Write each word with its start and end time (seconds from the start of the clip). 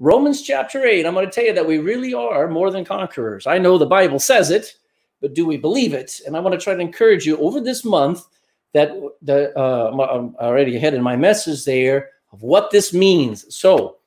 Romans 0.00 0.40
chapter 0.40 0.86
8, 0.86 1.04
I'm 1.04 1.12
going 1.12 1.26
to 1.26 1.30
tell 1.30 1.44
you 1.44 1.52
that 1.52 1.66
we 1.66 1.76
really 1.76 2.14
are 2.14 2.48
more 2.48 2.70
than 2.70 2.86
conquerors. 2.86 3.46
I 3.46 3.58
know 3.58 3.76
the 3.76 3.84
Bible 3.84 4.18
says 4.18 4.50
it, 4.50 4.74
but 5.20 5.34
do 5.34 5.44
we 5.44 5.58
believe 5.58 5.92
it? 5.92 6.22
And 6.26 6.34
I 6.34 6.40
want 6.40 6.58
to 6.58 6.64
try 6.64 6.72
to 6.72 6.80
encourage 6.80 7.26
you 7.26 7.36
over 7.36 7.60
this 7.60 7.84
month 7.84 8.24
that 8.72 8.92
the 9.20 9.54
uh, 9.58 9.90
I'm 9.90 10.34
already 10.36 10.74
ahead 10.74 10.94
in 10.94 11.02
my 11.02 11.16
message 11.16 11.66
there 11.66 12.08
of 12.32 12.42
what 12.42 12.70
this 12.70 12.94
means. 12.94 13.54
So, 13.54 13.98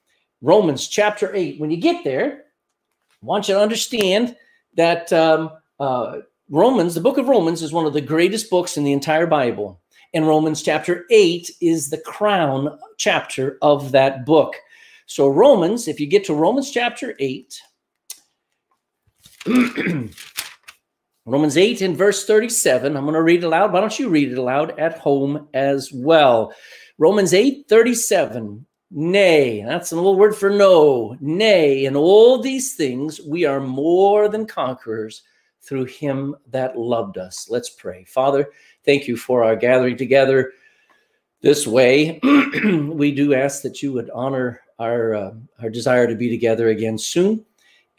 Romans 0.41 0.87
chapter 0.87 1.33
8, 1.33 1.59
when 1.59 1.69
you 1.69 1.77
get 1.77 2.03
there, 2.03 2.45
I 3.21 3.25
want 3.25 3.47
you 3.47 3.53
to 3.53 3.61
understand 3.61 4.35
that 4.73 5.13
um, 5.13 5.51
uh, 5.79 6.21
Romans, 6.49 6.95
the 6.95 7.01
book 7.01 7.19
of 7.19 7.27
Romans, 7.27 7.61
is 7.61 7.71
one 7.71 7.85
of 7.85 7.93
the 7.93 8.01
greatest 8.01 8.49
books 8.49 8.77
in 8.77 8.83
the 8.83 8.93
entire 8.93 9.27
Bible. 9.27 9.79
And 10.11 10.27
Romans 10.27 10.63
chapter 10.63 11.05
8 11.11 11.51
is 11.61 11.91
the 11.91 11.99
crown 11.99 12.79
chapter 12.97 13.59
of 13.61 13.91
that 13.91 14.25
book. 14.25 14.55
So, 15.05 15.27
Romans, 15.27 15.87
if 15.87 15.99
you 15.99 16.07
get 16.07 16.25
to 16.25 16.33
Romans 16.33 16.71
chapter 16.71 17.15
8, 17.19 17.61
Romans 21.25 21.57
8 21.57 21.81
and 21.81 21.97
verse 21.97 22.25
37, 22.25 22.95
I'm 22.95 23.03
going 23.03 23.13
to 23.13 23.21
read 23.21 23.43
it 23.43 23.45
aloud. 23.45 23.71
Why 23.71 23.79
don't 23.79 23.97
you 23.97 24.09
read 24.09 24.31
it 24.31 24.37
aloud 24.37 24.77
at 24.79 24.97
home 24.97 25.47
as 25.53 25.91
well? 25.93 26.53
Romans 26.97 27.33
8 27.33 27.65
37, 27.67 28.65
nay, 28.91 29.63
that's 29.65 29.91
an 29.91 29.99
old 29.99 30.17
word 30.17 30.35
for 30.35 30.49
no, 30.49 31.17
nay, 31.19 31.85
in 31.85 31.95
all 31.95 32.41
these 32.41 32.75
things 32.75 33.19
we 33.21 33.45
are 33.45 33.59
more 33.59 34.29
than 34.29 34.45
conquerors 34.45 35.23
through 35.61 35.85
him 35.85 36.35
that 36.51 36.77
loved 36.77 37.17
us. 37.17 37.47
Let's 37.49 37.69
pray. 37.69 38.03
Father, 38.03 38.49
thank 38.85 39.07
you 39.07 39.17
for 39.17 39.43
our 39.43 39.55
gathering 39.55 39.97
together 39.97 40.51
this 41.41 41.65
way. 41.65 42.19
we 42.63 43.11
do 43.11 43.33
ask 43.33 43.61
that 43.63 43.81
you 43.81 43.93
would 43.93 44.09
honor 44.11 44.61
our, 44.79 45.15
uh, 45.15 45.31
our 45.61 45.69
desire 45.69 46.07
to 46.07 46.15
be 46.15 46.29
together 46.29 46.69
again 46.69 46.97
soon 46.97 47.45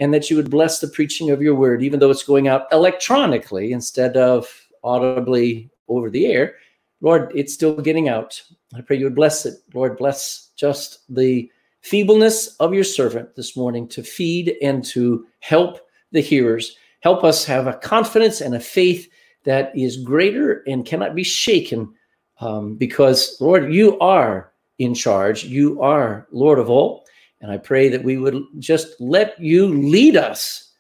and 0.01 0.13
that 0.13 0.31
you 0.31 0.37
would 0.37 0.51
bless 0.51 0.81
the 0.81 0.89
preaching 0.89 1.31
of 1.31 1.41
your 1.41 1.55
word, 1.55 1.83
even 1.83 2.01
though 2.01 2.11
it's 2.11 2.25
going 2.25 2.49
out 2.49 2.67
electronically 2.73 3.73
instead 3.73 4.17
of 4.17 4.49
audibly 4.83 5.71
over 5.89 6.11
the 6.11 6.27
air. 6.27 6.57
Lord, 7.01 7.33
it's 7.35 7.55
still 7.55 7.77
getting 7.77 8.09
out. 8.09 8.41
I 8.75 8.81
pray 8.81 8.97
you 8.97 9.05
would 9.05 9.15
bless 9.15 9.47
it. 9.47 9.55
Lord, 9.73 9.97
bless 9.97 10.51
just 10.57 11.01
the 11.15 11.51
feebleness 11.83 12.57
of 12.57 12.73
your 12.73 12.85
servant 12.85 13.37
this 13.37 13.57
morning 13.57 13.87
to 13.89 14.03
feed 14.03 14.57
and 14.63 14.85
to 14.87 15.27
help 15.41 15.81
the 16.13 16.21
hearers. 16.21 16.77
Help 17.01 17.23
us 17.23 17.45
have 17.45 17.67
a 17.67 17.75
confidence 17.75 18.41
and 18.41 18.55
a 18.55 18.61
faith 18.61 19.11
that 19.45 19.77
is 19.77 19.99
greater 19.99 20.63
and 20.67 20.87
cannot 20.87 21.15
be 21.15 21.23
shaken 21.23 21.93
um, 22.41 22.77
because, 22.77 23.37
Lord, 23.41 23.73
you 23.73 23.99
are 24.01 24.54
in 24.79 24.95
charge. 24.95 25.45
You 25.45 25.81
are 25.81 26.27
Lord 26.31 26.59
of 26.59 26.71
all. 26.71 27.05
And 27.41 27.51
I 27.51 27.59
pray 27.59 27.89
that 27.89 28.05
we 28.05 28.17
would 28.17 28.43
just 28.59 29.01
let 29.01 29.39
you 29.41 29.67
lead 29.67 30.17
us, 30.17 30.73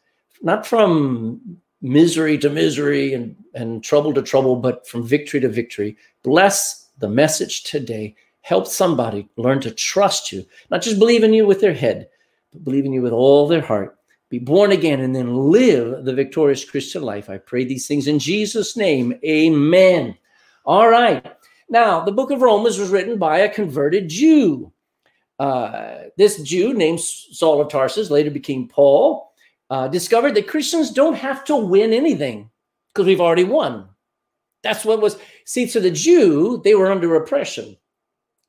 not 0.42 0.66
from 0.66 1.58
misery 1.82 2.38
to 2.38 2.48
misery 2.48 3.12
and, 3.12 3.36
and 3.54 3.84
trouble 3.84 4.14
to 4.14 4.22
trouble, 4.22 4.56
but 4.56 4.86
from 4.86 5.06
victory 5.06 5.40
to 5.40 5.48
victory. 5.48 5.96
Bless 6.22 6.88
the 6.98 7.08
message 7.08 7.64
today. 7.64 8.16
Help 8.40 8.66
somebody 8.66 9.28
learn 9.36 9.60
to 9.60 9.70
trust 9.70 10.32
you, 10.32 10.44
not 10.70 10.82
just 10.82 10.98
believe 10.98 11.22
in 11.22 11.34
you 11.34 11.46
with 11.46 11.60
their 11.60 11.74
head, 11.74 12.08
but 12.52 12.64
believe 12.64 12.84
in 12.84 12.92
you 12.92 13.02
with 13.02 13.12
all 13.12 13.46
their 13.46 13.62
heart 13.62 13.98
be 14.34 14.40
born 14.40 14.72
again, 14.72 14.98
and 14.98 15.14
then 15.14 15.36
live 15.36 16.04
the 16.04 16.12
victorious 16.12 16.68
Christian 16.68 17.02
life. 17.02 17.30
I 17.30 17.38
pray 17.38 17.64
these 17.64 17.86
things 17.86 18.08
in 18.08 18.18
Jesus' 18.18 18.76
name. 18.76 19.14
Amen. 19.24 20.16
All 20.64 20.88
right. 20.88 21.24
Now, 21.68 22.04
the 22.04 22.12
book 22.12 22.30
of 22.30 22.42
Romans 22.42 22.78
was 22.78 22.90
written 22.90 23.18
by 23.18 23.38
a 23.38 23.52
converted 23.52 24.08
Jew. 24.08 24.72
Uh, 25.38 26.04
this 26.16 26.40
Jew 26.42 26.74
named 26.74 27.00
Saul 27.00 27.60
of 27.60 27.68
Tarsus 27.68 28.10
later 28.10 28.30
became 28.30 28.68
Paul, 28.68 29.32
uh, 29.70 29.88
discovered 29.88 30.34
that 30.34 30.48
Christians 30.48 30.90
don't 30.90 31.16
have 31.16 31.44
to 31.46 31.56
win 31.56 31.92
anything 31.92 32.50
because 32.92 33.06
we've 33.06 33.20
already 33.20 33.44
won. 33.44 33.88
That's 34.62 34.84
what 34.84 35.00
was, 35.00 35.18
see, 35.44 35.66
to 35.68 35.80
the 35.80 35.90
Jew, 35.90 36.60
they 36.64 36.74
were 36.74 36.90
under 36.90 37.16
oppression 37.16 37.76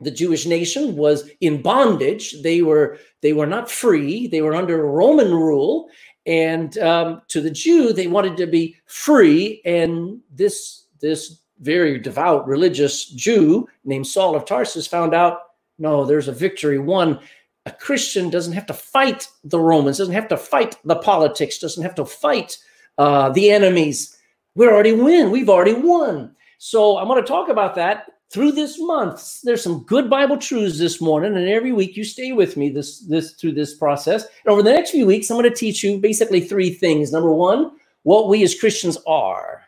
the 0.02 0.12
Jewish 0.12 0.46
nation 0.46 0.96
was 0.96 1.30
in 1.42 1.62
bondage. 1.62 2.42
They 2.42 2.62
were 2.62 3.00
they 3.22 3.34
were 3.34 3.46
not 3.46 3.72
free. 3.72 4.28
They 4.28 4.42
were 4.42 4.56
under 4.56 4.86
Roman 4.86 5.34
rule, 5.34 5.90
and 6.26 6.78
um, 6.80 7.22
to 7.30 7.42
the 7.42 7.52
Jew, 7.52 7.94
they 7.94 8.08
wanted 8.08 8.38
to 8.38 8.48
be 8.48 8.76
free. 8.86 9.62
And 9.66 10.20
this 10.32 10.88
this 11.02 11.42
very 11.60 12.00
devout 12.00 12.48
religious 12.48 13.06
Jew 13.06 13.68
named 13.84 14.08
Saul 14.08 14.36
of 14.36 14.46
Tarsus 14.46 14.88
found 14.88 15.14
out 15.14 15.40
no, 15.78 16.06
there's 16.06 16.30
a 16.30 16.34
victory 16.34 16.80
won. 16.80 17.20
A 17.66 17.72
Christian 17.72 18.30
doesn't 18.30 18.54
have 18.54 18.66
to 18.68 18.74
fight 18.74 19.28
the 19.44 19.60
Romans, 19.60 19.98
doesn't 19.98 20.14
have 20.14 20.30
to 20.30 20.38
fight 20.38 20.78
the 20.86 20.96
politics, 20.96 21.58
doesn't 21.58 21.84
have 21.84 21.96
to 21.96 22.06
fight 22.06 22.58
uh, 22.98 23.30
the 23.30 23.52
enemies. 23.52 24.18
We 24.56 24.68
already 24.68 24.94
win. 24.94 25.32
We've 25.32 25.50
already 25.50 25.74
won. 25.74 26.34
So 26.60 26.98
I'm 26.98 27.08
going 27.08 27.22
to 27.22 27.28
talk 27.28 27.50
about 27.50 27.76
that 27.76 28.06
through 28.32 28.52
this 28.52 28.80
month 28.80 29.42
there's 29.44 29.64
some 29.64 29.84
good 29.84 30.10
bible 30.10 30.38
truths 30.38 30.80
this 30.80 31.00
morning 31.00 31.38
and 31.38 31.48
every 31.48 31.72
week 31.72 31.96
you 31.96 32.04
stay 32.04 32.32
with 32.32 32.58
me 32.58 32.70
this 32.70 33.02
this 33.02 33.34
through 33.34 33.52
this 33.52 33.76
process 33.76 34.24
and 34.24 34.52
over 34.52 34.64
the 34.64 34.72
next 34.72 34.92
few 34.92 35.06
weeks 35.06 35.30
i'm 35.30 35.38
going 35.38 35.50
to 35.50 35.56
teach 35.56 35.84
you 35.84 36.00
basically 36.00 36.42
three 36.42 36.72
things 36.72 37.12
number 37.12 37.32
one 37.32 37.72
what 38.04 38.28
we 38.28 38.44
as 38.44 38.60
christians 38.60 38.98
are 39.06 39.62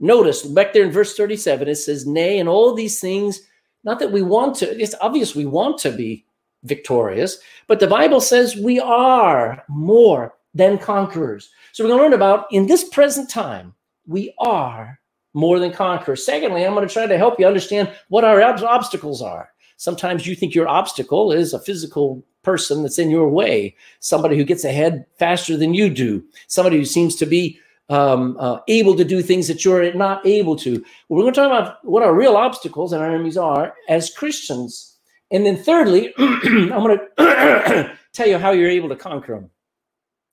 notice 0.00 0.42
back 0.42 0.72
there 0.72 0.84
in 0.84 0.92
verse 0.92 1.16
37 1.16 1.68
it 1.68 1.74
says 1.76 2.06
nay 2.06 2.38
and 2.38 2.48
all 2.48 2.74
these 2.74 3.00
things 3.00 3.40
not 3.84 3.98
that 3.98 4.12
we 4.12 4.22
want 4.22 4.54
to 4.54 4.80
it's 4.80 4.94
obvious 5.00 5.34
we 5.34 5.46
want 5.46 5.78
to 5.78 5.90
be 5.90 6.24
victorious 6.64 7.38
but 7.66 7.80
the 7.80 7.86
bible 7.86 8.20
says 8.20 8.56
we 8.56 8.80
are 8.80 9.62
more 9.68 10.34
than 10.54 10.78
conquerors 10.78 11.50
so 11.72 11.84
we're 11.84 11.88
going 11.88 11.98
to 11.98 12.02
learn 12.04 12.12
about 12.12 12.46
in 12.50 12.66
this 12.66 12.88
present 12.88 13.28
time 13.30 13.74
we 14.06 14.32
are 14.38 14.98
more 15.34 15.58
than 15.60 15.72
conquer. 15.72 16.16
Secondly, 16.16 16.64
I'm 16.64 16.74
going 16.74 16.86
to 16.86 16.92
try 16.92 17.06
to 17.06 17.16
help 17.16 17.38
you 17.38 17.46
understand 17.46 17.92
what 18.08 18.24
our 18.24 18.42
ob- 18.42 18.62
obstacles 18.64 19.22
are. 19.22 19.50
Sometimes 19.76 20.26
you 20.26 20.34
think 20.34 20.54
your 20.54 20.66
obstacle 20.66 21.30
is 21.30 21.54
a 21.54 21.60
physical 21.60 22.24
person 22.42 22.82
that's 22.82 22.98
in 22.98 23.10
your 23.10 23.28
way, 23.28 23.76
somebody 24.00 24.36
who 24.36 24.44
gets 24.44 24.64
ahead 24.64 25.06
faster 25.18 25.56
than 25.56 25.74
you 25.74 25.90
do, 25.90 26.24
somebody 26.48 26.76
who 26.76 26.84
seems 26.84 27.14
to 27.16 27.26
be 27.26 27.60
um, 27.88 28.36
uh, 28.38 28.60
able 28.68 28.96
to 28.96 29.04
do 29.04 29.22
things 29.22 29.48
that 29.48 29.64
you're 29.64 29.92
not 29.94 30.26
able 30.26 30.56
to. 30.56 30.84
We're 31.08 31.22
going 31.22 31.34
to 31.34 31.40
talk 31.40 31.46
about 31.46 31.84
what 31.84 32.02
our 32.02 32.14
real 32.14 32.36
obstacles 32.36 32.92
and 32.92 33.02
our 33.02 33.08
enemies 33.08 33.36
are 33.36 33.74
as 33.88 34.10
Christians. 34.10 34.96
And 35.30 35.44
then, 35.44 35.56
thirdly, 35.56 36.12
I'm 36.18 36.68
going 36.68 36.98
to 36.98 37.96
tell 38.12 38.26
you 38.28 38.38
how 38.38 38.52
you're 38.52 38.70
able 38.70 38.88
to 38.88 38.96
conquer 38.96 39.34
them. 39.34 39.50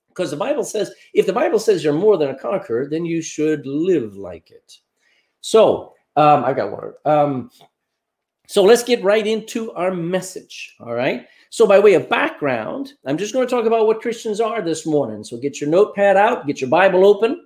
Because 0.08 0.30
the 0.30 0.36
Bible 0.36 0.64
says, 0.64 0.90
if 1.12 1.26
the 1.26 1.32
Bible 1.32 1.58
says 1.58 1.84
you're 1.84 1.92
more 1.92 2.16
than 2.16 2.30
a 2.30 2.38
conqueror, 2.38 2.88
then 2.88 3.04
you 3.04 3.20
should 3.20 3.66
live 3.66 4.16
like 4.16 4.50
it. 4.50 4.78
So 5.42 5.92
um, 6.16 6.44
I 6.44 6.54
got 6.54 6.72
one. 6.72 6.92
Um, 7.04 7.50
so 8.46 8.62
let's 8.62 8.82
get 8.82 9.04
right 9.04 9.26
into 9.26 9.72
our 9.72 9.92
message. 9.92 10.74
All 10.80 10.94
right. 10.94 11.26
So 11.50 11.66
by 11.66 11.78
way 11.78 11.94
of 11.94 12.08
background, 12.08 12.94
I'm 13.04 13.18
just 13.18 13.32
going 13.32 13.46
to 13.46 13.50
talk 13.50 13.66
about 13.66 13.86
what 13.86 14.00
Christians 14.00 14.40
are 14.40 14.62
this 14.62 14.86
morning. 14.86 15.24
So 15.24 15.36
get 15.36 15.60
your 15.60 15.68
notepad 15.68 16.16
out, 16.16 16.46
get 16.46 16.60
your 16.60 16.70
Bible 16.70 17.06
open. 17.06 17.45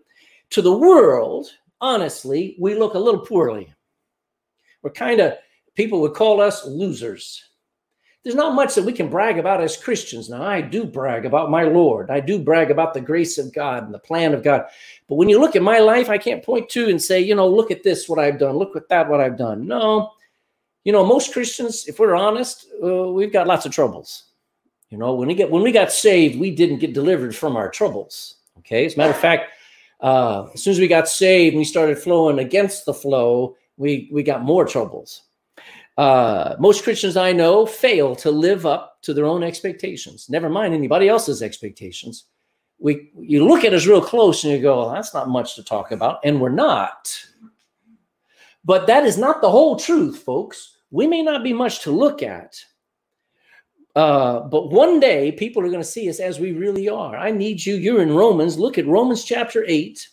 To 0.50 0.62
the 0.62 0.77
world, 0.77 1.49
honestly, 1.81 2.56
we 2.59 2.75
look 2.75 2.94
a 2.94 2.99
little 2.99 3.25
poorly. 3.25 3.72
We're 4.83 4.91
kind 4.91 5.21
of 5.21 5.34
people 5.75 6.00
would 6.00 6.15
call 6.15 6.41
us 6.41 6.66
losers 6.66 7.50
there's 8.22 8.37
not 8.37 8.55
much 8.55 8.75
that 8.75 8.84
we 8.84 8.93
can 8.93 9.09
brag 9.09 9.39
about 9.39 9.62
as 9.62 9.78
Christians. 9.78 10.28
Now, 10.28 10.43
I 10.43 10.60
do 10.60 10.84
brag 10.84 11.25
about 11.25 11.50
my 11.50 11.62
Lord. 11.62 12.10
I 12.10 12.21
do 12.21 12.39
brag 12.39 12.71
about 12.71 12.93
the 12.93 13.00
grace 13.00 13.39
of 13.39 13.53
God 13.53 13.84
and 13.84 13.94
the 13.94 13.99
plan 13.99 14.34
of 14.34 14.43
God. 14.43 14.66
But 15.09 15.15
when 15.15 15.31
you 15.31 15.41
look 15.41 15.56
at 15.56 15.62
my 15.62 15.78
life, 15.78 16.10
I 16.10 16.19
can't 16.19 16.44
point 16.44 16.69
to 16.71 16.91
and 16.91 17.00
say, 17.00 17.21
you 17.21 17.34
know, 17.34 17.49
look 17.49 17.71
at 17.71 17.83
this, 17.83 18.09
what 18.09 18.19
I've 18.19 18.39
done. 18.39 18.56
Look 18.56 18.77
at 18.77 18.89
that, 18.91 19.09
what 19.09 19.21
I've 19.21 19.39
done. 19.39 19.66
No. 19.66 20.12
You 20.84 20.93
know, 20.93 21.05
most 21.05 21.33
Christians, 21.33 21.87
if 21.89 21.99
we're 21.99 22.15
honest, 22.15 22.66
uh, 22.84 23.10
we've 23.10 23.33
got 23.33 23.47
lots 23.47 23.65
of 23.65 23.72
troubles. 23.72 24.25
You 24.91 24.99
know, 24.99 25.15
when 25.15 25.28
we 25.28 25.34
get 25.34 25.50
when 25.50 25.62
we 25.62 25.72
got 25.72 25.93
saved, 25.93 26.39
we 26.39 26.51
didn't 26.51 26.80
get 26.80 26.95
delivered 26.95 27.34
from 27.34 27.57
our 27.57 27.71
troubles. 27.71 28.36
Okay. 28.59 28.84
As 28.84 28.95
a 28.95 28.98
matter 28.98 29.13
of 29.13 29.19
fact, 29.19 29.53
uh, 30.03 30.49
as 30.55 30.63
soon 30.63 30.73
as 30.73 30.81
we 30.81 30.89
got 30.89 31.09
saved 31.09 31.55
and 31.55 31.59
we 31.59 31.65
started 31.65 31.99
flowing 31.99 32.39
against 32.39 32.87
the 32.87 32.95
flow, 32.95 33.57
we 33.77 34.09
we 34.13 34.23
got 34.23 34.43
more 34.43 34.65
troubles. 34.65 35.23
Uh, 35.99 36.57
most 36.59 36.83
Christians 36.83 37.17
I 37.17 37.33
know 37.33 37.67
fail 37.67 38.17
to 38.17 38.31
live 38.31 38.65
up 38.65 39.03
to 39.03 39.13
their 39.13 39.27
own 39.27 39.43
expectations, 39.43 40.29
never 40.31 40.49
mind 40.49 40.73
anybody 40.73 41.09
else's 41.09 41.43
expectations. 41.43 42.25
We, 42.79 43.13
you 43.19 43.47
look 43.47 43.65
at 43.65 43.75
us 43.75 43.87
real 43.87 44.01
close 44.01 44.43
and 44.43 44.55
you 44.55 44.63
go, 44.63 44.79
well, 44.79 44.91
that's 44.91 45.13
not 45.13 45.29
much 45.29 45.55
to 45.57 45.63
talk 45.63 45.91
about. 45.91 46.19
And 46.25 46.41
we're 46.41 46.49
not. 46.49 47.15
But 48.65 48.87
that 48.87 49.05
is 49.05 49.19
not 49.19 49.43
the 49.43 49.51
whole 49.51 49.77
truth, 49.77 50.23
folks. 50.23 50.79
We 50.91 51.07
may 51.07 51.21
not 51.21 51.45
be 51.45 51.53
much 51.53 51.83
to 51.83 51.91
look 51.91 52.23
at. 52.23 52.57
Uh, 53.97 54.41
but 54.41 54.71
one 54.71 55.01
day 55.01 55.33
people 55.33 55.63
are 55.63 55.69
going 55.69 55.81
to 55.81 55.84
see 55.84 56.09
us 56.09 56.21
as 56.21 56.39
we 56.39 56.53
really 56.53 56.89
are. 56.89 57.16
I 57.16 57.31
need 57.31 57.65
you. 57.65 57.75
You're 57.75 58.03
in 58.03 58.15
Romans. 58.15 58.59
Look 58.59 58.78
at 58.78 58.87
Romans 58.87 59.25
chapter 59.25 59.65
8 59.66 60.09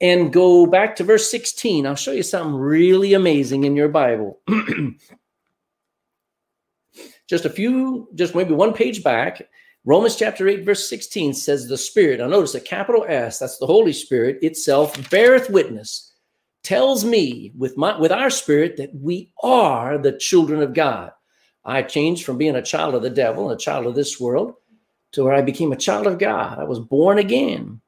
and 0.00 0.32
go 0.32 0.66
back 0.66 0.96
to 0.96 1.04
verse 1.04 1.30
16. 1.30 1.86
I'll 1.86 1.94
show 1.94 2.12
you 2.12 2.22
something 2.22 2.54
really 2.54 3.14
amazing 3.14 3.64
in 3.64 3.74
your 3.74 3.88
Bible. 3.88 4.40
just 7.28 7.46
a 7.46 7.50
few, 7.50 8.08
just 8.14 8.34
maybe 8.34 8.52
one 8.52 8.74
page 8.74 9.02
back. 9.02 9.42
Romans 9.84 10.16
chapter 10.16 10.48
8, 10.48 10.64
verse 10.64 10.88
16 10.88 11.32
says, 11.32 11.68
The 11.68 11.78
Spirit, 11.78 12.18
now 12.18 12.26
notice 12.26 12.54
a 12.56 12.60
capital 12.60 13.04
S, 13.08 13.38
that's 13.38 13.58
the 13.58 13.66
Holy 13.66 13.92
Spirit 13.92 14.38
itself, 14.42 15.10
beareth 15.10 15.48
witness, 15.48 16.12
tells 16.64 17.04
me 17.04 17.52
with 17.56 17.76
my 17.76 17.96
with 17.96 18.10
our 18.10 18.28
spirit 18.28 18.76
that 18.76 18.92
we 18.92 19.30
are 19.44 19.96
the 19.96 20.18
children 20.18 20.60
of 20.60 20.74
God. 20.74 21.12
I 21.66 21.82
changed 21.82 22.24
from 22.24 22.38
being 22.38 22.54
a 22.54 22.62
child 22.62 22.94
of 22.94 23.02
the 23.02 23.10
devil 23.10 23.50
and 23.50 23.60
a 23.60 23.62
child 23.62 23.86
of 23.86 23.96
this 23.96 24.20
world 24.20 24.54
to 25.12 25.24
where 25.24 25.34
I 25.34 25.42
became 25.42 25.72
a 25.72 25.76
child 25.76 26.06
of 26.06 26.18
God. 26.18 26.58
I 26.58 26.64
was 26.64 26.78
born 26.78 27.18
again. 27.18 27.80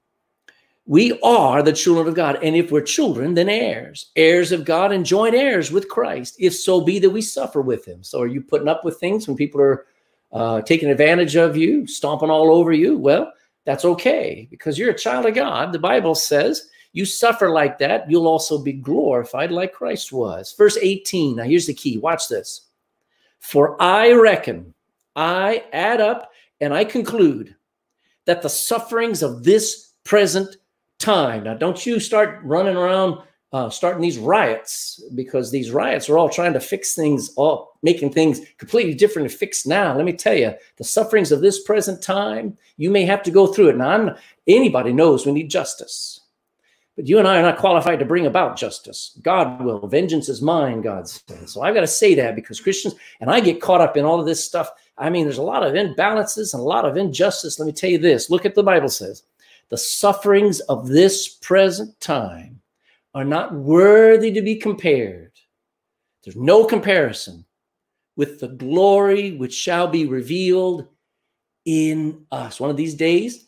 We 0.85 1.19
are 1.21 1.63
the 1.63 1.73
children 1.73 2.09
of 2.09 2.15
God. 2.15 2.39
And 2.43 2.57
if 2.57 2.73
we're 2.73 2.81
children, 2.81 3.35
then 3.35 3.49
heirs, 3.49 4.11
heirs 4.17 4.51
of 4.51 4.65
God 4.65 4.91
and 4.91 5.07
joint 5.07 5.35
heirs 5.35 5.71
with 5.71 5.89
Christ, 5.89 6.35
if 6.41 6.55
so 6.55 6.81
be 6.81 6.99
that 6.99 7.11
we 7.11 7.23
suffer 7.23 7.61
with 7.61 7.87
him. 7.87 8.03
So 8.03 8.21
are 8.21 8.27
you 8.27 8.41
putting 8.41 8.69
up 8.69 8.85
with 8.85 8.99
things 8.99 9.29
when 9.29 9.37
people 9.37 9.61
are 9.61 9.87
uh, 10.33 10.63
taking 10.63 10.91
advantage 10.91 11.37
of 11.37 11.57
you, 11.57 11.87
stomping 11.87 12.31
all 12.31 12.51
over 12.51 12.73
you? 12.73 12.99
Well, 12.99 13.33
that's 13.65 13.85
okay 13.85 14.49
because 14.51 14.79
you're 14.79 14.91
a 14.91 14.99
child 14.99 15.27
of 15.27 15.35
God. 15.35 15.73
The 15.73 15.79
Bible 15.79 16.15
says 16.15 16.69
you 16.95 17.05
suffer 17.05 17.51
like 17.51 17.79
that, 17.79 18.11
you'll 18.11 18.27
also 18.27 18.59
be 18.59 18.73
glorified 18.73 19.53
like 19.53 19.75
Christ 19.75 20.13
was. 20.13 20.55
Verse 20.57 20.79
18. 20.81 21.37
Now 21.37 21.45
here's 21.45 21.67
the 21.67 21.75
key. 21.75 21.99
Watch 21.99 22.29
this. 22.29 22.68
For 23.41 23.81
I 23.81 24.13
reckon, 24.13 24.75
I 25.17 25.65
add 25.73 26.01
up 26.01 26.31
and 26.61 26.75
I 26.75 26.85
conclude 26.85 27.55
that 28.27 28.43
the 28.43 28.49
sufferings 28.49 29.23
of 29.23 29.45
this 29.45 29.95
present 30.05 30.57
time. 30.99 31.45
Now, 31.45 31.55
don't 31.55 31.85
you 31.87 32.01
start 32.01 32.41
running 32.43 32.77
around 32.77 33.23
uh, 33.53 33.71
starting 33.71 34.03
these 34.03 34.19
riots 34.19 35.03
because 35.15 35.51
these 35.51 35.71
riots 35.71 36.09
are 36.09 36.19
all 36.19 36.29
trying 36.29 36.53
to 36.53 36.61
fix 36.61 36.95
things, 36.95 37.33
all 37.37 37.79
making 37.83 38.13
things 38.13 38.41
completely 38.59 38.95
different 38.95 39.29
and 39.29 39.39
fixed 39.39 39.67
now. 39.67 39.97
Let 39.97 40.05
me 40.05 40.13
tell 40.13 40.35
you, 40.35 40.53
the 40.77 40.85
sufferings 40.85 41.33
of 41.33 41.41
this 41.41 41.63
present 41.63 42.03
time, 42.03 42.59
you 42.77 42.91
may 42.91 43.07
have 43.07 43.23
to 43.23 43.31
go 43.31 43.47
through 43.47 43.71
it. 43.71 43.77
Now, 43.77 43.91
I'm, 43.91 44.17
anybody 44.47 44.93
knows 44.93 45.25
we 45.25 45.33
need 45.33 45.51
justice. 45.51 46.21
But 46.99 47.07
you 47.07 47.21
and 47.21 47.29
I 47.29 47.39
are 47.39 47.43
not 47.43 47.59
qualified 47.59 48.01
to 48.01 48.05
bring 48.05 48.27
about 48.27 48.57
justice. 48.57 49.17
God 49.23 49.63
will. 49.63 49.87
Vengeance 49.87 50.29
is 50.29 50.43
mine, 50.43 50.81
God 50.81 51.09
says. 51.09 51.53
So 51.53 51.63
I've 51.63 51.75
got 51.75 51.83
to 51.83 51.87
say 51.87 52.13
that 52.17 52.35
because 52.35 52.61
Christians, 52.61 52.97
and 53.21 53.31
I 53.31 53.39
get 53.39 53.61
caught 53.61 53.81
up 53.81 53.97
in 53.97 54.05
all 54.05 54.19
of 54.19 54.27
this 54.27 54.45
stuff. 54.45 54.69
I 54.97 55.09
mean, 55.09 55.23
there's 55.23 55.39
a 55.39 55.43
lot 55.43 55.63
of 55.63 55.75
imbalances 55.75 56.55
and 56.55 56.61
a 56.61 56.67
lot 56.67 56.85
of 56.85 56.97
injustice. 56.97 57.61
Let 57.61 57.67
me 57.67 57.73
tell 57.73 57.89
you 57.89 57.99
this 57.99 58.31
look 58.31 58.45
at 58.45 58.57
the 58.57 58.65
Bible 58.65 58.89
says 58.89 59.23
the 59.69 59.79
sufferings 59.79 60.59
of 60.63 60.89
this 60.89 61.29
present 61.29 62.01
time 62.01 62.61
are 63.15 63.25
not 63.25 63.55
worthy 63.55 64.33
to 64.33 64.43
be 64.43 64.57
compared. 64.57 65.31
There's 66.25 66.35
no 66.35 66.65
comparison 66.65 67.45
with 68.17 68.41
the 68.41 68.49
glory 68.49 69.37
which 69.37 69.55
shall 69.55 69.87
be 69.87 70.07
revealed 70.07 70.89
in 71.65 72.27
us. 72.33 72.59
One 72.59 72.71
of 72.71 72.77
these 72.77 72.97
days, 72.97 73.47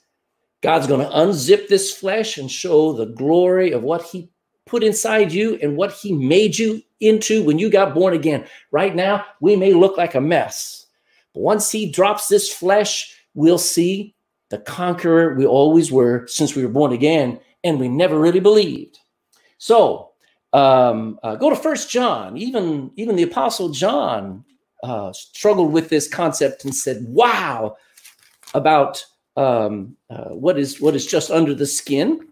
God's 0.62 0.86
going 0.86 1.06
to 1.06 1.14
unzip 1.14 1.68
this 1.68 1.92
flesh 1.92 2.36
and 2.36 2.50
show 2.50 2.92
the 2.92 3.06
glory 3.06 3.72
of 3.72 3.82
what 3.82 4.02
He 4.02 4.30
put 4.66 4.82
inside 4.82 5.32
you 5.32 5.58
and 5.62 5.76
what 5.76 5.92
He 5.92 6.12
made 6.12 6.58
you 6.58 6.82
into 7.00 7.42
when 7.42 7.58
you 7.58 7.70
got 7.70 7.94
born 7.94 8.14
again. 8.14 8.46
Right 8.70 8.94
now, 8.94 9.24
we 9.40 9.56
may 9.56 9.72
look 9.72 9.96
like 9.96 10.14
a 10.14 10.20
mess, 10.20 10.86
but 11.34 11.40
once 11.40 11.70
He 11.70 11.90
drops 11.90 12.28
this 12.28 12.52
flesh, 12.52 13.16
we'll 13.34 13.58
see 13.58 14.14
the 14.50 14.58
conqueror 14.58 15.34
we 15.34 15.46
always 15.46 15.90
were 15.90 16.26
since 16.26 16.54
we 16.54 16.62
were 16.64 16.72
born 16.72 16.92
again, 16.92 17.40
and 17.64 17.80
we 17.80 17.88
never 17.88 18.18
really 18.18 18.40
believed. 18.40 18.98
So 19.58 20.10
um, 20.52 21.18
uh, 21.22 21.36
go 21.36 21.50
to 21.50 21.56
First 21.56 21.90
John. 21.90 22.36
Even 22.36 22.90
even 22.96 23.16
the 23.16 23.22
Apostle 23.22 23.70
John 23.70 24.44
uh, 24.82 25.12
struggled 25.12 25.72
with 25.72 25.88
this 25.88 26.08
concept 26.08 26.64
and 26.64 26.74
said, 26.74 27.04
"Wow!" 27.08 27.76
about 28.54 29.04
um, 29.40 29.96
uh, 30.10 30.30
what 30.30 30.58
is 30.58 30.80
what 30.80 30.94
is 30.94 31.06
just 31.06 31.30
under 31.30 31.54
the 31.54 31.66
skin. 31.66 32.28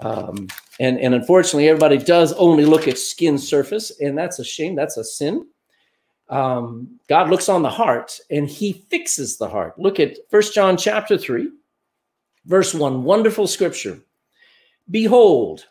Um, 0.00 0.48
and 0.78 0.98
and 0.98 1.14
unfortunately, 1.14 1.68
everybody 1.68 1.98
does 1.98 2.32
only 2.34 2.64
look 2.64 2.88
at 2.88 2.98
skin 2.98 3.38
surface, 3.38 4.00
and 4.00 4.16
that's 4.16 4.38
a 4.38 4.44
shame. 4.44 4.74
That's 4.74 4.96
a 4.96 5.04
sin 5.04 5.46
um, 6.30 7.00
God 7.08 7.28
looks 7.28 7.48
on 7.48 7.62
the 7.62 7.70
heart 7.70 8.18
and 8.30 8.48
he 8.48 8.84
fixes 8.88 9.36
the 9.36 9.48
heart. 9.48 9.78
Look 9.78 9.98
at 9.98 10.16
First 10.30 10.54
John 10.54 10.76
chapter 10.76 11.18
3, 11.18 11.50
verse 12.46 12.72
1, 12.72 13.02
wonderful 13.02 13.48
scripture. 13.48 14.00
Behold, 14.90 15.66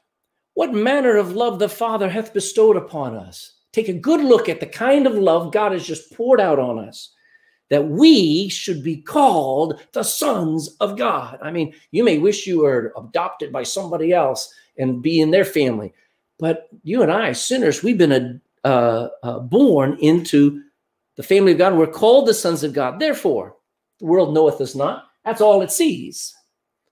what 0.54 0.74
manner 0.74 1.16
of 1.16 1.32
love 1.32 1.60
the 1.60 1.70
Father 1.70 2.10
hath 2.10 2.34
bestowed 2.34 2.76
upon 2.76 3.16
us. 3.16 3.54
Take 3.72 3.88
a 3.88 3.94
good 3.94 4.22
look 4.22 4.50
at 4.50 4.60
the 4.60 4.66
kind 4.66 5.08
of 5.08 5.14
love 5.14 5.54
God 5.54 5.72
has 5.72 5.86
just 5.86 6.14
poured 6.14 6.42
out 6.42 6.60
on 6.60 6.78
us, 6.78 7.14
that 7.69 7.88
we 7.88 8.50
should 8.50 8.83
be 8.83 8.98
called 8.98 9.80
the 9.94 10.04
sons 10.04 10.75
of 10.80 10.98
God. 10.98 11.39
I 11.42 11.51
mean, 11.51 11.74
you 11.92 12.04
may 12.04 12.18
wish 12.18 12.48
you 12.48 12.62
were 12.62 12.94
adopted 12.98 13.51
by 13.51 13.63
somebody 13.63 14.13
else 14.13 14.54
and 14.77 15.01
be 15.01 15.19
in 15.19 15.31
their 15.31 15.45
family, 15.45 15.94
but 16.39 16.69
you 16.83 17.04
and 17.04 17.12
I, 17.12 17.33
sinners, 17.33 17.83
we've 17.83 17.98
been 17.98 18.42
uh, 18.63 19.07
uh, 19.24 19.39
born 19.39 19.98
into 20.01 20.62
the 21.18 21.24
family 21.24 21.51
of 21.54 21.57
God. 21.57 21.75
We're 21.75 21.88
called 21.88 22.27
the 22.27 22.33
sons 22.33 22.63
of 22.63 22.74
God. 22.74 23.00
Therefore, 23.00 23.56
the 24.00 24.06
world 24.06 24.33
knoweth 24.33 24.62
us 24.62 24.75
not. 24.75 25.06
That's 25.25 25.42
all 25.42 25.62
it 25.62 25.72
sees. 25.72 26.33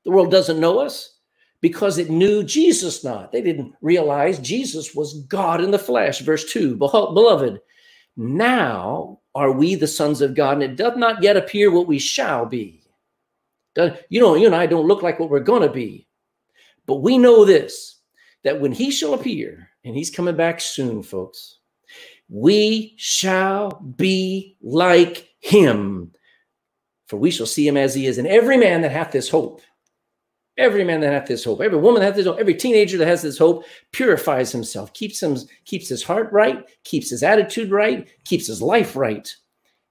The 0.06 0.12
world 0.12 0.32
doesn't 0.32 0.60
know 0.60 0.80
us 0.80 1.18
because 1.62 1.98
it 1.98 2.10
knew 2.10 2.44
Jesus 2.44 3.04
not. 3.04 3.32
They 3.32 3.42
didn't 3.42 3.74
realize 3.82 4.40
Jesus 4.40 4.94
was 4.94 5.24
God 5.24 5.64
in 5.64 5.72
the 5.72 5.80
flesh. 5.80 6.20
Verse 6.22 6.52
2 6.52 6.76
Beloved, 6.76 7.60
now 8.18 9.20
are 9.38 9.52
we 9.52 9.76
the 9.76 9.88
sons 9.88 10.22
of 10.22 10.34
God, 10.34 10.54
and 10.54 10.64
it 10.64 10.76
doth 10.76 10.98
not 10.98 11.22
yet 11.22 11.38
appear 11.38 11.70
what 11.70 11.88
we 11.88 12.00
shall 12.00 12.46
be. 12.46 12.82
You 14.10 14.20
know, 14.20 14.34
you 14.34 14.48
and 14.48 14.56
I 14.56 14.66
don't 14.66 14.88
look 14.88 15.04
like 15.04 15.20
what 15.20 15.30
we're 15.30 15.40
going 15.40 15.62
to 15.62 15.70
be. 15.70 16.08
But 16.88 17.04
we 17.04 17.20
know 17.20 17.46
this 17.46 18.00
that 18.44 18.60
when 18.60 18.72
he 18.72 18.90
shall 18.90 19.14
appear, 19.14 19.70
and 19.86 19.96
he's 19.96 20.10
coming 20.10 20.36
back 20.36 20.60
soon, 20.60 21.04
folks, 21.04 21.60
we 22.30 22.96
shall 22.98 23.70
be 23.80 24.58
like 24.62 25.30
him, 25.40 26.12
for 27.08 27.18
we 27.18 27.30
shall 27.30 27.46
see 27.46 27.68
him 27.68 27.78
as 27.78 27.94
he 27.94 28.08
is. 28.08 28.18
And 28.18 28.28
every 28.28 28.58
man 28.58 28.82
that 28.82 28.92
hath 28.92 29.12
this 29.12 29.30
hope, 29.30 29.62
every 30.58 30.84
man 30.84 31.02
that 31.02 31.14
hath 31.14 31.28
this 31.28 31.44
hope, 31.44 31.62
every 31.62 31.78
woman 31.78 32.02
that 32.02 32.08
hath 32.08 32.16
this 32.16 32.26
hope, 32.26 32.40
every 32.40 32.56
teenager 32.56 32.98
that 32.98 33.08
has 33.08 33.22
this 33.22 33.38
hope 33.38 33.66
purifies 33.92 34.52
himself, 34.52 34.94
keeps 34.94 35.22
him, 35.22 35.38
keeps 35.66 35.88
his 35.88 36.04
heart 36.04 36.32
right, 36.32 36.66
keeps 36.84 37.10
his 37.10 37.24
attitude 37.24 37.72
right, 37.72 38.08
keeps 38.26 38.48
his 38.48 38.62
life 38.62 38.96
right, 38.96 39.34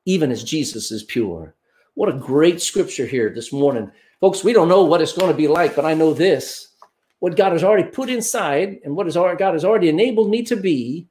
even 0.05 0.31
as 0.31 0.45
Jesus 0.45 0.91
is 0.91 1.05
pure. 1.05 1.55
What 1.95 2.09
a 2.09 2.19
great 2.19 2.61
scripture 2.61 3.07
here 3.07 3.33
this 3.35 3.53
morning. 3.53 3.91
Folks, 4.21 4.45
we 4.45 4.53
don't 4.53 4.69
know 4.69 4.85
what 4.85 5.01
it's 5.01 5.17
going 5.17 5.31
to 5.31 5.37
be 5.37 5.49
like, 5.49 5.77
but 5.77 5.85
I 5.85 5.95
know 5.95 6.13
this. 6.13 6.75
What 7.21 7.37
God 7.37 7.53
has 7.53 7.65
already 7.65 7.89
put 7.89 8.11
inside 8.11 8.81
and 8.85 8.95
what 8.95 9.13
God 9.15 9.55
has 9.55 9.65
already 9.65 9.89
enabled 9.89 10.31
me 10.31 10.43
to 10.45 10.57
be 10.57 11.09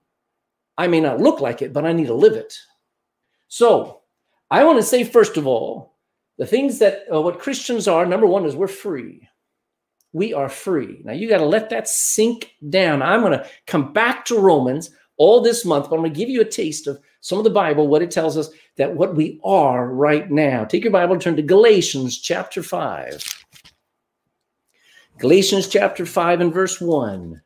I 0.78 0.88
may 0.88 1.00
not 1.00 1.22
look 1.22 1.40
like 1.40 1.62
it, 1.62 1.74
but 1.74 1.86
I 1.86 1.94
need 1.94 2.08
to 2.08 2.14
live 2.14 2.34
it. 2.34 2.54
So 3.48 4.02
I 4.52 4.64
want 4.64 4.78
to 4.78 4.84
say, 4.84 5.04
first 5.04 5.38
of 5.38 5.48
all, 5.48 5.96
the 6.38 6.46
things 6.46 6.80
that 6.80 7.06
uh, 7.14 7.22
what 7.22 7.40
Christians 7.40 7.88
are 7.88 8.06
number 8.06 8.28
one 8.28 8.46
is 8.46 8.56
we're 8.56 8.68
free. 8.68 9.28
We 10.16 10.34
are 10.34 10.48
free. 10.48 11.02
Now 11.04 11.12
you 11.12 11.28
got 11.28 11.40
to 11.40 11.46
let 11.46 11.70
that 11.72 11.90
sink 11.90 12.56
down. 12.70 13.02
I'm 13.02 13.20
going 13.20 13.38
to 13.38 13.46
come 13.68 13.92
back 13.92 14.24
to 14.26 14.40
Romans 14.40 14.90
all 15.18 15.42
this 15.42 15.66
month, 15.66 15.90
but 15.90 15.96
I'm 15.98 16.02
going 16.02 16.14
to 16.14 16.18
give 16.18 16.30
you 16.30 16.40
a 16.40 16.46
taste 16.46 16.88
of 16.88 17.00
some 17.20 17.38
of 17.38 17.44
the 17.44 17.50
Bible, 17.50 17.88
what 17.88 18.02
it 18.02 18.12
tells 18.12 18.38
us 18.38 18.50
that 18.78 18.96
what 18.96 19.16
we 19.16 19.42
are 19.44 19.88
right 19.92 20.32
now. 20.32 20.64
Take 20.64 20.84
your 20.84 20.94
Bible 20.94 21.14
and 21.14 21.22
turn 21.22 21.36
to 21.36 21.42
Galatians 21.42 22.18
chapter 22.20 22.64
5. 22.64 23.24
Galatians 25.18 25.68
chapter 25.68 26.06
5 26.06 26.42
and 26.42 26.54
verse 26.54 26.80
1. 26.80 27.42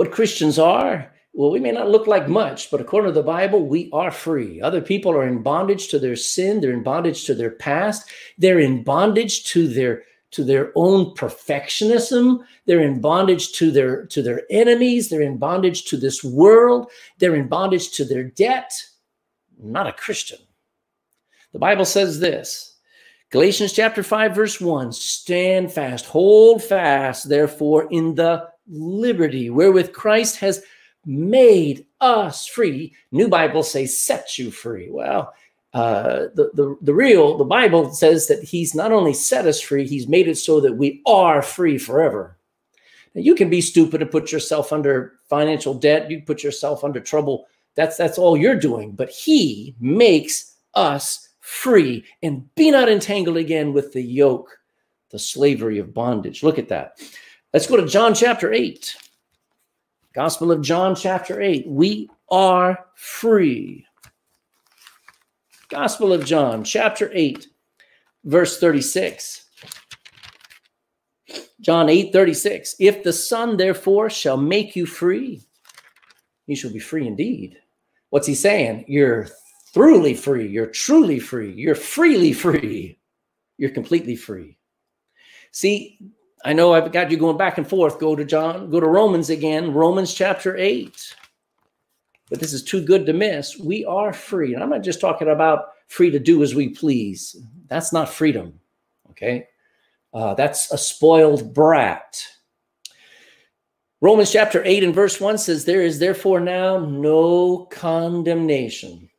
what 0.00 0.12
Christians 0.12 0.58
are, 0.58 1.12
well, 1.32 1.50
we 1.50 1.60
may 1.60 1.70
not 1.70 1.88
look 1.88 2.06
like 2.06 2.28
much, 2.28 2.70
but 2.70 2.80
according 2.80 3.10
to 3.10 3.14
the 3.14 3.22
Bible, 3.22 3.66
we 3.66 3.88
are 3.92 4.10
free. 4.10 4.60
Other 4.60 4.80
people 4.80 5.12
are 5.12 5.26
in 5.26 5.42
bondage 5.42 5.88
to 5.88 5.98
their 5.98 6.16
sin, 6.16 6.60
they're 6.60 6.72
in 6.72 6.82
bondage 6.82 7.24
to 7.26 7.34
their 7.34 7.52
past, 7.52 8.10
they're 8.38 8.58
in 8.58 8.82
bondage 8.82 9.44
to 9.44 9.68
their 9.68 10.02
to 10.32 10.44
their 10.44 10.70
own 10.76 11.06
perfectionism. 11.16 12.44
They're 12.66 12.82
in 12.82 13.00
bondage 13.00 13.52
to 13.54 13.70
their 13.70 14.06
to 14.06 14.22
their 14.22 14.42
enemies. 14.50 15.08
They're 15.08 15.22
in 15.22 15.38
bondage 15.38 15.84
to 15.86 15.96
this 15.96 16.22
world. 16.22 16.90
They're 17.18 17.34
in 17.34 17.48
bondage 17.48 17.90
to 17.92 18.04
their 18.04 18.24
debt. 18.24 18.72
Not 19.58 19.86
a 19.86 19.92
christian. 19.92 20.38
The 21.52 21.58
bible 21.58 21.84
says 21.84 22.20
this 22.20 22.76
galatians 23.30 23.72
chapter 23.72 24.04
5 24.04 24.34
verse 24.34 24.60
1 24.60 24.92
stand 24.92 25.72
fast 25.72 26.04
hold 26.06 26.62
fast 26.62 27.28
therefore 27.28 27.88
in 27.90 28.14
the 28.14 28.48
liberty 28.68 29.50
wherewith 29.50 29.92
Christ 29.92 30.36
has 30.36 30.62
made 31.04 31.86
us 32.00 32.46
free. 32.46 32.94
New 33.12 33.28
Bible 33.28 33.62
says 33.62 33.98
set 33.98 34.38
you 34.38 34.50
free. 34.50 34.88
Well, 34.90 35.32
uh, 35.72 36.26
the, 36.34 36.50
the, 36.54 36.76
the 36.82 36.94
real, 36.94 37.38
the 37.38 37.44
Bible 37.44 37.92
says 37.92 38.26
that 38.28 38.42
he's 38.42 38.74
not 38.74 38.92
only 38.92 39.14
set 39.14 39.46
us 39.46 39.60
free, 39.60 39.86
he's 39.86 40.08
made 40.08 40.28
it 40.28 40.36
so 40.36 40.60
that 40.60 40.76
we 40.76 41.00
are 41.06 41.42
free 41.42 41.78
forever. 41.78 42.36
Now, 43.14 43.22
you 43.22 43.34
can 43.34 43.50
be 43.50 43.60
stupid 43.60 44.02
and 44.02 44.10
put 44.10 44.32
yourself 44.32 44.72
under 44.72 45.14
financial 45.28 45.74
debt. 45.74 46.10
You 46.10 46.22
put 46.22 46.42
yourself 46.42 46.84
under 46.84 47.00
trouble 47.00 47.46
That's 47.74 47.96
that's 47.96 48.18
all 48.18 48.36
you're 48.36 48.58
doing. 48.58 48.92
But 48.92 49.10
he 49.10 49.74
makes 49.80 50.56
us 50.74 51.28
free 51.40 52.04
and 52.22 52.52
be 52.54 52.70
not 52.70 52.88
entangled 52.88 53.36
again 53.36 53.72
with 53.72 53.92
the 53.92 54.02
yoke, 54.02 54.58
the 55.10 55.18
slavery 55.18 55.78
of 55.78 55.94
bondage. 55.94 56.42
Look 56.42 56.58
at 56.58 56.68
that. 56.68 57.00
Let's 57.52 57.66
go 57.66 57.76
to 57.76 57.86
John 57.86 58.14
chapter 58.14 58.52
8. 58.52 58.96
Gospel 60.12 60.50
of 60.50 60.60
John 60.60 60.96
chapter 60.96 61.40
8. 61.40 61.68
We 61.68 62.10
are 62.30 62.84
free. 62.94 63.86
Gospel 65.68 66.12
of 66.12 66.24
John 66.24 66.64
chapter 66.64 67.10
8 67.12 67.46
verse 68.24 68.58
36. 68.58 69.46
John 71.60 71.88
8 71.88 72.12
36. 72.12 72.74
If 72.80 73.04
the 73.04 73.12
Son 73.12 73.56
therefore 73.56 74.10
shall 74.10 74.36
make 74.36 74.74
you 74.74 74.86
free, 74.86 75.42
you 76.46 76.56
shall 76.56 76.72
be 76.72 76.80
free 76.80 77.06
indeed. 77.06 77.58
What's 78.08 78.26
he 78.26 78.34
saying? 78.34 78.86
You're 78.88 79.28
thoroughly 79.72 80.14
free. 80.14 80.48
You're 80.48 80.66
truly 80.66 81.20
free. 81.20 81.52
You're 81.52 81.76
freely 81.76 82.32
free. 82.32 82.98
You're 83.58 83.70
completely 83.70 84.16
free. 84.16 84.56
See, 85.52 85.98
I 86.44 86.52
know 86.52 86.72
I've 86.72 86.92
got 86.92 87.10
you 87.10 87.16
going 87.16 87.36
back 87.36 87.58
and 87.58 87.68
forth. 87.68 87.98
Go 87.98 88.16
to 88.16 88.24
John, 88.24 88.70
go 88.70 88.80
to 88.80 88.86
Romans 88.86 89.30
again, 89.30 89.74
Romans 89.74 90.14
chapter 90.14 90.56
8. 90.56 91.14
But 92.30 92.40
this 92.40 92.52
is 92.52 92.62
too 92.62 92.82
good 92.82 93.04
to 93.06 93.12
miss. 93.12 93.58
We 93.58 93.84
are 93.84 94.12
free. 94.12 94.54
And 94.54 94.62
I'm 94.62 94.70
not 94.70 94.82
just 94.82 95.00
talking 95.00 95.28
about 95.28 95.72
free 95.88 96.10
to 96.10 96.18
do 96.18 96.42
as 96.42 96.54
we 96.54 96.68
please. 96.70 97.36
That's 97.66 97.92
not 97.92 98.08
freedom. 98.08 98.58
Okay. 99.10 99.48
Uh, 100.14 100.34
that's 100.34 100.72
a 100.72 100.78
spoiled 100.78 101.52
brat. 101.52 102.24
Romans 104.00 104.32
chapter 104.32 104.62
8 104.64 104.84
and 104.84 104.94
verse 104.94 105.20
1 105.20 105.36
says, 105.38 105.64
There 105.64 105.82
is 105.82 105.98
therefore 105.98 106.40
now 106.40 106.78
no 106.78 107.66
condemnation 107.66 109.10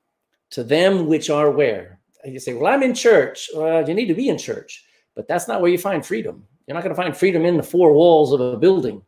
to 0.51 0.63
them 0.63 1.05
which 1.05 1.29
are 1.29 1.51
where? 1.51 1.99
You 2.25 2.39
say, 2.39 2.53
Well, 2.53 2.73
I'm 2.73 2.81
in 2.81 2.95
church. 2.95 3.49
Well, 3.53 3.87
you 3.87 3.93
need 3.93 4.07
to 4.07 4.15
be 4.15 4.29
in 4.29 4.37
church, 4.37 4.83
but 5.15 5.27
that's 5.27 5.47
not 5.47 5.61
where 5.61 5.69
you 5.69 5.77
find 5.77 6.05
freedom. 6.05 6.47
You're 6.65 6.75
not 6.75 6.83
going 6.83 6.95
to 6.95 7.01
find 7.01 7.15
freedom 7.15 7.45
in 7.45 7.57
the 7.57 7.63
four 7.63 7.93
walls 7.93 8.33
of 8.33 8.41
a 8.41 8.57
building. 8.57 9.01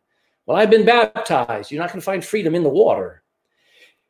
Well, 0.45 0.57
I've 0.57 0.69
been 0.69 0.85
baptized. 0.85 1.71
You're 1.71 1.81
not 1.81 1.89
going 1.89 2.01
to 2.01 2.05
find 2.05 2.23
freedom 2.23 2.55
in 2.55 2.63
the 2.63 2.69
water. 2.69 3.23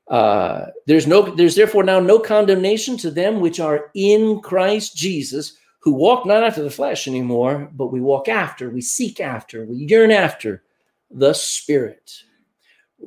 Uh, 0.08 0.66
there's 0.86 1.08
no, 1.08 1.22
there's 1.22 1.56
therefore 1.56 1.84
now 1.84 2.00
no 2.00 2.20
condemnation 2.20 2.98
to 2.98 3.12
them 3.12 3.40
which 3.40 3.60
are 3.60 3.92
in 3.94 4.42
Christ 4.42 4.96
Jesus, 4.96 5.58
who 5.80 5.94
walk 5.94 6.26
not 6.26 6.44
after 6.44 6.64
the 6.64 6.70
flesh 6.70 7.08
anymore, 7.08 7.70
but 7.74 7.92
we 7.92 8.02
walk 8.02 8.28
after, 8.28 8.70
we 8.70 8.82
seek 8.82 9.20
after, 9.20 9.66
we 9.66 9.78
yearn 9.78 10.12
after 10.12 10.64
the 11.12 11.34
Spirit. 11.34 12.12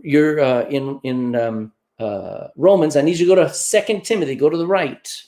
You're 0.02 0.40
uh, 0.40 0.66
in 0.68 1.00
in 1.02 1.34
um, 1.36 1.72
uh, 1.98 2.48
Romans. 2.56 2.96
I 2.96 3.00
need 3.00 3.18
you 3.18 3.26
to 3.26 3.34
go 3.34 3.42
to 3.42 3.52
Second 3.52 4.04
Timothy. 4.04 4.34
Go 4.34 4.50
to 4.50 4.58
the 4.58 4.66
right. 4.66 5.22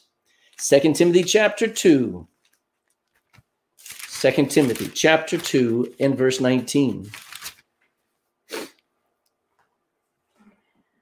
Second 0.59 0.95
Timothy 0.95 1.25
chapter 1.25 1.67
two. 1.67 2.29
Second 4.19 4.51
Timothy 4.51 4.89
chapter 4.89 5.39
two 5.39 5.95
and 6.01 6.19
verse 6.19 6.41
nineteen. 6.41 7.09
I 8.51 8.67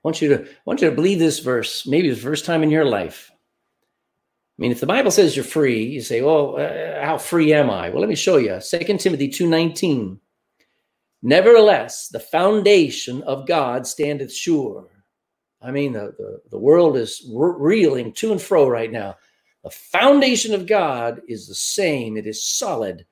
want 0.03 0.21
you 0.21 0.29
to 0.29 0.45
I 0.45 0.49
want 0.67 0.83
you 0.83 0.91
to 0.91 0.95
believe 0.95 1.19
this 1.19 1.39
verse. 1.39 1.87
Maybe 1.87 2.11
the 2.11 2.17
first 2.17 2.45
time 2.45 2.63
in 2.63 2.71
your 2.71 2.85
life. 2.85 3.31
I 3.33 3.37
mean, 4.59 4.71
if 4.71 4.81
the 4.81 4.87
Bible 4.87 5.11
says 5.11 5.35
you're 5.35 5.47
free, 5.47 5.85
you 5.85 6.03
say, 6.03 6.21
"Well, 6.21 6.59
uh, 6.59 7.03
how 7.03 7.17
free 7.17 7.55
am 7.55 7.71
I?" 7.71 7.89
Well, 7.89 8.01
let 8.01 8.11
me 8.11 8.17
show 8.17 8.37
you. 8.37 8.61
Second 8.61 9.01
Timothy 9.01 9.31
two 9.31 9.49
nineteen. 9.49 10.21
Nevertheless, 11.23 12.09
the 12.09 12.21
foundation 12.21 13.23
of 13.23 13.49
God 13.49 13.87
standeth 13.87 14.31
sure. 14.31 14.91
I 15.63 15.71
mean, 15.71 15.95
the, 15.95 16.13
the, 16.19 16.41
the 16.51 16.59
world 16.59 16.99
is 16.99 17.27
reeling 17.33 18.13
to 18.13 18.33
and 18.33 18.43
fro 18.43 18.69
right 18.69 18.93
now. 18.93 19.17
The 19.67 19.73
foundation 19.73 20.55
of 20.55 20.69
God 20.69 21.23
is 21.27 21.49
the 21.49 21.55
same, 21.57 22.17
it 22.17 22.25
is 22.25 22.41
solid. 22.41 23.05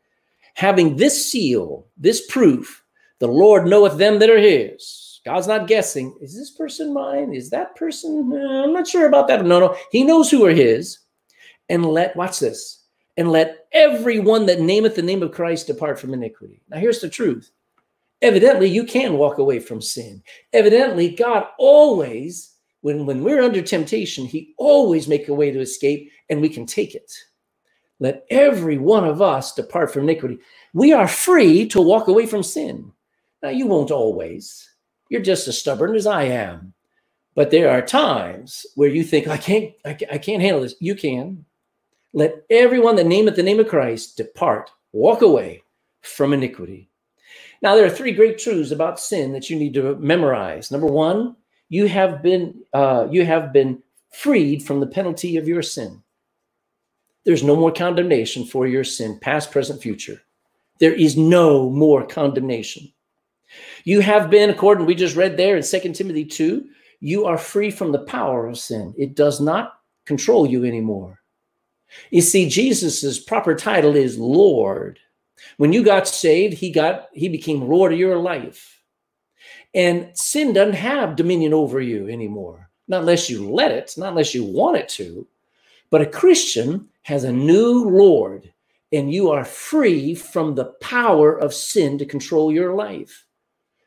Having 0.55 0.95
this 0.95 1.27
seal, 1.27 1.89
this 1.97 2.29
proof, 2.29 2.85
the 3.19 3.27
Lord 3.27 3.67
knoweth 3.67 3.99
them 3.99 4.21
that 4.21 4.31
are 4.31 4.39
his. 4.39 5.21
God's 5.25 5.49
not 5.49 5.67
guessing. 5.67 6.17
Is 6.21 6.33
this 6.33 6.53
person 6.53 6.95
mine? 6.95 7.35
Is 7.35 7.51
that 7.51 7.75
person? 7.75 8.31
Uh, 8.33 8.63
I'm 8.63 8.73
not 8.73 8.87
sure 8.87 9.09
about 9.09 9.27
that. 9.27 9.45
No, 9.45 9.59
no. 9.59 9.77
He 9.91 10.05
knows 10.05 10.31
who 10.31 10.45
are 10.47 10.53
his. 10.53 11.01
And 11.69 11.85
let, 11.87 12.15
watch 12.15 12.39
this, 12.39 12.85
and 13.17 13.33
let 13.33 13.67
everyone 13.73 14.47
that 14.47 14.61
nameth 14.61 14.95
the 14.95 15.03
name 15.03 15.25
of 15.25 15.33
Christ 15.33 15.67
depart 15.67 15.99
from 15.99 16.15
iniquity. 16.15 16.63
Now, 16.69 16.79
here's 16.79 17.01
the 17.01 17.09
truth 17.09 17.51
Evidently, 18.23 18.69
you 18.69 18.85
can 18.85 19.15
walk 19.15 19.39
away 19.39 19.59
from 19.59 19.81
sin. 19.81 20.23
Evidently, 20.53 21.17
God 21.17 21.47
always, 21.59 22.54
when, 22.85 23.07
when 23.07 23.25
we're 23.25 23.41
under 23.41 23.63
temptation, 23.63 24.27
He 24.27 24.53
always 24.59 25.09
make 25.09 25.29
a 25.29 25.35
way 25.35 25.51
to 25.51 25.59
escape 25.59 26.13
and 26.29 26.43
we 26.43 26.51
can 26.51 26.67
take 26.67 26.95
it. 26.95 27.11
Let 27.99 28.27
every 28.29 28.77
one 28.77 29.07
of 29.07 29.23
us 29.23 29.55
depart 29.55 29.91
from 29.91 30.03
iniquity. 30.03 30.39
We 30.75 30.93
are 30.93 31.09
free 31.09 31.67
to 31.69 31.81
walk 31.81 32.09
away 32.09 32.27
from 32.27 32.43
sin. 32.43 32.93
Now, 33.43 33.49
you 33.49 33.67
won't 33.67 33.91
always. 33.91 34.69
You're 35.09 35.23
just 35.23 35.49
as 35.49 35.59
stubborn 35.59 35.95
as 35.95 36.07
I 36.07 36.25
am. 36.25 36.75
But 37.35 37.51
there 37.51 37.71
are 37.71 37.81
times 37.81 38.67
where 38.75 38.91
you 38.91 39.03
think, 39.03 39.29
I 39.29 39.39
can't, 39.39 39.73
I 39.87 39.95
can't, 39.95 40.43
handle 40.43 40.61
this. 40.61 40.75
You 40.79 40.95
can. 40.95 41.47
Let 42.13 42.45
everyone 42.51 42.97
that 42.97 43.07
nameth 43.07 43.37
the 43.37 43.43
name 43.43 43.61
of 43.61 43.69
Christ 43.69 44.19
depart, 44.19 44.71
walk 44.93 45.23
away 45.23 45.63
from 46.03 46.35
iniquity. 46.35 46.91
Now, 47.63 47.77
there 47.77 47.87
are 47.87 47.91
three 47.91 48.13
great 48.13 48.37
truths 48.37 48.73
about 48.73 49.01
sin 49.01 49.33
that 49.33 49.49
you 49.49 49.57
need 49.57 49.73
to 49.73 49.97
memorize. 49.97 50.71
Number 50.71 50.87
one, 50.87 51.37
you 51.69 51.87
have 51.87 52.23
been 52.23 52.63
uh, 52.73 53.09
you 53.11 53.25
have 53.25 53.53
been 53.53 53.83
freed 54.13 54.63
from 54.63 54.81
the 54.81 54.87
penalty 54.87 55.37
of 55.37 55.49
your 55.49 55.63
sin. 55.63 56.03
There's 57.25 57.43
no 57.43 57.57
more 57.57 57.73
condemnation 57.73 58.45
for 58.45 58.67
your 58.67 58.85
sin, 58.85 59.19
past, 59.21 59.51
present, 59.51 59.83
future. 59.83 60.21
There 60.79 60.93
is 60.93 61.17
no 61.17 61.71
more 61.71 62.07
condemnation. 62.07 62.93
You 63.85 64.01
have 64.01 64.31
been, 64.31 64.51
according 64.51 64.87
we 64.87 64.95
just 64.95 65.17
read 65.17 65.37
there 65.37 65.57
in 65.57 65.63
Second 65.63 65.95
Timothy 65.95 66.25
2, 66.25 66.67
you 67.01 67.25
are 67.25 67.39
free 67.39 67.71
from 67.71 67.93
the 67.93 68.05
power 68.05 68.47
of 68.47 68.59
sin. 68.59 68.95
It 68.99 69.15
does 69.15 69.41
not 69.41 69.75
control 70.05 70.47
you 70.47 70.65
anymore. 70.65 71.21
You 72.11 72.23
see, 72.23 72.49
Jesus's 72.49 73.19
proper 73.19 73.55
title 73.55 73.95
is 73.95 74.19
Lord. 74.19 74.99
When 75.57 75.73
you 75.73 75.85
got 75.85 76.09
saved, 76.09 76.55
he 76.55 76.71
got 76.71 77.09
he 77.13 77.29
became 77.29 77.69
Lord 77.69 77.93
of 77.93 77.99
your 77.99 78.17
life. 78.17 78.74
And 79.75 80.17
sin 80.17 80.53
doesn't 80.53 80.75
have 80.75 81.17
dominion 81.17 81.53
over 81.53 81.81
you 81.81 82.09
anymore. 82.09 82.71
Not 82.87 83.01
unless 83.01 83.29
you 83.29 83.51
let 83.51 83.73
it, 83.73 83.95
not 83.97 84.11
unless 84.11 84.35
you 84.35 84.45
want 84.45 84.77
it 84.77 84.89
to. 84.91 85.27
But 85.91 86.03
a 86.03 86.07
Christian 86.07 86.89
has 87.03 87.25
a 87.25 87.33
new 87.33 87.85
Lord, 87.89 88.53
and 88.93 89.13
you 89.13 89.31
are 89.31 89.45
free 89.45 90.15
from 90.15 90.55
the 90.55 90.67
power 90.81 91.37
of 91.39 91.55
sin 91.55 91.99
to 91.99 92.07
control 92.07 92.53
your 92.53 92.75
life. 92.75 93.27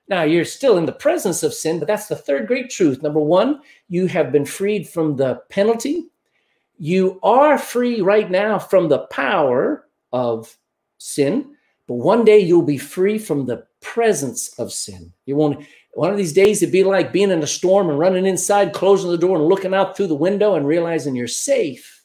Now, 0.10 0.24
you're 0.24 0.46
still 0.46 0.78
in 0.78 0.86
the 0.86 0.94
presence 0.94 1.44
of 1.44 1.54
sin, 1.54 1.80
but 1.80 1.88
that's 1.88 2.08
the 2.08 2.16
third 2.16 2.48
great 2.48 2.70
truth. 2.70 3.02
Number 3.04 3.20
one, 3.20 3.62
you 3.90 4.08
have 4.08 4.32
been 4.32 4.46
freed 4.46 4.88
from 4.88 5.18
the 5.18 5.42
penalty. 5.50 6.10
You 6.78 7.20
are 7.24 7.58
free 7.58 8.02
right 8.02 8.30
now 8.30 8.58
from 8.58 8.88
the 8.88 9.00
power 9.08 9.88
of 10.14 10.56
sin, 10.98 11.57
but 11.88 11.96
one 11.96 12.26
day 12.26 12.40
you'll 12.40 12.62
be 12.62 12.78
free 12.78 13.18
from 13.18 13.46
the 13.46 13.66
presence 13.82 14.50
of 14.60 14.72
sin. 14.72 15.14
You 15.26 15.36
won't. 15.36 15.66
One 15.94 16.12
of 16.12 16.18
these 16.18 16.34
days, 16.34 16.62
it'd 16.62 16.72
be 16.72 16.84
like 16.84 17.12
being 17.12 17.32
in 17.32 17.42
a 17.42 17.48
storm 17.48 17.90
and 17.90 17.98
running 17.98 18.26
inside, 18.26 18.74
closing 18.74 19.10
the 19.10 19.18
door, 19.18 19.38
and 19.38 19.48
looking 19.48 19.74
out 19.74 19.98
through 19.98 20.08
the 20.08 20.16
window 20.16 20.56
and 20.56 20.68
realizing 20.68 21.16
you're 21.16 21.28
safe. 21.28 22.04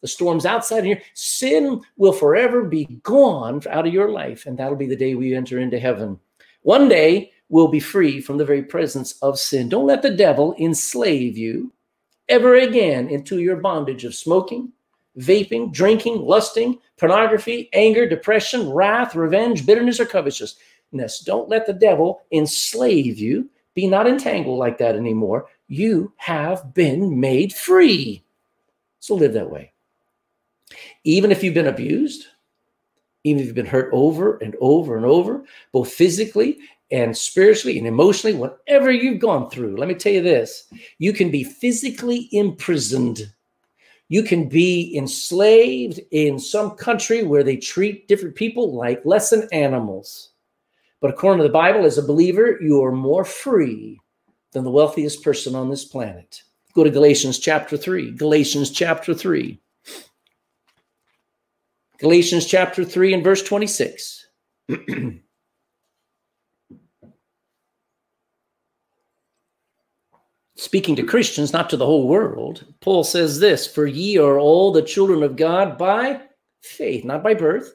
The 0.00 0.08
storm's 0.08 0.46
outside 0.46 0.84
here. 0.84 1.02
Sin 1.14 1.82
will 1.96 2.12
forever 2.12 2.64
be 2.64 2.84
gone 3.02 3.60
out 3.68 3.86
of 3.86 3.92
your 3.92 4.10
life, 4.10 4.46
and 4.46 4.56
that'll 4.56 4.76
be 4.76 4.86
the 4.86 4.96
day 4.96 5.14
we 5.14 5.34
enter 5.34 5.58
into 5.58 5.78
heaven. 5.78 6.18
One 6.62 6.88
day, 6.88 7.32
we'll 7.48 7.68
be 7.68 7.80
free 7.80 8.20
from 8.20 8.38
the 8.38 8.44
very 8.44 8.62
presence 8.62 9.12
of 9.20 9.38
sin. 9.38 9.68
Don't 9.68 9.86
let 9.86 10.02
the 10.02 10.14
devil 10.14 10.54
enslave 10.58 11.36
you 11.36 11.72
ever 12.28 12.54
again 12.56 13.08
into 13.08 13.40
your 13.40 13.56
bondage 13.56 14.04
of 14.04 14.14
smoking, 14.14 14.72
vaping, 15.18 15.72
drinking, 15.72 16.20
lusting, 16.22 16.78
pornography, 16.96 17.68
anger, 17.72 18.08
depression, 18.08 18.70
wrath, 18.70 19.14
revenge, 19.14 19.66
bitterness, 19.66 20.00
or 20.00 20.06
covetousness. 20.06 21.20
Don't 21.24 21.48
let 21.48 21.66
the 21.66 21.72
devil 21.72 22.22
enslave 22.32 23.18
you. 23.18 23.48
Be 23.74 23.86
not 23.86 24.08
entangled 24.08 24.58
like 24.58 24.78
that 24.78 24.96
anymore. 24.96 25.46
You 25.68 26.12
have 26.16 26.74
been 26.74 27.20
made 27.20 27.52
free. 27.52 28.24
So 29.00 29.14
live 29.14 29.32
that 29.34 29.50
way. 29.50 29.72
Even 31.04 31.30
if 31.30 31.42
you've 31.42 31.54
been 31.54 31.68
abused, 31.68 32.26
even 33.24 33.40
if 33.40 33.46
you've 33.46 33.54
been 33.54 33.66
hurt 33.66 33.90
over 33.92 34.36
and 34.38 34.56
over 34.60 34.96
and 34.96 35.06
over, 35.06 35.44
both 35.72 35.92
physically 35.92 36.58
and 36.90 37.16
spiritually 37.16 37.78
and 37.78 37.86
emotionally, 37.86 38.36
whatever 38.36 38.90
you've 38.90 39.20
gone 39.20 39.50
through, 39.50 39.76
let 39.76 39.88
me 39.88 39.94
tell 39.94 40.12
you 40.12 40.22
this 40.22 40.68
you 40.98 41.12
can 41.12 41.30
be 41.30 41.44
physically 41.44 42.28
imprisoned 42.32 43.32
you 44.08 44.22
can 44.22 44.48
be 44.48 44.96
enslaved 44.96 46.00
in 46.10 46.38
some 46.38 46.72
country 46.72 47.22
where 47.22 47.44
they 47.44 47.56
treat 47.56 48.08
different 48.08 48.34
people 48.34 48.74
like 48.74 49.04
less 49.04 49.30
than 49.30 49.48
animals. 49.52 50.30
But 51.00 51.10
according 51.10 51.38
to 51.38 51.48
the 51.48 51.52
Bible, 51.52 51.84
as 51.84 51.98
a 51.98 52.02
believer, 52.02 52.58
you 52.60 52.82
are 52.82 52.92
more 52.92 53.24
free 53.24 54.00
than 54.52 54.64
the 54.64 54.70
wealthiest 54.70 55.22
person 55.22 55.54
on 55.54 55.68
this 55.68 55.84
planet. 55.84 56.42
Go 56.74 56.84
to 56.84 56.90
Galatians 56.90 57.38
chapter 57.38 57.76
3. 57.76 58.12
Galatians 58.12 58.70
chapter 58.70 59.14
3. 59.14 59.60
Galatians 61.98 62.46
chapter 62.46 62.84
3 62.84 63.14
and 63.14 63.24
verse 63.24 63.42
26. 63.42 64.26
Speaking 70.58 70.96
to 70.96 71.04
Christians, 71.04 71.52
not 71.52 71.70
to 71.70 71.76
the 71.76 71.86
whole 71.86 72.08
world, 72.08 72.64
Paul 72.80 73.04
says 73.04 73.38
this 73.38 73.64
For 73.64 73.86
ye 73.86 74.18
are 74.18 74.40
all 74.40 74.72
the 74.72 74.82
children 74.82 75.22
of 75.22 75.36
God 75.36 75.78
by 75.78 76.20
faith, 76.62 77.04
not 77.04 77.22
by 77.22 77.34
birth, 77.34 77.74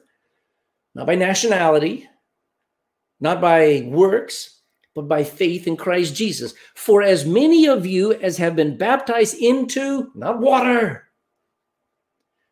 not 0.94 1.06
by 1.06 1.14
nationality, 1.14 2.06
not 3.20 3.40
by 3.40 3.86
works, 3.86 4.60
but 4.94 5.08
by 5.08 5.24
faith 5.24 5.66
in 5.66 5.78
Christ 5.78 6.14
Jesus. 6.14 6.52
For 6.74 7.02
as 7.02 7.24
many 7.24 7.66
of 7.66 7.86
you 7.86 8.12
as 8.12 8.36
have 8.36 8.54
been 8.54 8.76
baptized 8.76 9.38
into, 9.38 10.10
not 10.14 10.40
water, 10.40 11.08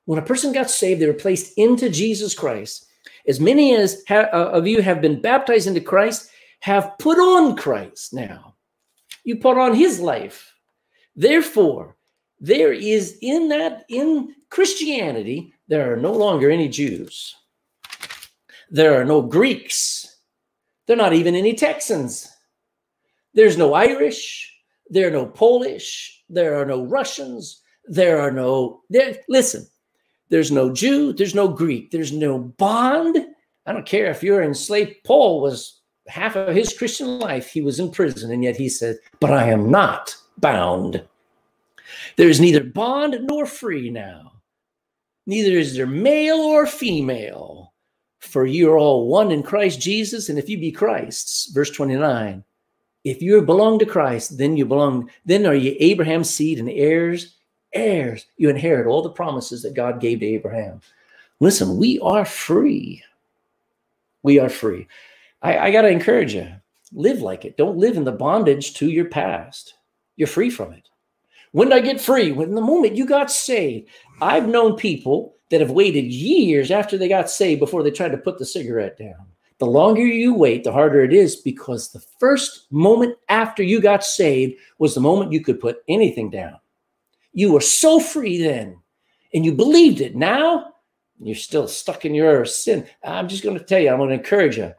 when 0.06 0.18
a 0.18 0.24
person 0.24 0.50
got 0.54 0.70
saved, 0.70 1.02
they 1.02 1.06
were 1.06 1.12
placed 1.12 1.52
into 1.58 1.90
Jesus 1.90 2.32
Christ. 2.32 2.86
As 3.28 3.38
many 3.38 3.76
as 3.76 4.02
ha- 4.08 4.30
uh, 4.32 4.50
of 4.52 4.66
you 4.66 4.80
have 4.80 5.02
been 5.02 5.20
baptized 5.20 5.66
into 5.66 5.82
Christ 5.82 6.30
have 6.60 6.96
put 6.98 7.18
on 7.18 7.54
Christ 7.54 8.14
now. 8.14 8.51
You 9.24 9.36
put 9.36 9.58
on 9.58 9.74
his 9.74 10.00
life. 10.00 10.54
Therefore, 11.14 11.96
there 12.40 12.72
is 12.72 13.18
in 13.22 13.48
that, 13.48 13.84
in 13.88 14.34
Christianity, 14.50 15.54
there 15.68 15.92
are 15.92 15.96
no 15.96 16.12
longer 16.12 16.50
any 16.50 16.68
Jews. 16.68 17.36
There 18.70 19.00
are 19.00 19.04
no 19.04 19.22
Greeks. 19.22 20.16
There 20.86 20.96
are 20.96 21.02
not 21.02 21.12
even 21.12 21.34
any 21.34 21.54
Texans. 21.54 22.28
There's 23.34 23.56
no 23.56 23.74
Irish. 23.74 24.52
There 24.88 25.08
are 25.08 25.12
no 25.12 25.26
Polish. 25.26 26.24
There 26.28 26.58
are 26.60 26.66
no 26.66 26.84
Russians. 26.84 27.62
There 27.84 28.20
are 28.20 28.30
no, 28.30 28.82
there, 28.90 29.16
listen, 29.28 29.66
there's 30.28 30.50
no 30.50 30.72
Jew. 30.72 31.12
There's 31.12 31.34
no 31.34 31.48
Greek. 31.48 31.90
There's 31.90 32.12
no 32.12 32.38
bond. 32.38 33.18
I 33.66 33.72
don't 33.72 33.86
care 33.86 34.10
if 34.10 34.22
you're 34.22 34.42
enslaved. 34.42 34.96
Paul 35.04 35.40
was 35.42 35.81
half 36.06 36.36
of 36.36 36.54
his 36.54 36.76
Christian 36.76 37.18
life, 37.18 37.48
he 37.48 37.60
was 37.60 37.78
in 37.78 37.90
prison, 37.90 38.30
and 38.30 38.42
yet 38.42 38.56
he 38.56 38.68
said, 38.68 38.98
But 39.20 39.32
I 39.32 39.48
am 39.48 39.70
not 39.70 40.16
bound. 40.38 41.02
There 42.16 42.28
is 42.28 42.40
neither 42.40 42.64
bond 42.64 43.18
nor 43.22 43.46
free 43.46 43.90
now, 43.90 44.32
neither 45.26 45.58
is 45.58 45.76
there 45.76 45.86
male 45.86 46.38
or 46.38 46.66
female, 46.66 47.72
for 48.18 48.46
you 48.46 48.70
are 48.70 48.78
all 48.78 49.08
one 49.08 49.30
in 49.30 49.42
Christ 49.42 49.80
Jesus. 49.80 50.28
And 50.28 50.38
if 50.38 50.48
you 50.48 50.58
be 50.58 50.72
Christ's, 50.72 51.50
verse 51.52 51.70
29, 51.70 52.44
if 53.04 53.20
you 53.20 53.40
belong 53.42 53.78
to 53.80 53.86
Christ, 53.86 54.38
then 54.38 54.56
you 54.56 54.64
belong, 54.64 55.10
then 55.24 55.44
are 55.46 55.54
you 55.54 55.74
Abraham's 55.80 56.30
seed 56.30 56.58
and 56.58 56.70
heirs, 56.70 57.36
heirs. 57.72 58.26
You 58.36 58.48
inherit 58.48 58.86
all 58.86 59.02
the 59.02 59.10
promises 59.10 59.62
that 59.62 59.74
God 59.74 60.00
gave 60.00 60.20
to 60.20 60.26
Abraham. 60.26 60.80
Listen, 61.40 61.76
we 61.76 61.98
are 62.00 62.24
free. 62.24 63.02
We 64.22 64.38
are 64.38 64.48
free. 64.48 64.86
I, 65.42 65.58
I 65.58 65.70
got 65.70 65.82
to 65.82 65.88
encourage 65.88 66.34
you 66.34 66.48
live 66.92 67.20
like 67.20 67.44
it. 67.44 67.56
Don't 67.56 67.78
live 67.78 67.96
in 67.96 68.04
the 68.04 68.12
bondage 68.12 68.74
to 68.74 68.88
your 68.88 69.06
past. 69.06 69.74
You're 70.16 70.28
free 70.28 70.50
from 70.50 70.72
it. 70.72 70.88
When 71.52 71.68
did 71.68 71.76
I 71.76 71.80
get 71.80 72.00
free? 72.00 72.32
When 72.32 72.54
the 72.54 72.60
moment 72.60 72.96
you 72.96 73.06
got 73.06 73.30
saved. 73.30 73.88
I've 74.20 74.48
known 74.48 74.76
people 74.76 75.36
that 75.50 75.60
have 75.60 75.70
waited 75.70 76.04
years 76.04 76.70
after 76.70 76.96
they 76.96 77.08
got 77.08 77.28
saved 77.28 77.60
before 77.60 77.82
they 77.82 77.90
tried 77.90 78.12
to 78.12 78.18
put 78.18 78.38
the 78.38 78.46
cigarette 78.46 78.96
down. 78.98 79.26
The 79.58 79.66
longer 79.66 80.04
you 80.04 80.34
wait, 80.34 80.64
the 80.64 80.72
harder 80.72 81.04
it 81.04 81.12
is 81.12 81.36
because 81.36 81.92
the 81.92 82.02
first 82.18 82.66
moment 82.72 83.16
after 83.28 83.62
you 83.62 83.80
got 83.80 84.02
saved 84.02 84.58
was 84.78 84.94
the 84.94 85.00
moment 85.00 85.32
you 85.32 85.42
could 85.42 85.60
put 85.60 85.82
anything 85.88 86.30
down. 86.30 86.56
You 87.32 87.52
were 87.52 87.60
so 87.60 88.00
free 88.00 88.38
then 88.42 88.78
and 89.34 89.44
you 89.44 89.52
believed 89.52 90.00
it. 90.00 90.16
Now 90.16 90.72
you're 91.20 91.36
still 91.36 91.68
stuck 91.68 92.04
in 92.04 92.14
your 92.14 92.44
sin. 92.44 92.86
I'm 93.04 93.28
just 93.28 93.44
going 93.44 93.58
to 93.58 93.64
tell 93.64 93.78
you, 93.78 93.90
I'm 93.90 93.98
going 93.98 94.08
to 94.08 94.16
encourage 94.16 94.56
you 94.56 94.72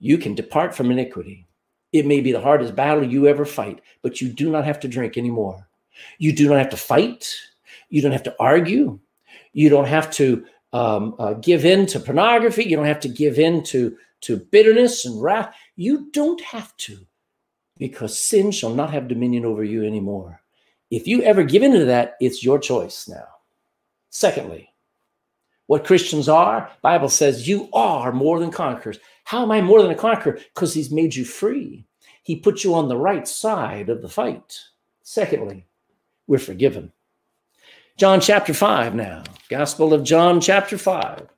you 0.00 0.18
can 0.18 0.34
depart 0.34 0.74
from 0.74 0.90
iniquity. 0.90 1.46
It 1.92 2.06
may 2.06 2.20
be 2.20 2.32
the 2.32 2.40
hardest 2.40 2.74
battle 2.74 3.04
you 3.04 3.28
ever 3.28 3.44
fight, 3.44 3.80
but 4.02 4.20
you 4.20 4.28
do 4.28 4.50
not 4.50 4.64
have 4.64 4.80
to 4.80 4.88
drink 4.88 5.16
anymore. 5.16 5.68
You 6.18 6.32
do 6.32 6.48
not 6.48 6.58
have 6.58 6.70
to 6.70 6.76
fight. 6.76 7.32
You 7.90 8.00
don't 8.00 8.12
have 8.12 8.22
to 8.24 8.34
argue. 8.40 8.98
You 9.52 9.68
don't 9.68 9.86
have 9.86 10.10
to 10.12 10.44
um, 10.72 11.14
uh, 11.18 11.34
give 11.34 11.64
in 11.64 11.86
to 11.86 12.00
pornography. 12.00 12.64
You 12.64 12.76
don't 12.76 12.86
have 12.86 13.00
to 13.00 13.08
give 13.08 13.38
in 13.38 13.62
to, 13.64 13.96
to 14.22 14.36
bitterness 14.36 15.04
and 15.04 15.20
wrath. 15.20 15.54
You 15.76 16.10
don't 16.12 16.40
have 16.40 16.76
to 16.78 16.98
because 17.76 18.22
sin 18.22 18.50
shall 18.50 18.74
not 18.74 18.92
have 18.92 19.08
dominion 19.08 19.44
over 19.44 19.64
you 19.64 19.84
anymore. 19.84 20.40
If 20.90 21.06
you 21.06 21.22
ever 21.22 21.42
give 21.42 21.62
in 21.62 21.72
to 21.72 21.84
that, 21.86 22.14
it's 22.20 22.44
your 22.44 22.58
choice 22.58 23.08
now. 23.08 23.26
Secondly, 24.10 24.69
what 25.70 25.84
Christians 25.84 26.28
are, 26.28 26.68
Bible 26.82 27.08
says 27.08 27.46
you 27.46 27.68
are 27.72 28.10
more 28.10 28.40
than 28.40 28.50
conquerors. 28.50 28.98
How 29.22 29.44
am 29.44 29.52
I 29.52 29.60
more 29.60 29.80
than 29.80 29.92
a 29.92 29.94
conqueror? 29.94 30.40
Because 30.52 30.74
he's 30.74 30.90
made 30.90 31.14
you 31.14 31.24
free. 31.24 31.86
He 32.24 32.34
put 32.34 32.64
you 32.64 32.74
on 32.74 32.88
the 32.88 32.96
right 32.96 33.26
side 33.28 33.88
of 33.88 34.02
the 34.02 34.08
fight. 34.08 34.58
Secondly, 35.04 35.68
we're 36.26 36.40
forgiven. 36.40 36.90
John 37.96 38.20
chapter 38.20 38.52
5 38.52 38.96
now. 38.96 39.22
Gospel 39.48 39.94
of 39.94 40.02
John 40.02 40.40
chapter 40.40 40.76
5. 40.76 41.28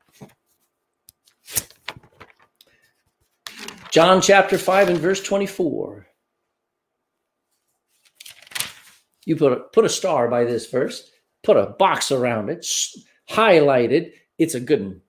John 3.90 4.22
chapter 4.22 4.56
5 4.56 4.88
and 4.88 4.98
verse 4.98 5.22
24. 5.22 6.06
You 9.26 9.36
put 9.36 9.52
a, 9.52 9.56
put 9.56 9.84
a 9.84 9.90
star 9.90 10.28
by 10.28 10.44
this 10.44 10.70
verse, 10.70 11.10
put 11.42 11.58
a 11.58 11.66
box 11.78 12.10
around 12.10 12.48
it, 12.48 12.66
highlighted. 13.28 14.12
It's 14.42 14.54
a 14.54 14.60
good 14.60 14.82
one. 14.82 15.00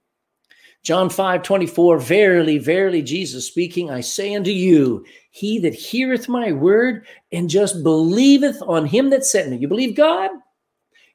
John 0.84 1.10
5 1.10 1.44
24, 1.44 1.98
verily, 2.00 2.58
verily, 2.58 3.02
Jesus 3.02 3.48
speaking, 3.48 3.90
I 3.90 4.02
say 4.02 4.36
unto 4.36 4.52
you, 4.52 5.06
he 5.32 5.58
that 5.60 5.74
heareth 5.74 6.28
my 6.28 6.52
word 6.52 7.08
and 7.32 7.50
just 7.50 7.84
believeth 7.84 8.62
on 8.64 8.86
him 8.86 9.10
that 9.12 9.26
sent 9.26 9.50
me. 9.50 9.58
You 9.58 9.70
believe 9.70 9.96
God? 9.96 10.30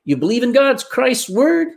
You 0.04 0.16
believe 0.16 0.42
in 0.42 0.52
God's 0.52 0.82
Christ's 0.82 1.28
word? 1.28 1.68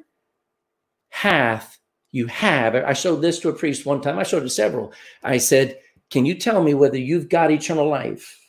Hath, 1.10 1.80
you 2.14 2.28
have. 2.28 2.76
I 2.76 2.94
showed 2.94 3.22
this 3.22 3.40
to 3.40 3.50
a 3.50 3.54
priest 3.54 3.86
one 3.86 4.00
time. 4.00 4.18
I 4.18 4.24
showed 4.24 4.44
it 4.44 4.46
to 4.46 4.50
several. 4.50 4.94
I 5.22 5.38
said, 5.38 5.78
Can 6.10 6.26
you 6.26 6.36
tell 6.36 6.64
me 6.64 6.74
whether 6.74 6.98
you've 6.98 7.28
got 7.28 7.52
eternal 7.52 7.90
life? 7.90 8.40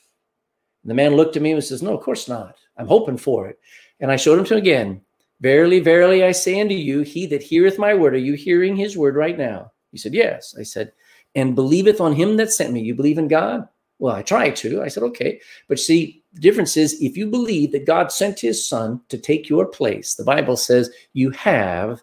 And 0.85 0.91
the 0.91 0.95
man 0.95 1.17
looked 1.17 1.37
at 1.37 1.43
me 1.43 1.51
and 1.51 1.65
says, 1.65 1.83
No, 1.83 1.97
of 1.97 2.05
course 2.05 2.29
not. 2.29 2.59
I'm 2.77 2.87
hoping 2.87 3.17
for 3.17 3.49
it. 3.49 3.59
And 3.99 4.13
I 4.13 4.17
showed 4.17 4.39
him 4.39 4.45
to 4.45 4.55
him 4.55 4.61
again. 4.61 5.01
Verily, 5.43 5.81
verily, 5.81 6.23
I 6.23 6.31
say 6.31 6.61
unto 6.61 6.75
you, 6.75 7.01
he 7.01 7.27
that 7.27 7.43
heareth 7.43 7.77
my 7.77 7.95
word, 7.95 8.15
are 8.15 8.19
you 8.19 8.35
hearing 8.35 8.77
his 8.77 8.97
word 8.97 9.17
right 9.17 9.37
now? 9.37 9.73
He 9.91 9.99
said, 9.99 10.15
Yes. 10.15 10.55
I 10.59 10.63
said, 10.63 10.93
And 11.35 11.57
believeth 11.57 12.01
on 12.01 12.15
him 12.15 12.37
that 12.37 12.53
sent 12.53 12.73
me. 12.73 12.81
You 12.81 12.95
believe 12.95 13.19
in 13.19 13.27
God? 13.27 13.69
Well, 13.99 14.15
I 14.15 14.23
try 14.23 14.51
to. 14.51 14.83
I 14.83 14.89
said, 14.89 15.03
Okay. 15.03 15.41
But 15.67 15.81
see, 15.81 16.23
the 16.33 16.41
difference 16.41 16.77
is 16.77 17.03
if 17.03 17.17
you 17.17 17.27
believe 17.27 17.73
that 17.73 17.87
God 17.87 18.13
sent 18.13 18.39
his 18.39 18.67
son 18.67 19.01
to 19.09 19.19
take 19.19 19.49
your 19.49 19.67
place, 19.67 20.15
the 20.15 20.25
Bible 20.25 20.57
says 20.57 20.91
you 21.13 21.31
have 21.33 22.03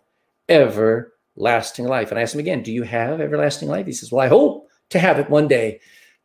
everlasting 0.50 1.86
life. 1.86 2.10
And 2.12 2.20
I 2.20 2.24
asked 2.24 2.34
him 2.34 2.42
again, 2.42 2.62
Do 2.62 2.74
you 2.74 2.84
have 2.84 3.22
everlasting 3.22 3.70
life? 3.70 3.86
He 3.86 3.94
says, 3.94 4.12
Well, 4.12 4.26
I 4.26 4.28
hope 4.28 4.68
to 4.90 5.00
have 5.00 5.18
it 5.18 5.30
one 5.30 5.48
day. 5.48 5.80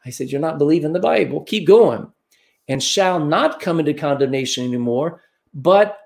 I 0.04 0.10
said, 0.10 0.30
You're 0.30 0.40
not 0.40 0.58
believing 0.58 0.92
the 0.92 0.98
Bible. 0.98 1.42
Keep 1.44 1.68
going. 1.68 2.10
And 2.66 2.82
shall 2.82 3.20
not 3.20 3.60
come 3.60 3.78
into 3.78 3.94
condemnation 3.94 4.64
anymore, 4.64 5.20
but 5.52 5.98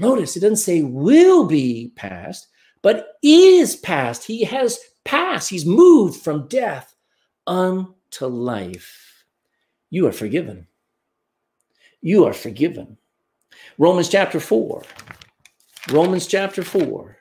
Notice 0.00 0.34
it 0.34 0.40
doesn't 0.40 0.56
say 0.56 0.80
will 0.82 1.46
be 1.46 1.92
passed, 1.94 2.48
but 2.80 3.18
is 3.22 3.76
passed. 3.76 4.24
He 4.24 4.44
has 4.44 4.78
passed. 5.04 5.50
He's 5.50 5.66
moved 5.66 6.22
from 6.22 6.48
death 6.48 6.94
unto 7.46 8.26
life. 8.26 9.26
You 9.90 10.06
are 10.06 10.12
forgiven. 10.12 10.68
You 12.00 12.24
are 12.24 12.32
forgiven. 12.32 12.96
Romans 13.76 14.08
chapter 14.08 14.40
4. 14.40 14.82
Romans 15.90 16.26
chapter 16.26 16.62
4. 16.62 17.18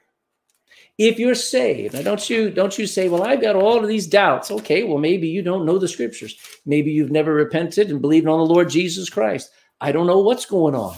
If 0.98 1.20
you're 1.20 1.36
saved, 1.36 1.96
now 1.96 2.02
don't 2.02 2.30
you 2.30 2.50
don't 2.50 2.78
you 2.78 2.88
say, 2.88 3.10
well, 3.10 3.24
I've 3.24 3.42
got 3.42 3.58
all 3.58 3.80
of 3.80 3.88
these 3.90 4.08
doubts. 4.08 4.52
Okay, 4.52 4.84
well, 4.84 4.98
maybe 4.98 5.28
you 5.28 5.42
don't 5.42 5.66
know 5.66 5.80
the 5.80 5.88
scriptures. 5.88 6.38
Maybe 6.66 6.92
you've 6.92 7.12
never 7.12 7.34
repented 7.34 7.90
and 7.90 8.02
believed 8.02 8.28
on 8.28 8.40
the 8.40 8.54
Lord 8.54 8.70
Jesus 8.70 9.10
Christ. 9.10 9.50
I 9.82 9.92
don't 9.92 10.08
know 10.08 10.20
what's 10.20 10.46
going 10.46 10.76
on. 10.76 10.96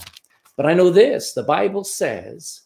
But 0.62 0.69
I 0.69 0.76
know 0.76 0.91
this 0.91 1.34
the 1.34 1.41
Bible 1.41 1.84
says 1.84 2.62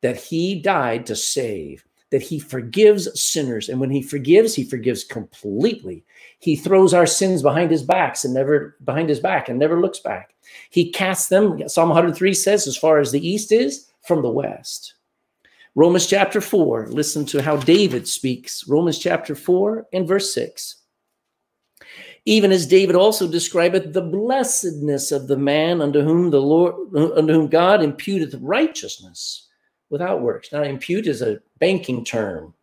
that 0.00 0.16
he 0.16 0.60
died 0.60 1.06
to 1.06 1.16
save, 1.16 1.84
that 2.12 2.22
he 2.22 2.38
forgives 2.38 3.20
sinners. 3.20 3.68
And 3.68 3.80
when 3.80 3.90
he 3.90 4.00
forgives, 4.00 4.54
he 4.54 4.62
forgives 4.62 5.02
completely. 5.02 6.04
He 6.38 6.54
throws 6.54 6.94
our 6.94 7.04
sins 7.04 7.42
behind 7.42 7.72
his 7.72 7.82
backs 7.82 8.24
and 8.24 8.32
never 8.32 8.76
behind 8.84 9.08
his 9.08 9.18
back 9.18 9.48
and 9.48 9.58
never 9.58 9.80
looks 9.80 9.98
back. 9.98 10.36
He 10.70 10.92
casts 10.92 11.30
them, 11.30 11.68
Psalm 11.68 11.88
103 11.88 12.32
says, 12.32 12.68
as 12.68 12.76
far 12.76 13.00
as 13.00 13.10
the 13.10 13.26
east 13.28 13.50
is 13.50 13.90
from 14.06 14.22
the 14.22 14.30
west. 14.30 14.94
Romans 15.74 16.06
chapter 16.06 16.40
4, 16.40 16.90
listen 16.90 17.26
to 17.26 17.42
how 17.42 17.56
David 17.56 18.06
speaks. 18.06 18.68
Romans 18.68 19.00
chapter 19.00 19.34
4 19.34 19.88
and 19.92 20.06
verse 20.06 20.32
6. 20.32 20.76
Even 22.24 22.52
as 22.52 22.66
David 22.66 22.94
also 22.94 23.26
describeth 23.26 23.92
the 23.92 24.02
blessedness 24.02 25.10
of 25.10 25.26
the 25.26 25.36
man 25.36 25.80
unto 25.80 26.02
whom 26.02 26.30
the 26.30 26.40
Lord, 26.40 26.74
unto 26.96 27.32
whom 27.32 27.48
God 27.48 27.80
imputeth 27.80 28.38
righteousness 28.40 29.48
without 29.90 30.22
works. 30.22 30.52
Now, 30.52 30.62
impute 30.62 31.06
is 31.06 31.20
a 31.20 31.40
banking 31.58 32.04
term. 32.04 32.54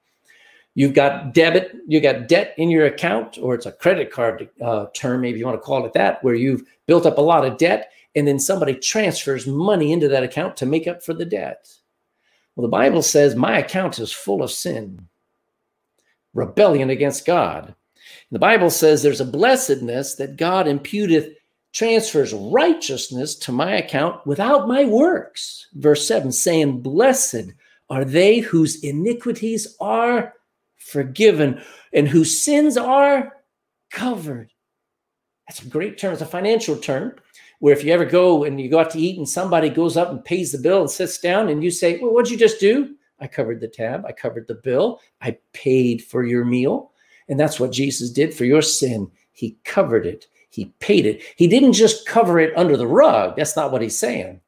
You've 0.76 0.94
got 0.94 1.34
debit, 1.34 1.76
you've 1.88 2.04
got 2.04 2.28
debt 2.28 2.54
in 2.58 2.70
your 2.70 2.86
account, 2.86 3.38
or 3.42 3.54
it's 3.54 3.66
a 3.66 3.72
credit 3.72 4.12
card 4.12 4.50
uh, 4.62 4.86
term, 4.94 5.22
maybe 5.22 5.40
you 5.40 5.46
want 5.46 5.58
to 5.58 5.66
call 5.66 5.86
it 5.86 5.94
that, 5.94 6.24
where 6.24 6.36
you've 6.36 6.64
built 6.86 7.06
up 7.06 7.18
a 7.18 7.22
lot 7.22 7.46
of 7.46 7.58
debt 7.58 7.92
and 8.16 8.28
then 8.28 8.40
somebody 8.40 8.76
transfers 8.76 9.46
money 9.46 9.92
into 9.92 10.08
that 10.08 10.24
account 10.24 10.58
to 10.58 10.66
make 10.66 10.88
up 10.88 11.04
for 11.04 11.14
the 11.14 11.26
debt. 11.26 11.70
Well, 12.56 12.64
the 12.64 12.70
Bible 12.72 13.02
says, 13.02 13.36
My 13.36 13.58
account 13.58 14.00
is 14.00 14.12
full 14.12 14.42
of 14.42 14.52
sin, 14.52 15.08
rebellion 16.34 16.90
against 16.90 17.26
God. 17.26 17.76
The 18.32 18.40
Bible 18.40 18.70
says 18.70 19.02
there's 19.02 19.22
a 19.22 19.26
blessedness 19.26 20.16
that 20.16 20.38
God 20.38 20.66
imputeth, 20.66 21.34
transfers 21.74 22.34
righteousness 22.34 23.36
to 23.36 23.52
my 23.52 23.76
account 23.76 24.26
without 24.26 24.68
my 24.68 24.86
works. 24.86 25.68
Verse 25.74 26.08
7 26.08 26.32
saying, 26.32 26.82
Blessed 26.82 27.54
are 27.90 28.06
they 28.06 28.40
whose 28.40 28.84
iniquities 28.84 29.76
are 29.80 30.34
forgiven 30.78 31.62
and 31.94 32.08
whose 32.08 32.42
sins 32.42 32.78
are 32.78 33.34
covered. 33.92 34.52
That's 35.48 35.62
a 35.64 35.68
great 35.68 35.98
term. 35.98 36.14
It's 36.14 36.22
a 36.22 36.28
financial 36.28 36.78
term 36.78 37.16
where 37.60 37.74
if 37.74 37.84
you 37.84 37.92
ever 37.92 38.06
go 38.06 38.44
and 38.44 38.60
you 38.60 38.70
go 38.70 38.80
out 38.80 38.92
to 38.92 39.00
eat 39.00 39.18
and 39.18 39.28
somebody 39.28 39.70
goes 39.70 39.98
up 39.98 40.10
and 40.10 40.24
pays 40.24 40.52
the 40.52 40.58
bill 40.58 40.82
and 40.82 40.92
sits 40.92 41.18
down 41.18 41.50
and 41.50 41.64
you 41.64 41.72
say, 41.72 41.98
Well, 41.98 42.14
what'd 42.14 42.32
you 42.32 42.38
just 42.38 42.60
do? 42.60 42.96
I 43.20 43.28
covered 43.28 43.60
the 43.60 43.68
tab, 43.68 44.06
I 44.06 44.12
covered 44.12 44.48
the 44.48 44.56
bill, 44.56 45.02
I 45.22 45.38
paid 45.54 46.04
for 46.04 46.24
your 46.24 46.46
meal. 46.46 46.92
And 47.30 47.40
that's 47.40 47.60
what 47.60 47.72
Jesus 47.72 48.10
did 48.10 48.34
for 48.34 48.44
your 48.44 48.62
sin. 48.62 49.10
He 49.32 49.58
covered 49.64 50.06
it, 50.06 50.28
He 50.50 50.74
paid 50.80 51.06
it. 51.06 51.22
He 51.38 51.48
didn't 51.48 51.74
just 51.74 52.06
cover 52.06 52.40
it 52.40 52.58
under 52.58 52.76
the 52.76 52.88
rug. 52.88 53.38
That's 53.38 53.56
not 53.56 53.72
what 53.72 53.82
He's 53.82 53.98
saying. 53.98 54.42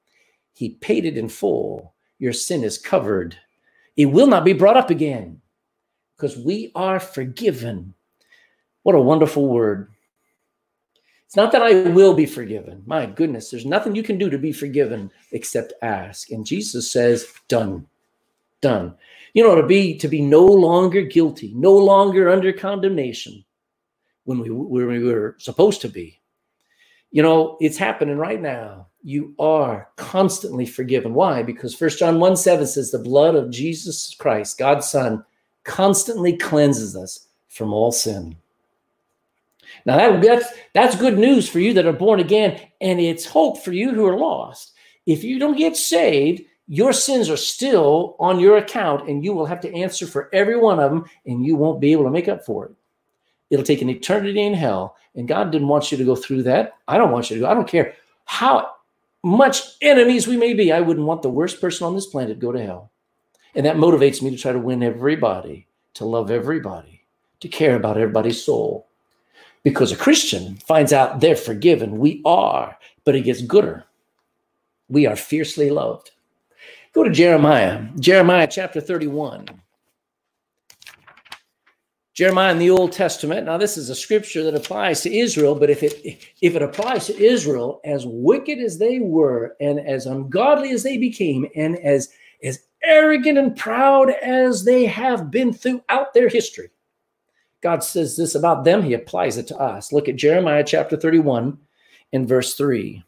He 0.54 0.70
paid 0.70 1.06
it 1.06 1.18
in 1.18 1.30
full. 1.30 1.94
Your 2.20 2.34
sin 2.34 2.64
is 2.64 2.78
covered. 2.78 3.38
It 3.96 4.08
will 4.08 4.28
not 4.28 4.44
be 4.44 4.54
brought 4.54 4.78
up 4.78 4.90
again 4.90 5.42
because 6.16 6.38
we 6.38 6.72
are 6.76 7.00
forgiven. 7.00 7.94
What 8.84 8.96
a 8.96 9.00
wonderful 9.00 9.48
word. 9.48 9.92
It's 11.26 11.36
not 11.36 11.52
that 11.54 11.62
I 11.62 11.90
will 11.92 12.14
be 12.14 12.26
forgiven. 12.26 12.84
My 12.86 13.06
goodness, 13.06 13.50
there's 13.50 13.66
nothing 13.66 13.96
you 13.96 14.04
can 14.04 14.18
do 14.18 14.30
to 14.30 14.38
be 14.38 14.52
forgiven 14.52 15.10
except 15.32 15.74
ask. 15.82 16.30
And 16.30 16.46
Jesus 16.46 16.92
says, 16.92 17.26
done, 17.48 17.88
done. 18.62 18.96
You 19.34 19.44
know, 19.44 19.56
to 19.56 19.66
be 19.66 19.98
to 19.98 20.08
be 20.08 20.22
no 20.22 20.46
longer 20.46 21.02
guilty, 21.02 21.54
no 21.56 21.74
longer 21.76 22.30
under 22.30 22.52
condemnation 22.52 23.44
when 24.26 24.40
we 24.40 24.50
when 24.50 24.88
we 24.88 25.04
were 25.04 25.36
supposed 25.40 25.82
to 25.82 25.90
be. 25.90 26.20
You 27.12 27.24
know, 27.24 27.58
it's 27.60 27.78
happening 27.78 28.18
right 28.18 28.42
now. 28.42 28.88
You 29.04 29.36
are 29.40 29.90
constantly 29.98 30.66
forgiven. 30.66 31.14
Why? 31.14 31.44
Because 31.44 31.76
First 31.76 32.00
John 32.00 32.20
1 32.20 32.38
7 32.38 32.66
says, 32.66 32.92
the 32.92 33.00
blood 33.00 33.36
of 33.36 33.52
Jesus 33.52 34.16
Christ, 34.16 34.58
God's 34.58 34.88
Son, 34.88 35.26
constantly 35.64 36.38
cleanses 36.38 36.96
us 36.96 37.28
from 37.50 37.74
all 37.74 37.92
sin. 37.92 38.38
Now 39.86 39.98
that, 39.98 40.22
that's 40.22 40.54
that's 40.74 40.96
good 40.96 41.18
news 41.18 41.50
for 41.50 41.60
you 41.60 41.74
that 41.74 41.86
are 41.86 41.94
born 41.94 42.20
again, 42.20 42.60
and 42.80 43.00
it's 43.00 43.26
hope 43.26 43.64
for 43.64 43.72
you 43.72 43.92
who 43.92 44.06
are 44.06 44.18
lost. 44.18 44.74
If 45.06 45.24
you 45.24 45.40
don't 45.40 45.58
get 45.58 45.76
saved, 45.76 46.44
your 46.68 46.94
sins 46.94 47.30
are 47.30 47.38
still 47.38 48.16
on 48.20 48.40
your 48.40 48.58
account, 48.58 49.10
and 49.10 49.24
you 49.24 49.34
will 49.34 49.46
have 49.46 49.62
to 49.62 49.76
answer 49.76 50.08
for 50.08 50.30
every 50.34 50.58
one 50.58 50.80
of 50.80 50.92
them, 50.92 51.06
and 51.26 51.46
you 51.46 51.56
won't 51.56 51.82
be 51.82 51.92
able 51.92 52.04
to 52.06 52.12
make 52.12 52.28
up 52.28 52.46
for 52.46 52.66
it. 52.66 52.72
It'll 53.50 53.66
take 53.66 53.82
an 53.82 53.90
eternity 53.90 54.42
in 54.42 54.54
hell, 54.54 54.96
and 55.16 55.28
God 55.28 55.52
didn't 55.52 55.68
want 55.68 55.92
you 55.92 55.98
to 55.98 56.06
go 56.06 56.16
through 56.16 56.44
that. 56.44 56.76
I 56.88 56.98
don't 56.98 57.12
want 57.12 57.30
you 57.30 57.36
to 57.36 57.42
go. 57.42 57.50
I 57.50 57.54
don't 57.54 57.68
care 57.68 57.94
how 58.26 58.72
much 59.24 59.62
enemies 59.82 60.28
we 60.28 60.38
may 60.38 60.54
be. 60.54 60.72
I 60.72 60.82
wouldn't 60.82 61.06
want 61.06 61.22
the 61.22 61.30
worst 61.30 61.60
person 61.60 61.86
on 61.86 61.96
this 61.96 62.08
planet 62.08 62.40
to 62.40 62.46
go 62.46 62.52
to 62.52 62.64
hell, 62.64 62.92
and 63.56 63.66
that 63.66 63.76
motivates 63.76 64.22
me 64.22 64.30
to 64.32 64.38
try 64.38 64.52
to 64.52 64.60
win 64.60 64.84
everybody, 64.84 65.68
to 65.96 66.06
love 66.06 66.32
everybody, 66.32 67.04
to 67.42 67.48
care 67.48 67.76
about 67.76 67.98
everybody's 67.98 68.44
soul 68.44 68.88
because 69.64 69.92
a 69.92 69.98
Christian 69.98 70.56
finds 70.58 70.94
out 70.94 71.20
they're 71.20 71.36
forgiven. 71.36 72.00
We 72.00 72.22
are, 72.26 72.78
but 73.04 73.16
it 73.16 73.22
gets 73.22 73.42
gooder. 73.42 73.86
We 74.90 75.06
are 75.06 75.16
fiercely 75.16 75.70
loved. 75.70 76.12
Go 76.94 77.04
to 77.06 77.10
Jeremiah, 77.10 77.86
Jeremiah 78.00 78.48
chapter 78.52 78.82
31. 78.82 79.48
Jeremiah 82.14 82.52
in 82.52 82.60
the 82.60 82.70
Old 82.70 82.92
Testament. 82.92 83.46
Now, 83.46 83.58
this 83.58 83.78
is 83.78 83.90
a 83.90 83.96
scripture 83.96 84.44
that 84.44 84.56
applies 84.56 85.00
to 85.02 85.18
Israel, 85.18 85.56
but 85.56 85.70
if 85.70 85.84
it 85.84 86.22
if 86.42 86.56
it 86.56 86.62
applies 86.62 87.08
to 87.08 87.18
Israel, 87.18 87.80
as 87.86 88.06
wicked 88.06 88.60
as 88.60 88.78
they 88.78 89.00
were, 89.00 89.56
and 89.62 89.80
as 89.80 90.06
ungodly 90.06 90.72
as 90.72 90.84
they 90.84 90.98
became, 90.98 91.48
and 91.56 91.78
as 91.80 92.10
as 92.44 92.60
arrogant 92.84 93.38
and 93.38 93.56
proud 93.56 94.10
as 94.10 94.66
they 94.66 94.86
have 94.86 95.32
been 95.32 95.54
throughout 95.54 96.14
their 96.14 96.28
history, 96.28 96.70
God 97.62 97.84
says 97.84 98.18
this 98.18 98.36
about 98.36 98.66
them, 98.66 98.84
he 98.84 98.94
applies 98.94 99.38
it 99.38 99.48
to 99.48 99.58
us. 99.58 99.94
Look 99.94 100.10
at 100.10 100.18
Jeremiah 100.18 100.66
chapter 100.66 100.98
31 100.98 101.58
in 102.12 102.28
verse 102.28 102.56
3. 102.56 103.02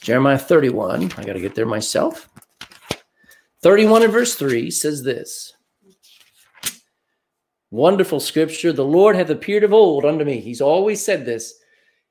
Jeremiah 0.00 0.38
31, 0.38 1.12
I 1.16 1.24
got 1.24 1.32
to 1.32 1.40
get 1.40 1.54
there 1.54 1.66
myself. 1.66 2.28
31 3.62 4.02
and 4.02 4.12
verse 4.12 4.34
3 4.34 4.70
says 4.70 5.02
this 5.02 5.54
Wonderful 7.70 8.20
scripture. 8.20 8.72
The 8.72 8.84
Lord 8.84 9.16
hath 9.16 9.30
appeared 9.30 9.64
of 9.64 9.72
old 9.72 10.04
unto 10.04 10.24
me. 10.24 10.40
He's 10.40 10.60
always 10.60 11.02
said 11.02 11.24
this. 11.24 11.54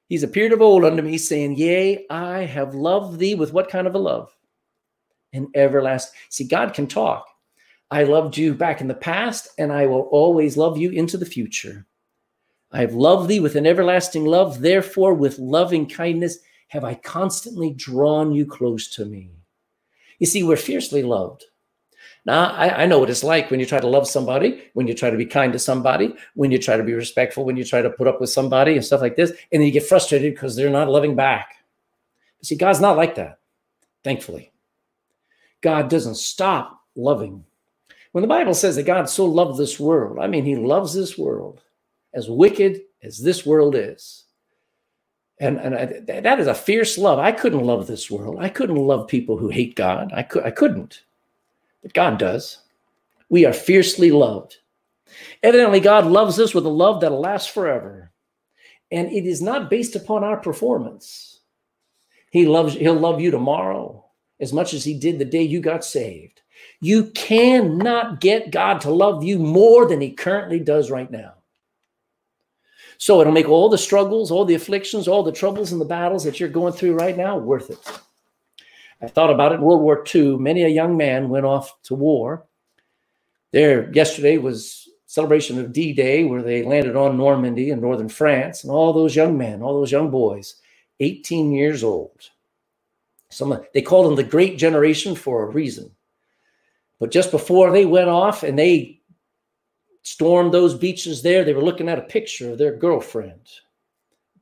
He's 0.07 0.23
appeared 0.23 0.53
of 0.53 0.61
old 0.61 0.83
unto 0.83 1.03
me, 1.03 1.17
saying, 1.17 1.55
Yea, 1.55 2.05
I 2.09 2.39
have 2.39 2.73
loved 2.73 3.19
thee 3.19 3.35
with 3.35 3.53
what 3.53 3.69
kind 3.69 3.85
of 3.85 3.95
a 3.95 3.99
love? 3.99 4.35
An 5.33 5.49
everlasting. 5.53 6.19
See, 6.29 6.47
God 6.47 6.73
can 6.73 6.87
talk. 6.87 7.27
I 7.91 8.03
loved 8.03 8.37
you 8.37 8.53
back 8.55 8.81
in 8.81 8.87
the 8.87 8.93
past, 8.93 9.49
and 9.57 9.71
I 9.71 9.85
will 9.85 10.09
always 10.11 10.57
love 10.57 10.77
you 10.77 10.89
into 10.89 11.17
the 11.17 11.25
future. 11.25 11.85
I 12.71 12.79
have 12.79 12.93
loved 12.93 13.27
thee 13.27 13.39
with 13.41 13.55
an 13.55 13.67
everlasting 13.67 14.25
love. 14.25 14.61
Therefore, 14.61 15.13
with 15.13 15.37
loving 15.37 15.87
kindness 15.87 16.39
have 16.69 16.85
I 16.85 16.95
constantly 16.95 17.71
drawn 17.73 18.31
you 18.31 18.45
close 18.45 18.89
to 18.95 19.05
me. 19.05 19.31
You 20.21 20.27
see, 20.27 20.43
we're 20.43 20.55
fiercely 20.55 21.03
loved. 21.03 21.43
Now, 22.25 22.51
I, 22.51 22.83
I, 22.83 22.85
know 22.85 22.99
what 22.99 23.09
it's 23.09 23.23
like 23.23 23.49
when 23.49 23.59
you 23.59 23.65
try 23.65 23.79
to 23.79 23.87
love 23.87 24.07
somebody, 24.07 24.69
when 24.75 24.87
you 24.87 24.93
try 24.93 25.09
to 25.09 25.17
be 25.17 25.25
kind 25.25 25.51
to 25.53 25.59
somebody, 25.59 26.13
when 26.35 26.51
you 26.51 26.59
try 26.59 26.77
to 26.77 26.83
be 26.83 26.93
respectful, 26.93 27.43
when 27.43 27.57
you 27.57 27.65
try 27.65 27.81
to 27.81 27.89
put 27.89 28.07
up 28.07 28.21
with 28.21 28.29
somebody 28.29 28.75
and 28.75 28.85
stuff 28.85 29.01
like 29.01 29.15
this, 29.15 29.31
and 29.31 29.59
then 29.59 29.63
you 29.63 29.71
get 29.71 29.87
frustrated 29.87 30.33
because 30.33 30.55
they're 30.55 30.69
not 30.69 30.87
loving 30.87 31.15
back. 31.15 31.55
See, 32.43 32.55
God's 32.55 32.79
not 32.79 32.95
like 32.95 33.15
that, 33.15 33.39
thankfully. 34.03 34.53
God 35.61 35.89
doesn't 35.89 36.15
stop 36.15 36.79
loving 36.95 37.43
when 38.11 38.21
the 38.21 38.27
Bible 38.27 38.53
says 38.53 38.75
that 38.75 38.83
God 38.83 39.09
so 39.09 39.25
loved 39.25 39.57
this 39.57 39.79
world, 39.79 40.19
I 40.19 40.27
mean, 40.27 40.43
he 40.43 40.55
loves 40.55 40.93
this 40.93 41.17
world 41.17 41.61
as 42.13 42.29
wicked 42.29 42.81
as 43.03 43.17
this 43.17 43.45
world 43.45 43.75
is. 43.75 44.25
And, 45.41 45.57
and 45.57 45.75
I, 45.75 46.21
that 46.21 46.39
is 46.39 46.45
a 46.45 46.53
fierce 46.53 46.99
love. 46.99 47.17
I 47.17 47.31
couldn't 47.31 47.65
love 47.65 47.87
this 47.87 48.11
world. 48.11 48.37
I 48.39 48.47
couldn't 48.47 48.75
love 48.75 49.07
people 49.07 49.37
who 49.37 49.49
hate 49.49 49.75
God. 49.75 50.11
I, 50.13 50.21
could, 50.21 50.43
I 50.43 50.51
couldn't. 50.51 51.01
But 51.81 51.93
God 51.93 52.19
does. 52.19 52.59
We 53.27 53.45
are 53.45 53.53
fiercely 53.53 54.11
loved. 54.11 54.57
Evidently, 55.41 55.79
God 55.79 56.05
loves 56.05 56.39
us 56.39 56.53
with 56.53 56.63
a 56.67 56.69
love 56.69 57.01
that'll 57.01 57.19
last 57.19 57.49
forever. 57.49 58.11
And 58.91 59.11
it 59.11 59.25
is 59.25 59.41
not 59.41 59.69
based 59.71 59.95
upon 59.95 60.23
our 60.23 60.37
performance. 60.37 61.39
He 62.29 62.45
loves, 62.45 62.75
he'll 62.75 62.93
love 62.93 63.19
you 63.19 63.31
tomorrow 63.31 64.05
as 64.39 64.53
much 64.53 64.75
as 64.75 64.83
he 64.83 64.93
did 64.93 65.17
the 65.17 65.25
day 65.25 65.41
you 65.41 65.59
got 65.59 65.83
saved. 65.83 66.41
You 66.81 67.05
cannot 67.11 68.21
get 68.21 68.51
God 68.51 68.79
to 68.81 68.91
love 68.91 69.23
you 69.23 69.39
more 69.39 69.87
than 69.87 70.01
he 70.01 70.11
currently 70.11 70.59
does 70.59 70.91
right 70.91 71.09
now. 71.09 71.33
So 73.01 73.19
it'll 73.19 73.33
make 73.33 73.49
all 73.49 73.67
the 73.67 73.79
struggles, 73.79 74.29
all 74.29 74.45
the 74.45 74.53
afflictions, 74.53 75.07
all 75.07 75.23
the 75.23 75.31
troubles 75.31 75.71
and 75.71 75.81
the 75.81 75.85
battles 75.85 76.23
that 76.23 76.39
you're 76.39 76.47
going 76.47 76.73
through 76.73 76.93
right 76.93 77.17
now 77.17 77.35
worth 77.35 77.71
it. 77.71 77.79
I 79.01 79.07
thought 79.07 79.31
about 79.31 79.51
it 79.51 79.55
in 79.55 79.61
World 79.61 79.81
War 79.81 80.05
II. 80.13 80.37
Many 80.37 80.61
a 80.61 80.67
young 80.67 80.95
man 80.97 81.27
went 81.27 81.47
off 81.47 81.81
to 81.85 81.95
war. 81.95 82.45
There, 83.53 83.91
yesterday 83.91 84.37
was 84.37 84.87
celebration 85.07 85.59
of 85.59 85.73
D-Day 85.73 86.25
where 86.25 86.43
they 86.43 86.61
landed 86.61 86.95
on 86.95 87.17
Normandy 87.17 87.71
in 87.71 87.81
northern 87.81 88.07
France, 88.07 88.63
and 88.63 88.71
all 88.71 88.93
those 88.93 89.15
young 89.15 89.35
men, 89.35 89.63
all 89.63 89.79
those 89.79 89.91
young 89.91 90.11
boys, 90.11 90.57
18 90.99 91.51
years 91.51 91.83
old. 91.83 92.29
Some 93.29 93.65
they 93.73 93.81
called 93.81 94.05
them 94.05 94.15
the 94.15 94.23
Great 94.23 94.59
Generation 94.59 95.15
for 95.15 95.41
a 95.41 95.51
reason. 95.51 95.89
But 96.99 97.09
just 97.09 97.31
before 97.31 97.71
they 97.71 97.87
went 97.87 98.09
off 98.09 98.43
and 98.43 98.59
they 98.59 99.00
stormed 100.03 100.53
those 100.53 100.73
beaches 100.73 101.21
there, 101.21 101.43
they 101.43 101.53
were 101.53 101.61
looking 101.61 101.89
at 101.89 101.99
a 101.99 102.03
picture 102.03 102.51
of 102.51 102.57
their 102.57 102.75
girlfriend 102.75 103.41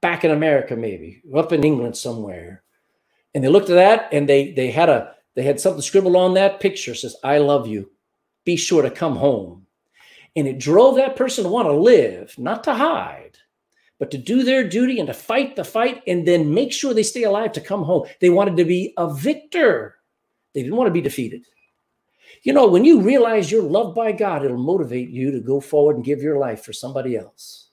back 0.01 0.23
in 0.23 0.31
America, 0.31 0.75
maybe 0.75 1.21
up 1.35 1.51
in 1.51 1.63
England 1.63 1.97
somewhere. 1.97 2.63
And 3.33 3.43
they 3.43 3.49
looked 3.49 3.69
at 3.69 3.75
that 3.75 4.09
and 4.11 4.27
they 4.27 4.51
they 4.53 4.71
had 4.71 4.89
a 4.89 5.15
they 5.35 5.43
had 5.43 5.59
something 5.59 5.81
scribbled 5.81 6.15
on 6.15 6.33
that 6.33 6.59
picture 6.59 6.95
says, 6.95 7.15
I 7.23 7.37
love 7.37 7.67
you. 7.67 7.91
Be 8.45 8.55
sure 8.55 8.81
to 8.81 8.91
come 8.91 9.15
home. 9.15 9.65
And 10.35 10.47
it 10.47 10.59
drove 10.59 10.95
that 10.95 11.15
person 11.15 11.43
to 11.43 11.49
want 11.49 11.67
to 11.67 11.73
live, 11.73 12.33
not 12.37 12.63
to 12.65 12.73
hide, 12.73 13.37
but 13.99 14.11
to 14.11 14.17
do 14.17 14.43
their 14.43 14.67
duty 14.67 14.99
and 14.99 15.07
to 15.07 15.13
fight 15.13 15.55
the 15.55 15.63
fight 15.63 16.01
and 16.07 16.27
then 16.27 16.53
make 16.53 16.71
sure 16.71 16.93
they 16.93 17.03
stay 17.03 17.23
alive 17.23 17.51
to 17.53 17.61
come 17.61 17.83
home. 17.83 18.07
They 18.19 18.29
wanted 18.29 18.57
to 18.57 18.65
be 18.65 18.93
a 18.97 19.13
victor. 19.13 19.95
They 20.53 20.63
didn't 20.63 20.75
want 20.77 20.87
to 20.87 20.93
be 20.93 21.01
defeated. 21.01 21.45
You 22.43 22.53
know, 22.53 22.67
when 22.67 22.85
you 22.85 23.01
realize 23.01 23.51
you're 23.51 23.61
loved 23.61 23.95
by 23.95 24.11
God, 24.11 24.45
it'll 24.45 24.57
motivate 24.57 25.09
you 25.09 25.31
to 25.31 25.39
go 25.39 25.59
forward 25.59 25.97
and 25.97 26.05
give 26.05 26.21
your 26.21 26.37
life 26.37 26.63
for 26.63 26.73
somebody 26.73 27.17
else. 27.17 27.69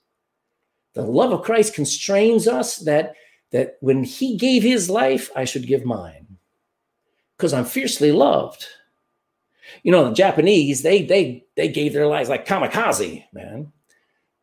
The 0.93 1.03
love 1.03 1.31
of 1.31 1.43
Christ 1.43 1.73
constrains 1.73 2.47
us 2.47 2.77
that 2.77 3.15
that 3.51 3.77
when 3.79 4.03
he 4.03 4.35
gave 4.35 4.63
his 4.63 4.89
life, 4.89 5.31
I 5.35 5.45
should 5.45 5.67
give 5.67 5.85
mine. 5.85 6.37
Because 7.37 7.53
I'm 7.53 7.65
fiercely 7.65 8.11
loved. 8.11 8.65
You 9.83 9.91
know, 9.91 10.09
the 10.09 10.15
Japanese, 10.15 10.81
they 10.81 11.03
they 11.03 11.45
they 11.55 11.69
gave 11.69 11.93
their 11.93 12.07
lives 12.07 12.29
like 12.29 12.47
kamikaze, 12.47 13.23
man. 13.31 13.71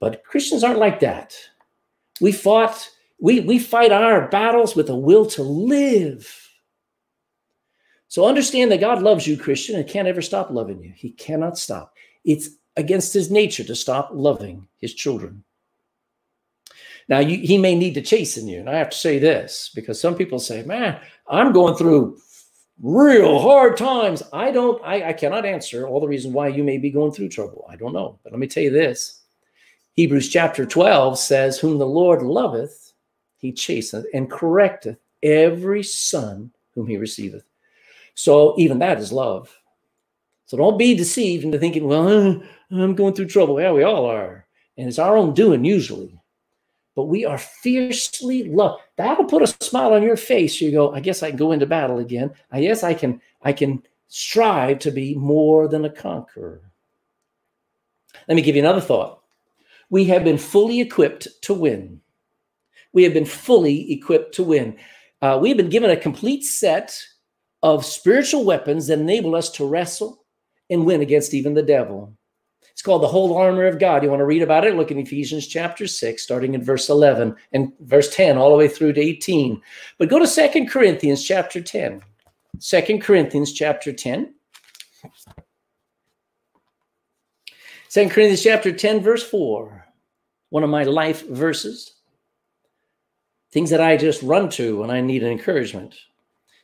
But 0.01 0.25
Christians 0.25 0.65
aren't 0.65 0.79
like 0.79 1.01
that. 1.01 1.37
We 2.21 2.33
fought, 2.33 2.89
we 3.21 3.41
we 3.41 3.59
fight 3.59 3.93
our 3.93 4.29
battles 4.29 4.77
with 4.77 4.89
a 4.89 4.97
will 4.97 5.27
to 5.27 5.43
live. 5.43 6.49
So 8.15 8.27
understand 8.27 8.71
that 8.71 8.79
God 8.79 9.03
loves 9.03 9.27
you, 9.27 9.37
Christian, 9.37 9.75
and 9.75 9.89
can't 9.89 10.07
ever 10.07 10.23
stop 10.23 10.49
loving 10.49 10.81
you. 10.81 10.93
He 10.95 11.11
cannot 11.11 11.59
stop. 11.59 11.97
It's 12.25 12.51
against 12.77 13.13
his 13.13 13.29
nature 13.29 13.65
to 13.65 13.75
stop 13.75 14.11
loving 14.13 14.69
his 14.79 14.95
children. 14.95 15.43
Now, 17.09 17.19
you, 17.19 17.39
he 17.39 17.59
may 17.59 17.75
need 17.75 17.95
to 17.95 18.03
chasten 18.03 18.47
you. 18.47 18.61
And 18.61 18.71
I 18.71 18.77
have 18.77 18.91
to 18.91 18.97
say 18.97 19.19
this 19.19 19.73
because 19.75 20.01
some 20.01 20.15
people 20.15 20.39
say, 20.39 20.63
man, 20.63 21.01
I'm 21.29 21.51
going 21.51 21.75
through 21.75 22.19
real 22.81 23.41
hard 23.41 23.77
times. 23.77 24.23
I 24.33 24.53
don't, 24.53 24.81
I, 24.85 25.09
I 25.09 25.13
cannot 25.13 25.45
answer 25.45 25.89
all 25.89 25.99
the 25.99 26.07
reasons 26.07 26.35
why 26.35 26.47
you 26.47 26.63
may 26.63 26.79
be 26.79 26.93
going 26.93 27.11
through 27.11 27.31
trouble. 27.31 27.67
I 27.69 27.75
don't 27.75 27.93
know. 27.93 28.21
But 28.23 28.33
let 28.33 28.39
me 28.39 28.47
tell 28.47 28.63
you 28.63 28.71
this 28.71 29.23
Hebrews 29.95 30.29
chapter 30.29 30.65
12 30.65 31.19
says, 31.19 31.59
Whom 31.59 31.79
the 31.79 31.85
Lord 31.85 32.23
loveth, 32.23 32.93
he 33.39 33.53
chasteneth 33.53 34.05
and 34.15 34.31
correcteth 34.31 34.99
every 35.25 35.83
son 35.83 36.53
whom 36.77 36.87
he 36.87 36.97
receiveth. 36.97 37.43
So 38.15 38.55
even 38.59 38.79
that 38.79 38.99
is 38.99 39.13
love. 39.13 39.55
So 40.47 40.57
don't 40.57 40.79
be 40.79 40.95
deceived 40.95 41.45
into 41.45 41.59
thinking, 41.59 41.87
well, 41.87 42.43
I'm 42.71 42.95
going 42.95 43.15
through 43.15 43.27
trouble. 43.27 43.61
Yeah, 43.61 43.73
we 43.73 43.83
all 43.83 44.07
are. 44.07 44.47
And 44.77 44.89
it's 44.89 44.99
our 44.99 45.17
own 45.17 45.35
doing 45.35 45.65
usually. 45.65 46.21
But 46.97 47.05
we 47.05 47.25
are 47.25 47.39
fiercely 47.39 48.45
loved. 48.45 48.83
That'll 48.97 49.25
put 49.25 49.43
a 49.43 49.47
smile 49.47 49.95
on 49.95 50.03
your 50.03 50.17
face. 50.17 50.61
You 50.61 50.71
go, 50.71 50.93
I 50.93 51.01
guess 51.01 51.23
I 51.23 51.31
can 51.31 51.37
go 51.37 51.53
into 51.53 51.67
battle 51.67 51.99
again. 51.99 52.31
I 52.53 52.61
guess 52.61 52.85
I 52.85 52.95
can, 52.95 53.21
I 53.43 53.53
can 53.53 53.83
strive 54.09 54.79
to 54.81 54.93
be 54.93 55.15
more 55.17 55.67
than 55.67 55.85
a 55.85 55.91
conqueror. 55.91 56.61
Let 58.29 58.37
me 58.37 58.43
give 58.43 58.55
you 58.55 58.63
another 58.63 58.81
thought. 58.81 59.23
We 59.91 60.05
have 60.05 60.25
been 60.25 60.39
fully 60.39 60.81
equipped 60.81 61.27
to 61.43 61.55
win. 61.55 62.01
We 62.93 63.03
have 63.03 63.13
been 63.13 63.25
fully 63.25 63.93
equipped 63.93 64.35
to 64.37 64.45
win. 64.45 64.79
Uh, 65.21 65.39
we 65.41 65.49
have 65.49 65.59
been 65.59 65.69
given 65.69 65.91
a 65.91 65.97
complete 65.97 66.45
set 66.45 66.97
of 67.65 67.83
spiritual 67.83 68.45
weapons 68.45 68.87
that 68.87 68.99
enable 68.99 69.35
us 69.35 69.51
to 69.51 69.67
wrestle 69.67 70.23
and 70.69 70.85
win 70.85 71.01
against 71.01 71.33
even 71.33 71.55
the 71.55 71.63
devil. 71.63 72.15
It's 72.71 72.83
called 72.83 73.03
the 73.03 73.09
whole 73.09 73.35
armor 73.39 73.67
of 73.67 73.79
God. 73.79 74.03
You 74.03 74.11
want 74.11 74.21
to 74.21 74.27
read 74.27 74.43
about 74.43 74.67
it? 74.67 74.77
Look 74.77 74.91
in 74.91 74.99
Ephesians 74.99 75.47
chapter 75.47 75.87
6, 75.87 76.23
starting 76.23 76.53
in 76.53 76.63
verse 76.63 76.91
11 76.91 77.35
and 77.53 77.73
verse 77.81 78.15
10, 78.15 78.37
all 78.37 78.51
the 78.51 78.59
way 78.59 78.69
through 78.69 78.93
to 78.93 79.01
18. 79.01 79.63
But 79.97 80.11
go 80.11 80.19
to 80.19 80.27
Second 80.27 80.69
Corinthians 80.69 81.25
chapter 81.25 81.63
10. 81.63 82.03
2 82.61 82.99
Corinthians 82.99 83.51
chapter 83.51 83.95
10. 83.95 84.35
2 87.89 88.09
Corinthians 88.11 88.43
chapter 88.43 88.73
10, 88.73 89.01
verse 89.01 89.23
4. 89.23 89.87
One 90.51 90.65
of 90.65 90.71
my 90.71 90.83
life 90.83 91.27
verses. 91.29 91.95
Things 93.53 93.71
that 93.71 93.81
I 93.81 93.97
just 93.97 94.23
run 94.23 94.51
to 94.51 94.81
when 94.81 94.91
I 94.91 95.01
need 95.01 95.23
an 95.23 95.33
encouragement. 95.33 95.95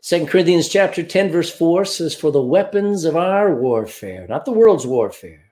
Second 0.03 0.29
Corinthians 0.29 0.69
chapter 0.69 1.03
10, 1.03 1.31
verse 1.31 1.55
4 1.55 1.85
says, 1.85 2.15
For 2.15 2.33
the 2.33 2.41
weapons 2.41 3.05
of 3.05 3.17
our 3.17 3.55
warfare, 3.55 4.27
not 4.29 4.47
the 4.47 4.53
world's 4.53 4.87
warfare. 4.87 5.45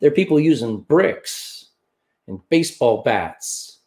There 0.00 0.08
are 0.08 0.14
people 0.14 0.38
using 0.38 0.80
bricks 0.82 1.70
and 2.28 2.40
baseball 2.48 3.02
bats. 3.02 3.80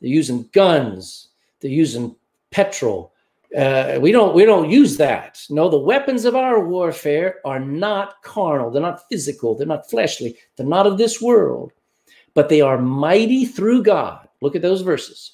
They're 0.00 0.10
using 0.10 0.48
guns. 0.52 1.28
They're 1.60 1.70
using 1.70 2.14
petrol. 2.52 3.12
Uh, 3.56 3.98
we 4.00 4.12
don't 4.12 4.34
we 4.34 4.44
don't 4.44 4.70
use 4.70 4.96
that. 4.96 5.40
No, 5.48 5.68
the 5.68 5.78
weapons 5.78 6.24
of 6.24 6.34
our 6.34 6.64
warfare 6.64 7.36
are 7.44 7.60
not 7.60 8.22
carnal. 8.22 8.70
They're 8.70 8.82
not 8.82 9.08
physical. 9.08 9.54
They're 9.54 9.66
not 9.66 9.88
fleshly. 9.88 10.36
They're 10.56 10.66
not 10.66 10.86
of 10.86 10.98
this 10.98 11.22
world, 11.22 11.72
but 12.34 12.48
they 12.48 12.60
are 12.60 12.78
mighty 12.78 13.44
through 13.46 13.84
God. 13.84 14.28
Look 14.40 14.56
at 14.56 14.62
those 14.62 14.82
verses 14.82 15.33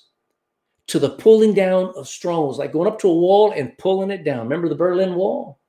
to 0.90 0.98
the 0.98 1.10
pulling 1.10 1.54
down 1.54 1.92
of 1.94 2.08
strongholds, 2.08 2.58
like 2.58 2.72
going 2.72 2.88
up 2.88 2.98
to 2.98 3.08
a 3.08 3.14
wall 3.14 3.52
and 3.52 3.78
pulling 3.78 4.10
it 4.10 4.24
down. 4.24 4.40
Remember 4.40 4.68
the 4.68 4.74
Berlin 4.74 5.14
Wall? 5.14 5.60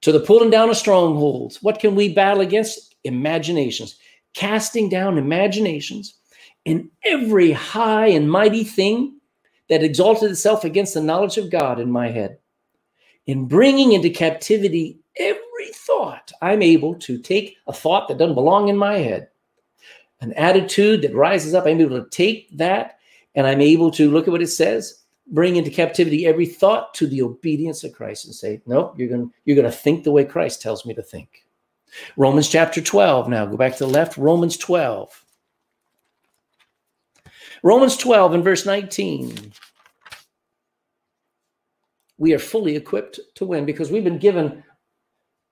To 0.00 0.10
the 0.10 0.18
pulling 0.18 0.50
down 0.50 0.68
of 0.68 0.76
strongholds. 0.76 1.62
What 1.62 1.78
can 1.78 1.94
we 1.94 2.12
battle 2.12 2.40
against? 2.40 2.96
Imaginations. 3.04 3.98
Casting 4.34 4.88
down 4.88 5.16
imaginations 5.16 6.16
in 6.64 6.90
every 7.04 7.52
high 7.52 8.08
and 8.08 8.28
mighty 8.28 8.64
thing 8.64 9.20
that 9.68 9.84
exalted 9.84 10.32
itself 10.32 10.64
against 10.64 10.94
the 10.94 11.00
knowledge 11.00 11.38
of 11.38 11.50
God 11.50 11.78
in 11.78 11.90
my 11.90 12.08
head. 12.08 12.38
In 13.26 13.46
bringing 13.46 13.92
into 13.92 14.10
captivity 14.10 14.98
every 15.18 15.72
thought, 15.72 16.32
I'm 16.42 16.62
able 16.62 16.96
to 16.96 17.18
take 17.18 17.56
a 17.68 17.72
thought 17.72 18.08
that 18.08 18.18
doesn't 18.18 18.34
belong 18.34 18.68
in 18.68 18.76
my 18.76 18.98
head, 18.98 19.28
an 20.20 20.32
attitude 20.32 21.02
that 21.02 21.14
rises 21.14 21.54
up. 21.54 21.64
I'm 21.64 21.80
able 21.80 22.02
to 22.02 22.10
take 22.10 22.56
that 22.58 22.95
and 23.36 23.46
I'm 23.46 23.60
able 23.60 23.90
to 23.92 24.10
look 24.10 24.26
at 24.26 24.32
what 24.32 24.42
it 24.42 24.48
says, 24.48 25.02
bring 25.28 25.56
into 25.56 25.70
captivity 25.70 26.26
every 26.26 26.46
thought 26.46 26.94
to 26.94 27.06
the 27.06 27.22
obedience 27.22 27.84
of 27.84 27.92
Christ 27.92 28.24
and 28.24 28.34
say, 28.34 28.62
nope, 28.66 28.94
you're 28.96 29.08
going 29.08 29.30
you're 29.44 29.56
going 29.56 29.70
to 29.70 29.76
think 29.76 30.02
the 30.02 30.10
way 30.10 30.24
Christ 30.24 30.62
tells 30.62 30.84
me 30.84 30.94
to 30.94 31.02
think. 31.02 31.44
Romans 32.16 32.48
chapter 32.48 32.80
12 32.80 33.28
now, 33.28 33.46
go 33.46 33.56
back 33.56 33.76
to 33.76 33.86
the 33.86 33.90
left, 33.90 34.16
Romans 34.16 34.56
12. 34.56 35.22
Romans 37.62 37.96
12 37.96 38.34
and 38.34 38.44
verse 38.44 38.66
19. 38.66 39.52
We 42.18 42.32
are 42.32 42.38
fully 42.38 42.76
equipped 42.76 43.20
to 43.34 43.44
win 43.44 43.66
because 43.66 43.90
we've 43.90 44.04
been 44.04 44.18
given 44.18 44.64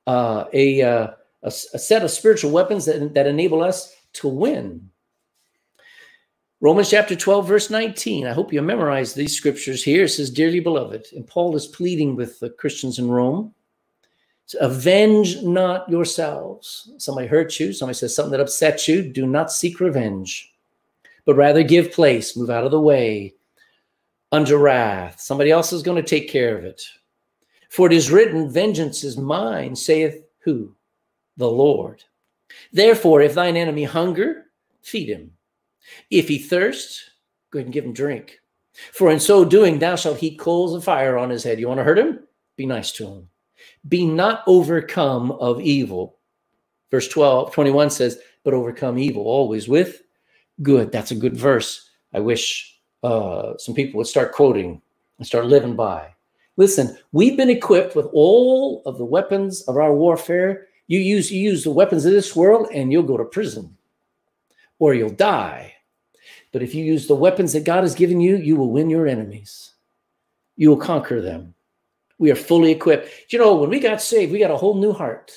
uh, 0.06 0.44
a, 0.52 0.82
uh, 0.82 1.06
a, 1.42 1.46
a 1.46 1.50
set 1.50 2.02
of 2.02 2.10
spiritual 2.10 2.50
weapons 2.50 2.86
that, 2.86 3.14
that 3.14 3.26
enable 3.26 3.62
us 3.62 3.94
to 4.14 4.28
win. 4.28 4.90
Romans 6.64 6.88
chapter 6.88 7.14
12, 7.14 7.46
verse 7.46 7.68
19. 7.68 8.26
I 8.26 8.32
hope 8.32 8.50
you 8.50 8.62
memorize 8.62 9.12
these 9.12 9.36
scriptures 9.36 9.84
here. 9.84 10.04
It 10.04 10.08
says, 10.08 10.30
Dearly 10.30 10.60
beloved, 10.60 11.08
and 11.12 11.26
Paul 11.26 11.54
is 11.56 11.66
pleading 11.66 12.16
with 12.16 12.40
the 12.40 12.48
Christians 12.48 12.98
in 12.98 13.10
Rome. 13.10 13.52
Avenge 14.62 15.42
not 15.42 15.86
yourselves. 15.90 16.90
Somebody 16.96 17.26
hurts 17.26 17.60
you, 17.60 17.74
somebody 17.74 17.98
says 17.98 18.16
something 18.16 18.30
that 18.30 18.40
upsets 18.40 18.88
you. 18.88 19.02
Do 19.02 19.26
not 19.26 19.52
seek 19.52 19.78
revenge, 19.78 20.54
but 21.26 21.34
rather 21.34 21.62
give 21.62 21.92
place, 21.92 22.34
move 22.34 22.48
out 22.48 22.64
of 22.64 22.70
the 22.70 22.80
way 22.80 23.34
under 24.32 24.56
wrath. 24.56 25.20
Somebody 25.20 25.50
else 25.50 25.70
is 25.70 25.82
going 25.82 26.02
to 26.02 26.08
take 26.08 26.30
care 26.30 26.56
of 26.56 26.64
it. 26.64 26.82
For 27.68 27.88
it 27.88 27.92
is 27.92 28.10
written, 28.10 28.48
Vengeance 28.48 29.04
is 29.04 29.18
mine, 29.18 29.76
saith 29.76 30.24
who? 30.38 30.74
The 31.36 31.50
Lord. 31.50 32.02
Therefore, 32.72 33.20
if 33.20 33.34
thine 33.34 33.58
enemy 33.58 33.84
hunger, 33.84 34.46
feed 34.80 35.10
him. 35.10 35.30
If 36.10 36.28
he 36.28 36.38
thirst, 36.38 37.10
go 37.50 37.58
ahead 37.58 37.66
and 37.66 37.74
give 37.74 37.84
him 37.84 37.92
drink. 37.92 38.40
For 38.92 39.10
in 39.10 39.20
so 39.20 39.44
doing, 39.44 39.78
thou 39.78 39.96
shalt 39.96 40.18
heap 40.18 40.38
coals 40.38 40.74
of 40.74 40.84
fire 40.84 41.16
on 41.16 41.30
his 41.30 41.44
head. 41.44 41.60
You 41.60 41.68
want 41.68 41.78
to 41.78 41.84
hurt 41.84 41.98
him? 41.98 42.20
Be 42.56 42.66
nice 42.66 42.90
to 42.92 43.06
him. 43.06 43.28
Be 43.88 44.06
not 44.06 44.42
overcome 44.46 45.32
of 45.32 45.60
evil. 45.60 46.18
Verse 46.90 47.08
12, 47.08 47.52
21 47.52 47.90
says, 47.90 48.18
but 48.44 48.54
overcome 48.54 48.98
evil 48.98 49.24
always 49.24 49.68
with 49.68 50.02
good. 50.62 50.92
That's 50.92 51.10
a 51.10 51.16
good 51.16 51.36
verse. 51.36 51.90
I 52.12 52.20
wish 52.20 52.78
uh, 53.02 53.56
some 53.58 53.74
people 53.74 53.98
would 53.98 54.06
start 54.06 54.32
quoting 54.32 54.80
and 55.18 55.26
start 55.26 55.46
living 55.46 55.76
by. 55.76 56.14
Listen, 56.56 56.96
we've 57.12 57.36
been 57.36 57.50
equipped 57.50 57.96
with 57.96 58.06
all 58.12 58.82
of 58.86 58.98
the 58.98 59.04
weapons 59.04 59.62
of 59.62 59.76
our 59.76 59.94
warfare. 59.94 60.68
You 60.86 61.00
use 61.00 61.32
you 61.32 61.40
use 61.40 61.64
the 61.64 61.70
weapons 61.70 62.04
of 62.04 62.12
this 62.12 62.36
world, 62.36 62.68
and 62.72 62.92
you'll 62.92 63.02
go 63.02 63.16
to 63.16 63.24
prison, 63.24 63.76
or 64.78 64.94
you'll 64.94 65.10
die. 65.10 65.73
But 66.54 66.62
if 66.62 66.72
you 66.72 66.84
use 66.84 67.08
the 67.08 67.16
weapons 67.16 67.52
that 67.52 67.64
God 67.64 67.82
has 67.82 67.96
given 67.96 68.20
you, 68.20 68.36
you 68.36 68.54
will 68.54 68.70
win 68.70 68.88
your 68.88 69.08
enemies. 69.08 69.72
You 70.54 70.68
will 70.68 70.76
conquer 70.76 71.20
them. 71.20 71.52
We 72.18 72.30
are 72.30 72.36
fully 72.36 72.70
equipped. 72.70 73.08
You 73.32 73.40
know, 73.40 73.56
when 73.56 73.70
we 73.70 73.80
got 73.80 74.00
saved, 74.00 74.30
we 74.30 74.38
got 74.38 74.52
a 74.52 74.56
whole 74.56 74.76
new 74.76 74.92
heart. 74.92 75.32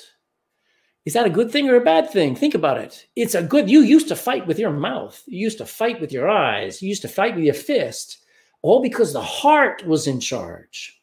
Is 1.05 1.13
that 1.13 1.25
a 1.25 1.31
good 1.31 1.51
thing 1.51 1.67
or 1.67 1.75
a 1.75 1.83
bad 1.83 2.11
thing? 2.11 2.35
Think 2.35 2.53
about 2.53 2.77
it. 2.77 3.07
It's 3.15 3.33
a 3.33 3.41
good, 3.41 3.67
you 3.67 3.79
used 3.79 4.09
to 4.09 4.15
fight 4.15 4.45
with 4.45 4.59
your 4.59 4.69
mouth. 4.69 5.23
You 5.25 5.39
used 5.39 5.57
to 5.57 5.65
fight 5.65 5.99
with 5.99 6.11
your 6.11 6.29
eyes. 6.29 6.83
You 6.83 6.89
used 6.89 7.01
to 7.01 7.07
fight 7.07 7.33
with 7.33 7.45
your 7.45 7.55
fist, 7.55 8.19
all 8.61 8.79
because 8.79 9.11
the 9.11 9.19
heart 9.19 9.83
was 9.87 10.05
in 10.05 10.19
charge. 10.19 11.01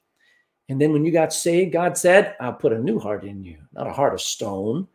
And 0.68 0.80
then 0.80 0.92
when 0.92 1.04
you 1.04 1.10
got 1.10 1.32
saved, 1.32 1.72
God 1.72 1.98
said, 1.98 2.36
I'll 2.38 2.52
put 2.52 2.72
a 2.72 2.78
new 2.78 3.00
heart 3.00 3.24
in 3.24 3.42
you, 3.42 3.58
not 3.72 3.88
a 3.88 3.92
heart 3.92 4.14
of 4.14 4.20
stone, 4.20 4.86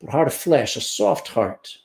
but 0.00 0.08
a 0.08 0.12
heart 0.12 0.28
of 0.28 0.34
flesh, 0.34 0.76
a 0.76 0.80
soft 0.80 1.28
heart. 1.28 1.76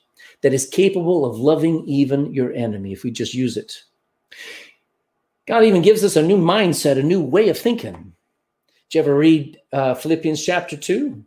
That 0.42 0.54
is 0.54 0.66
capable 0.66 1.24
of 1.24 1.38
loving 1.38 1.84
even 1.86 2.32
your 2.32 2.52
enemy 2.52 2.92
if 2.92 3.02
we 3.04 3.10
just 3.10 3.34
use 3.34 3.56
it. 3.56 3.82
God 5.46 5.64
even 5.64 5.82
gives 5.82 6.04
us 6.04 6.16
a 6.16 6.22
new 6.22 6.36
mindset, 6.36 6.98
a 6.98 7.02
new 7.02 7.20
way 7.20 7.48
of 7.48 7.58
thinking. 7.58 8.12
Did 8.90 8.98
you 8.98 9.00
ever 9.00 9.16
read 9.16 9.58
uh, 9.72 9.94
Philippians 9.94 10.44
chapter 10.44 10.76
2? 10.76 11.24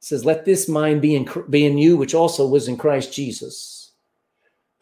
It 0.00 0.04
says, 0.04 0.24
Let 0.24 0.44
this 0.44 0.68
mind 0.68 1.00
be 1.00 1.14
in, 1.14 1.28
be 1.48 1.64
in 1.64 1.78
you, 1.78 1.96
which 1.96 2.14
also 2.14 2.46
was 2.46 2.68
in 2.68 2.76
Christ 2.76 3.12
Jesus, 3.12 3.92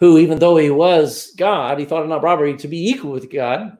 who, 0.00 0.18
even 0.18 0.38
though 0.38 0.56
he 0.56 0.70
was 0.70 1.32
God, 1.36 1.78
he 1.78 1.84
thought 1.84 2.04
it 2.04 2.08
not 2.08 2.22
robbery 2.22 2.56
to 2.56 2.68
be 2.68 2.88
equal 2.88 3.12
with 3.12 3.30
God. 3.30 3.76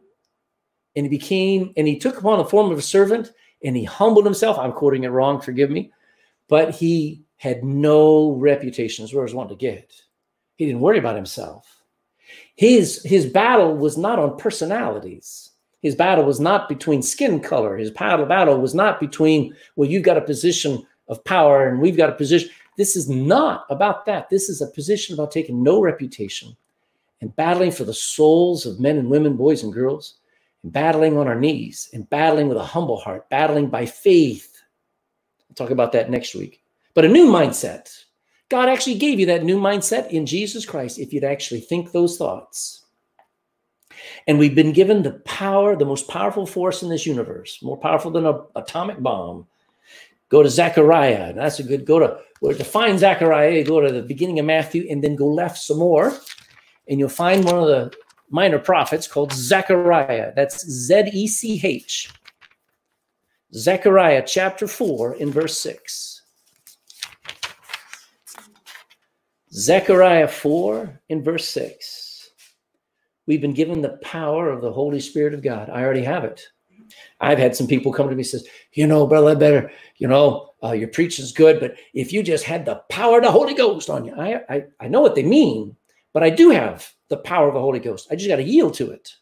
And 0.97 1.07
he 1.07 1.11
became, 1.11 1.73
and 1.77 1.87
he 1.87 1.99
took 1.99 2.19
upon 2.19 2.39
the 2.39 2.45
form 2.45 2.71
of 2.73 2.79
a 2.79 2.83
servant 2.83 3.33
and 3.63 3.77
he 3.77 3.85
humbled 3.85 4.25
himself. 4.25 4.59
I'm 4.59 4.73
quoting 4.73 5.05
it 5.05 5.09
wrong, 5.09 5.41
forgive 5.41 5.71
me. 5.71 5.93
But 6.49 6.75
he 6.75 7.23
had 7.39 7.65
no 7.65 8.33
reputation, 8.33 9.05
as 9.05 9.15
was 9.15 9.35
wanting 9.35 9.57
to 9.57 9.61
get. 9.61 9.93
He 10.57 10.67
didn't 10.67 10.81
worry 10.81 10.99
about 10.99 11.17
himself. 11.17 11.83
His, 12.57 13.03
his 13.05 13.27
battle 13.27 13.77
was 13.77 13.97
not 13.97 14.19
on 14.19 14.37
personalities. 14.37 15.53
His 15.81 15.95
battle 15.95 16.25
was 16.25 16.41
not 16.41 16.69
between 16.69 17.03
skin 17.03 17.41
color. 17.41 17.77
His 17.77 17.93
battle, 17.93 18.27
battle 18.27 18.61
was 18.61 18.75
not 18.75 18.99
between, 18.99 19.55
well, 19.77 19.89
you've 19.89 20.03
got 20.03 20.17
a 20.17 20.23
position 20.23 20.85
of 21.07 21.25
power 21.25 21.69
and 21.69 21.81
we've 21.81 21.97
got 21.97 22.11
a 22.11 22.15
position. 22.15 22.51
This 22.77 22.97
is 22.97 23.09
not 23.09 23.65
about 23.71 24.05
that. 24.07 24.29
This 24.29 24.49
is 24.49 24.61
a 24.61 24.67
position 24.67 25.15
about 25.15 25.31
taking 25.31 25.63
no 25.63 25.81
reputation 25.81 26.57
and 27.21 27.35
battling 27.37 27.71
for 27.71 27.85
the 27.85 27.95
souls 27.95 28.67
of 28.67 28.81
men 28.81 28.99
and 28.99 29.11
women, 29.11 29.37
boys 29.37 29.63
and 29.63 29.73
girls, 29.73 30.15
and 30.65 30.73
battling 30.73 31.17
on 31.17 31.29
our 31.29 31.39
knees 31.39 31.89
and 31.93 32.11
battling 32.11 32.49
with 32.49 32.57
a 32.57 32.65
humble 32.65 32.99
heart, 32.99 33.29
battling 33.31 33.69
by 33.69 33.87
faith. 33.87 34.63
I'll 35.49 35.55
talk 35.55 35.71
about 35.71 35.93
that 35.93 36.11
next 36.11 36.35
week. 36.35 36.63
But 36.99 37.05
a 37.05 37.09
new 37.09 37.29
mindset. 37.29 37.97
God 38.49 38.69
actually 38.69 38.97
gave 38.97 39.21
you 39.21 39.27
that 39.27 39.45
new 39.45 39.57
mindset 39.57 40.11
in 40.11 40.27
Jesus 40.27 40.67
Christ 40.67 40.99
if 40.99 41.13
you'd 41.13 41.23
actually 41.23 41.61
think 41.61 41.93
those 41.93 42.19
thoughts. 42.19 42.87
And 44.27 44.37
we've 44.37 44.57
been 44.57 44.73
given 44.73 45.05
the 45.05 45.13
power, 45.25 45.77
the 45.77 45.85
most 45.85 46.09
powerful 46.09 46.45
force 46.45 46.83
in 46.83 46.89
this 46.89 47.07
universe, 47.07 47.61
more 47.63 47.77
powerful 47.77 48.11
than 48.11 48.27
an 48.27 48.41
atomic 48.57 49.01
bomb. 49.01 49.47
Go 50.29 50.43
to 50.43 50.51
Zechariah. 50.51 51.35
That's 51.35 51.61
a 51.61 51.63
good 51.63 51.85
go 51.85 52.01
to 52.01 52.19
where 52.41 52.57
to 52.57 52.65
find 52.65 52.99
Zechariah, 52.99 53.63
go 53.63 53.81
to 53.81 53.93
the 53.93 54.03
beginning 54.03 54.41
of 54.41 54.47
Matthew 54.47 54.85
and 54.91 55.01
then 55.01 55.15
go 55.15 55.29
left 55.29 55.59
some 55.59 55.79
more. 55.79 56.19
And 56.89 56.99
you'll 56.99 57.11
find 57.11 57.45
one 57.45 57.61
of 57.61 57.69
the 57.69 57.93
minor 58.29 58.59
prophets 58.59 59.07
called 59.07 59.33
Zechariah. 59.33 60.33
That's 60.35 60.69
Z 60.69 61.11
E 61.13 61.29
C 61.29 61.61
H. 61.63 62.11
Zechariah 63.55 64.25
chapter 64.27 64.67
4 64.67 65.15
in 65.15 65.31
verse 65.31 65.57
6. 65.61 66.18
Zechariah 69.53 70.29
4 70.29 71.01
in 71.09 71.23
verse 71.23 71.49
6. 71.49 72.31
We've 73.27 73.41
been 73.41 73.55
given 73.55 73.81
the 73.81 73.99
power 74.03 74.51
of 74.51 74.63
the 74.63 74.73
Holy 74.73 75.01
Spirit 75.01 75.35
of 75.35 75.43
God. 75.43 75.71
I 75.71 75.83
already 75.83 76.05
have 76.05 76.25
it. 76.25 76.43
I've 77.21 77.39
had 77.39 77.55
some 77.55 77.67
people 77.67 77.93
come 77.93 78.09
to 78.09 78.15
me 78.15 78.23
and 78.23 78.27
says, 78.27 78.47
you 78.73 78.87
know, 78.87 79.07
brother, 79.07 79.27
Ledbetter, 79.27 79.71
you 79.97 80.09
know, 80.09 80.51
uh, 80.63 80.73
your 80.73 80.89
preaching's 80.89 81.33
good, 81.33 81.61
but 81.61 81.77
if 81.95 82.13
you 82.13 82.23
just 82.23 82.45
had 82.45 82.65
the 82.65 82.83
power 82.91 83.19
of 83.19 83.25
the 83.25 83.31
Holy 83.31 83.55
Ghost 83.55 83.91
on 83.91 84.05
you, 84.05 84.15
I, 84.15 84.41
I, 84.49 84.65
I 84.81 84.89
know 84.89 85.01
what 85.01 85.15
they 85.15 85.23
mean, 85.23 85.77
but 86.13 86.23
I 86.23 86.31
do 86.31 86.51
have 86.51 86.91
the 87.09 87.19
power 87.19 87.49
of 87.49 87.55
the 87.55 87.61
Holy 87.61 87.81
Ghost. 87.81 88.09
I 88.11 88.17
just 88.17 88.29
got 88.29 88.37
to 88.37 88.43
yield 88.43 88.75
to 88.75 88.91
it. 88.91 89.13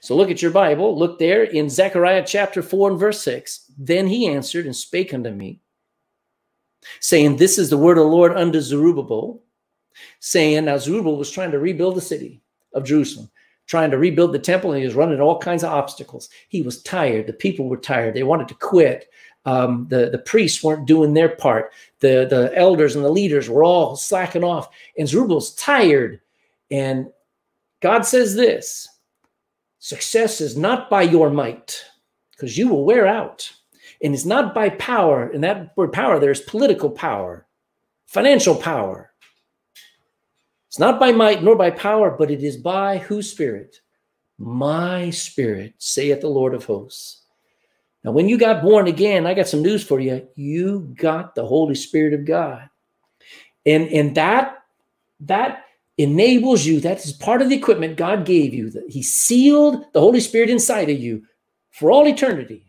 So 0.00 0.16
look 0.16 0.30
at 0.30 0.42
your 0.42 0.50
Bible. 0.50 0.98
Look 0.98 1.18
there 1.18 1.44
in 1.44 1.68
Zechariah 1.68 2.24
chapter 2.26 2.62
4 2.62 2.90
and 2.90 3.00
verse 3.00 3.20
6. 3.22 3.72
Then 3.78 4.06
he 4.06 4.28
answered 4.28 4.66
and 4.66 4.76
spake 4.76 5.14
unto 5.14 5.30
me, 5.30 5.60
saying, 7.00 7.36
This 7.36 7.58
is 7.58 7.70
the 7.70 7.78
word 7.78 7.98
of 7.98 8.04
the 8.04 8.10
Lord 8.10 8.36
unto 8.36 8.60
Zerubbabel, 8.60 9.42
saying, 10.20 10.64
Now 10.64 10.78
Zerubbabel 10.78 11.16
was 11.16 11.30
trying 11.30 11.50
to 11.52 11.58
rebuild 11.58 11.96
the 11.96 12.00
city 12.00 12.40
of 12.74 12.84
Jerusalem, 12.84 13.30
trying 13.66 13.90
to 13.90 13.98
rebuild 13.98 14.32
the 14.32 14.38
temple, 14.38 14.72
and 14.72 14.80
he 14.80 14.86
was 14.86 14.94
running 14.94 15.20
all 15.20 15.38
kinds 15.38 15.64
of 15.64 15.72
obstacles. 15.72 16.28
He 16.48 16.62
was 16.62 16.82
tired. 16.82 17.26
The 17.26 17.32
people 17.32 17.68
were 17.68 17.76
tired. 17.76 18.14
They 18.14 18.22
wanted 18.22 18.48
to 18.48 18.54
quit. 18.54 19.10
Um, 19.44 19.86
the, 19.88 20.10
the 20.10 20.18
priests 20.18 20.62
weren't 20.62 20.86
doing 20.86 21.14
their 21.14 21.30
part. 21.30 21.72
The, 22.00 22.26
the 22.28 22.52
elders 22.54 22.96
and 22.96 23.04
the 23.04 23.10
leaders 23.10 23.48
were 23.48 23.64
all 23.64 23.96
slacking 23.96 24.44
off. 24.44 24.68
And 24.98 25.08
Zerubbabel's 25.08 25.54
tired. 25.54 26.20
And 26.70 27.08
God 27.80 28.04
says 28.04 28.34
this 28.34 28.88
success 29.78 30.40
is 30.40 30.56
not 30.56 30.90
by 30.90 31.02
your 31.02 31.30
might, 31.30 31.82
because 32.32 32.58
you 32.58 32.68
will 32.68 32.84
wear 32.84 33.06
out. 33.06 33.50
And 34.02 34.14
it's 34.14 34.24
not 34.24 34.54
by 34.54 34.70
power. 34.70 35.28
In 35.28 35.40
that 35.40 35.76
word 35.76 35.92
power, 35.92 36.18
there's 36.18 36.40
political 36.40 36.90
power, 36.90 37.46
financial 38.06 38.54
power. 38.54 39.12
It's 40.68 40.78
not 40.78 41.00
by 41.00 41.12
might 41.12 41.42
nor 41.42 41.56
by 41.56 41.70
power, 41.70 42.10
but 42.10 42.30
it 42.30 42.42
is 42.42 42.56
by 42.56 42.98
whose 42.98 43.30
spirit? 43.30 43.80
My 44.38 45.10
spirit, 45.10 45.74
saith 45.78 46.20
the 46.20 46.28
Lord 46.28 46.54
of 46.54 46.64
hosts. 46.64 47.22
Now, 48.04 48.12
when 48.12 48.28
you 48.28 48.38
got 48.38 48.62
born 48.62 48.86
again, 48.86 49.26
I 49.26 49.34
got 49.34 49.48
some 49.48 49.62
news 49.62 49.82
for 49.82 49.98
you. 49.98 50.28
You 50.36 50.94
got 50.96 51.34
the 51.34 51.44
Holy 51.44 51.74
Spirit 51.74 52.14
of 52.14 52.24
God. 52.24 52.68
And, 53.66 53.88
and 53.88 54.14
that, 54.14 54.62
that 55.20 55.64
enables 55.96 56.64
you, 56.64 56.78
that 56.80 57.04
is 57.04 57.12
part 57.12 57.42
of 57.42 57.48
the 57.48 57.56
equipment 57.56 57.96
God 57.96 58.24
gave 58.24 58.54
you. 58.54 58.70
That 58.70 58.88
He 58.88 59.02
sealed 59.02 59.84
the 59.92 60.00
Holy 60.00 60.20
Spirit 60.20 60.48
inside 60.48 60.88
of 60.90 60.98
you 60.98 61.24
for 61.70 61.90
all 61.90 62.06
eternity. 62.06 62.67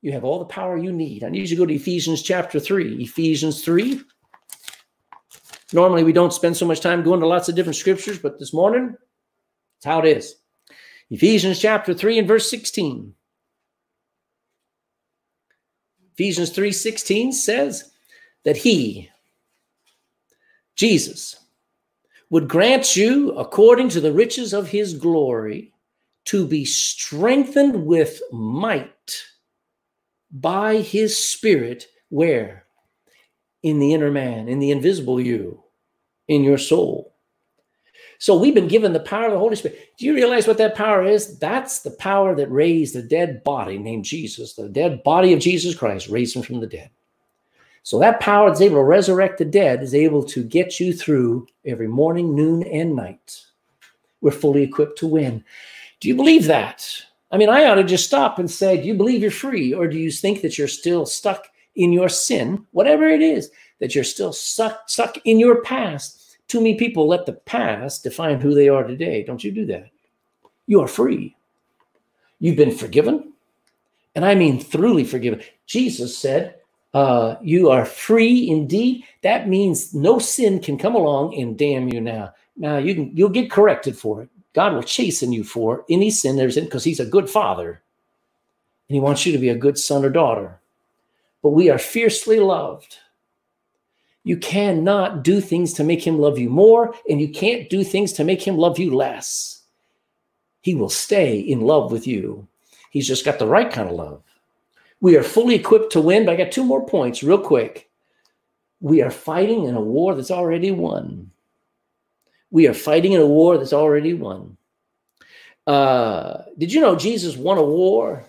You 0.00 0.12
have 0.12 0.24
all 0.24 0.38
the 0.38 0.44
power 0.44 0.76
you 0.76 0.92
need. 0.92 1.24
I 1.24 1.28
need 1.28 1.48
you 1.48 1.56
to 1.56 1.56
go 1.56 1.66
to 1.66 1.74
Ephesians 1.74 2.22
chapter 2.22 2.60
3. 2.60 3.02
Ephesians 3.02 3.64
3. 3.64 4.00
Normally, 5.72 6.04
we 6.04 6.12
don't 6.12 6.32
spend 6.32 6.56
so 6.56 6.66
much 6.66 6.80
time 6.80 7.02
going 7.02 7.20
to 7.20 7.26
lots 7.26 7.48
of 7.48 7.54
different 7.54 7.76
scriptures, 7.76 8.18
but 8.18 8.38
this 8.38 8.54
morning, 8.54 8.96
it's 9.76 9.84
how 9.84 9.98
it 10.00 10.06
is. 10.06 10.36
Ephesians 11.10 11.58
chapter 11.58 11.94
3 11.94 12.20
and 12.20 12.28
verse 12.28 12.50
16. 12.50 13.14
Ephesians 16.18 16.50
3:16 16.50 17.32
says 17.32 17.92
that 18.44 18.56
he 18.56 19.08
Jesus 20.74 21.36
would 22.28 22.48
grant 22.48 22.96
you 22.96 23.30
according 23.38 23.88
to 23.90 24.00
the 24.00 24.12
riches 24.12 24.52
of 24.52 24.68
his 24.68 24.94
glory 24.94 25.72
to 26.24 26.44
be 26.44 26.64
strengthened 26.64 27.86
with 27.86 28.20
might 28.32 28.92
by 30.30 30.76
his 30.76 31.16
spirit 31.16 31.86
where? 32.10 32.64
In 33.62 33.80
the 33.80 33.92
inner 33.92 34.10
man 34.10 34.48
in 34.48 34.60
the 34.60 34.70
invisible 34.70 35.20
you 35.20 35.62
in 36.28 36.44
your 36.44 36.58
soul. 36.58 37.14
So 38.18 38.36
we've 38.36 38.54
been 38.54 38.68
given 38.68 38.92
the 38.92 39.00
power 39.00 39.26
of 39.26 39.32
the 39.32 39.38
holy 39.38 39.56
spirit. 39.56 39.92
Do 39.98 40.04
you 40.04 40.14
realize 40.14 40.46
what 40.46 40.58
that 40.58 40.74
power 40.74 41.04
is? 41.04 41.38
That's 41.38 41.80
the 41.80 41.92
power 41.92 42.34
that 42.34 42.50
raised 42.50 42.94
the 42.94 43.02
dead 43.02 43.42
body 43.44 43.78
named 43.78 44.04
jesus 44.04 44.54
the 44.54 44.68
dead 44.68 45.02
body 45.04 45.32
of 45.32 45.40
jesus 45.40 45.74
christ 45.74 46.08
raised 46.08 46.36
him 46.36 46.42
from 46.42 46.60
the 46.60 46.66
dead. 46.66 46.90
So 47.82 47.98
that 48.00 48.20
power 48.20 48.50
that's 48.50 48.60
able 48.60 48.76
to 48.76 48.82
resurrect 48.82 49.38
the 49.38 49.44
dead 49.44 49.82
is 49.82 49.94
able 49.94 50.22
to 50.24 50.44
get 50.44 50.78
you 50.78 50.92
through 50.92 51.46
every 51.64 51.88
morning 51.88 52.34
noon 52.34 52.62
and 52.64 52.94
night. 52.94 53.40
We're 54.20 54.30
fully 54.32 54.62
equipped 54.62 54.98
to 54.98 55.06
win. 55.06 55.44
Do 56.00 56.08
you 56.08 56.14
believe 56.14 56.46
that 56.46 56.86
I 57.30 57.36
mean, 57.36 57.48
I 57.48 57.66
ought 57.66 57.74
to 57.74 57.84
just 57.84 58.06
stop 58.06 58.38
and 58.38 58.50
say, 58.50 58.80
Do 58.80 58.86
you 58.86 58.94
believe 58.94 59.22
you're 59.22 59.30
free? 59.30 59.74
Or 59.74 59.86
do 59.86 59.98
you 59.98 60.10
think 60.10 60.42
that 60.42 60.56
you're 60.56 60.68
still 60.68 61.04
stuck 61.06 61.48
in 61.76 61.92
your 61.92 62.08
sin, 62.08 62.66
whatever 62.72 63.06
it 63.06 63.22
is, 63.22 63.50
that 63.80 63.94
you're 63.94 64.04
still 64.04 64.32
stuck, 64.32 64.88
stuck 64.88 65.16
in 65.24 65.38
your 65.38 65.62
past? 65.62 66.38
Too 66.48 66.58
many 66.58 66.76
people 66.76 67.06
let 67.06 67.26
the 67.26 67.34
past 67.34 68.02
define 68.02 68.40
who 68.40 68.54
they 68.54 68.68
are 68.68 68.84
today. 68.84 69.22
Don't 69.22 69.44
you 69.44 69.52
do 69.52 69.66
that? 69.66 69.90
You 70.66 70.80
are 70.80 70.88
free. 70.88 71.36
You've 72.40 72.56
been 72.56 72.74
forgiven. 72.74 73.32
And 74.14 74.24
I 74.24 74.34
mean, 74.34 74.58
thoroughly 74.58 75.04
forgiven. 75.04 75.42
Jesus 75.66 76.16
said, 76.16 76.56
uh, 76.94 77.36
You 77.42 77.68
are 77.70 77.84
free 77.84 78.48
indeed. 78.48 79.04
That 79.22 79.48
means 79.48 79.92
no 79.94 80.18
sin 80.18 80.60
can 80.60 80.78
come 80.78 80.94
along 80.94 81.34
and 81.38 81.58
damn 81.58 81.88
you 81.88 82.00
now. 82.00 82.32
Now 82.56 82.78
you 82.78 82.94
can 82.94 83.16
you'll 83.16 83.28
get 83.28 83.50
corrected 83.50 83.96
for 83.96 84.22
it. 84.22 84.28
God 84.54 84.74
will 84.74 84.82
chasten 84.82 85.32
you 85.32 85.44
for 85.44 85.84
any 85.88 86.10
sin 86.10 86.36
there's 86.36 86.56
in 86.56 86.64
because 86.64 86.84
he's 86.84 87.00
a 87.00 87.06
good 87.06 87.28
father. 87.28 87.82
And 88.88 88.94
he 88.94 89.00
wants 89.00 89.26
you 89.26 89.32
to 89.32 89.38
be 89.38 89.50
a 89.50 89.56
good 89.56 89.78
son 89.78 90.04
or 90.04 90.10
daughter. 90.10 90.60
But 91.42 91.50
we 91.50 91.70
are 91.70 91.78
fiercely 91.78 92.40
loved. 92.40 92.96
You 94.24 94.36
cannot 94.36 95.22
do 95.22 95.40
things 95.40 95.72
to 95.74 95.84
make 95.84 96.06
him 96.06 96.18
love 96.18 96.38
you 96.38 96.50
more, 96.50 96.94
and 97.08 97.20
you 97.20 97.28
can't 97.28 97.70
do 97.70 97.84
things 97.84 98.12
to 98.14 98.24
make 98.24 98.42
him 98.42 98.56
love 98.56 98.78
you 98.78 98.94
less. 98.94 99.62
He 100.60 100.74
will 100.74 100.90
stay 100.90 101.38
in 101.38 101.60
love 101.60 101.92
with 101.92 102.06
you. 102.06 102.46
He's 102.90 103.06
just 103.06 103.24
got 103.24 103.38
the 103.38 103.46
right 103.46 103.70
kind 103.70 103.88
of 103.88 103.94
love. 103.94 104.22
We 105.00 105.16
are 105.16 105.22
fully 105.22 105.54
equipped 105.54 105.92
to 105.92 106.00
win, 106.00 106.26
but 106.26 106.32
I 106.32 106.36
got 106.36 106.52
two 106.52 106.64
more 106.64 106.84
points 106.84 107.22
real 107.22 107.38
quick. 107.38 107.88
We 108.80 109.00
are 109.02 109.10
fighting 109.10 109.64
in 109.64 109.76
a 109.76 109.80
war 109.80 110.14
that's 110.14 110.30
already 110.30 110.72
won. 110.72 111.30
We 112.50 112.66
are 112.66 112.74
fighting 112.74 113.12
in 113.12 113.20
a 113.20 113.26
war 113.26 113.58
that's 113.58 113.72
already 113.72 114.14
won. 114.14 114.56
Uh, 115.66 116.44
did 116.56 116.72
you 116.72 116.80
know 116.80 116.96
Jesus 116.96 117.36
won 117.36 117.58
a 117.58 117.62
war 117.62 118.24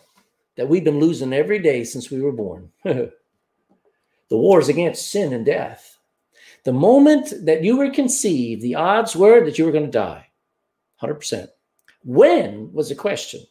that 0.57 0.67
we've 0.67 0.83
been 0.83 0.99
losing 0.99 1.31
every 1.31 1.59
day 1.59 1.83
since 1.83 2.11
we 2.11 2.21
were 2.21 2.33
born? 2.33 2.69
the 2.83 3.11
war 4.29 4.59
is 4.59 4.67
against 4.67 5.09
sin 5.09 5.31
and 5.31 5.45
death. 5.45 5.97
The 6.65 6.73
moment 6.73 7.33
that 7.45 7.63
you 7.63 7.77
were 7.77 7.89
conceived, 7.89 8.61
the 8.61 8.75
odds 8.75 9.15
were 9.15 9.45
that 9.45 9.57
you 9.57 9.65
were 9.65 9.71
going 9.71 9.85
to 9.85 9.91
die. 9.91 10.27
100%. 11.01 11.47
When 12.03 12.73
was 12.73 12.89
the 12.89 12.95
question? 12.95 13.41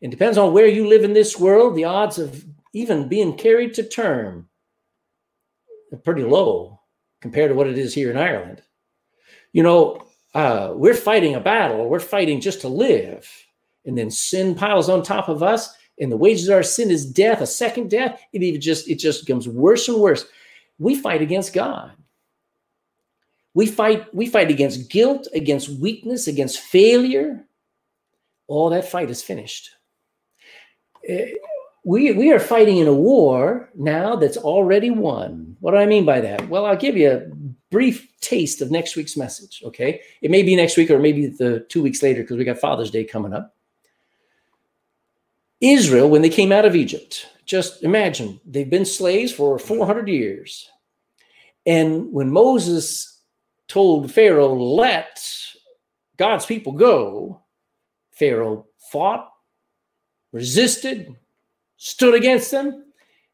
It 0.00 0.10
depends 0.10 0.36
on 0.36 0.52
where 0.52 0.66
you 0.66 0.86
live 0.86 1.04
in 1.04 1.14
this 1.14 1.38
world. 1.38 1.74
The 1.74 1.84
odds 1.84 2.18
of 2.18 2.44
even 2.74 3.08
being 3.08 3.36
carried 3.36 3.72
to 3.74 3.82
term 3.82 4.48
are 5.92 5.98
pretty 5.98 6.22
low 6.22 6.80
compared 7.22 7.50
to 7.50 7.54
what 7.54 7.66
it 7.66 7.78
is 7.78 7.94
here 7.94 8.10
in 8.10 8.18
Ireland. 8.18 8.62
You 9.56 9.62
know, 9.62 10.02
uh, 10.34 10.72
we're 10.74 10.92
fighting 10.92 11.34
a 11.34 11.40
battle. 11.40 11.88
We're 11.88 11.98
fighting 11.98 12.42
just 12.42 12.60
to 12.60 12.68
live. 12.68 13.26
And 13.86 13.96
then 13.96 14.10
sin 14.10 14.54
piles 14.54 14.90
on 14.90 15.02
top 15.02 15.30
of 15.30 15.42
us. 15.42 15.74
And 15.98 16.12
the 16.12 16.16
wages 16.18 16.50
of 16.50 16.56
our 16.56 16.62
sin 16.62 16.90
is 16.90 17.10
death, 17.10 17.40
a 17.40 17.46
second 17.46 17.88
death. 17.88 18.20
It 18.34 18.42
even 18.42 18.60
just, 18.60 18.86
it 18.86 18.96
just 18.96 19.24
becomes 19.24 19.48
worse 19.48 19.88
and 19.88 19.98
worse. 19.98 20.26
We 20.78 20.94
fight 20.94 21.22
against 21.22 21.54
God. 21.54 21.92
We 23.54 23.66
fight, 23.66 24.14
we 24.14 24.26
fight 24.26 24.50
against 24.50 24.90
guilt, 24.90 25.26
against 25.32 25.70
weakness, 25.80 26.26
against 26.26 26.58
failure. 26.58 27.46
All 28.48 28.68
that 28.68 28.90
fight 28.90 29.08
is 29.08 29.22
finished. 29.22 29.70
Eh, 31.08 31.30
we, 31.82 32.12
we 32.12 32.30
are 32.30 32.40
fighting 32.40 32.76
in 32.76 32.88
a 32.88 32.92
war 32.92 33.70
now 33.74 34.16
that's 34.16 34.36
already 34.36 34.90
won. 34.90 35.56
What 35.60 35.70
do 35.70 35.78
I 35.78 35.86
mean 35.86 36.04
by 36.04 36.20
that? 36.20 36.46
Well, 36.50 36.66
I'll 36.66 36.76
give 36.76 36.98
you 36.98 37.32
brief 37.76 38.08
taste 38.22 38.62
of 38.62 38.70
next 38.70 38.96
week's 38.96 39.18
message. 39.18 39.62
Okay. 39.62 40.00
It 40.22 40.30
may 40.30 40.42
be 40.42 40.56
next 40.56 40.78
week 40.78 40.90
or 40.90 40.98
maybe 40.98 41.26
the 41.26 41.60
two 41.68 41.82
weeks 41.82 42.02
later 42.02 42.22
because 42.22 42.38
we 42.38 42.44
got 42.44 42.56
Father's 42.56 42.90
Day 42.90 43.04
coming 43.04 43.34
up. 43.34 43.54
Israel, 45.60 46.08
when 46.08 46.22
they 46.22 46.30
came 46.30 46.52
out 46.52 46.64
of 46.64 46.74
Egypt, 46.74 47.28
just 47.44 47.82
imagine 47.82 48.40
they've 48.46 48.70
been 48.70 48.86
slaves 48.86 49.30
for 49.30 49.58
400 49.58 50.08
years. 50.08 50.70
And 51.66 52.10
when 52.14 52.30
Moses 52.30 53.20
told 53.68 54.10
Pharaoh, 54.10 54.54
let 54.54 55.22
God's 56.16 56.46
people 56.46 56.72
go, 56.72 57.42
Pharaoh 58.12 58.64
fought, 58.90 59.30
resisted, 60.32 61.14
stood 61.76 62.14
against 62.14 62.50
them, 62.50 62.86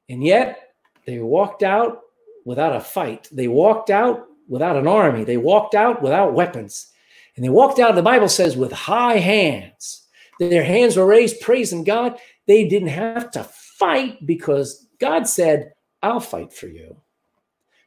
and 0.09 0.25
yet 0.25 0.75
they 1.07 1.21
walked 1.21 1.63
out 1.63 2.01
without 2.45 2.75
a 2.75 2.81
fight. 2.81 3.29
They 3.31 3.47
walked 3.47 3.91
out 3.91 4.27
without 4.53 4.77
an 4.77 4.87
army. 4.87 5.25
They 5.25 5.39
walked 5.39 5.75
out 5.75 6.03
without 6.03 6.35
weapons. 6.35 6.89
And 7.35 7.45
they 7.45 7.49
walked 7.49 7.79
out, 7.79 7.95
the 7.95 8.03
Bible 8.03 8.29
says, 8.29 8.55
with 8.55 8.71
high 8.71 9.17
hands. 9.17 10.07
Their 10.39 10.63
hands 10.63 10.95
were 10.95 11.07
raised, 11.07 11.41
praising 11.41 11.85
God. 11.85 12.19
They 12.47 12.69
didn't 12.69 12.89
have 12.89 13.31
to 13.31 13.45
fight 13.45 14.25
because 14.27 14.87
God 15.01 15.27
said, 15.27 15.73
I'll 16.03 16.21
fight 16.21 16.53
for 16.53 16.67
you. 16.67 16.99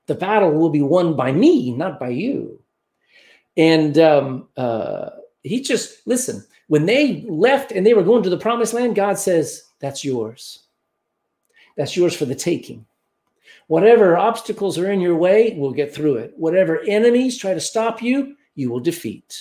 The 0.08 0.16
battle 0.16 0.52
will 0.54 0.72
be 0.72 0.82
won 0.82 1.16
by 1.16 1.32
me, 1.32 1.72
not 1.72 2.00
by 2.00 2.10
you. 2.10 2.60
And 3.56 4.00
um, 4.00 4.48
uh, 4.58 5.12
he 5.44 5.62
just, 5.62 6.08
listen, 6.08 6.44
when 6.68 6.88
they 6.88 7.26
left 7.30 7.72
and 7.72 7.86
they 7.86 7.94
were 7.94 8.04
going 8.04 8.24
to 8.24 8.30
the 8.32 8.38
promised 8.38 8.74
land, 8.74 8.96
God 8.96 9.20
says, 9.20 9.64
That's 9.80 10.04
yours. 10.04 10.64
That's 11.78 11.96
yours 11.96 12.16
for 12.16 12.26
the 12.26 12.36
taking. 12.36 12.88
Whatever 13.68 14.18
obstacles 14.18 14.78
are 14.78 14.92
in 14.92 15.02
your 15.02 15.16
way, 15.16 15.56
we'll 15.58 15.72
get 15.72 15.94
through 15.94 16.18
it. 16.18 16.34
Whatever 16.38 16.82
enemies 16.82 17.38
try 17.38 17.54
to 17.54 17.60
stop 17.60 18.02
you, 18.02 18.36
you 18.54 18.70
will 18.70 18.80
defeat. 18.80 19.38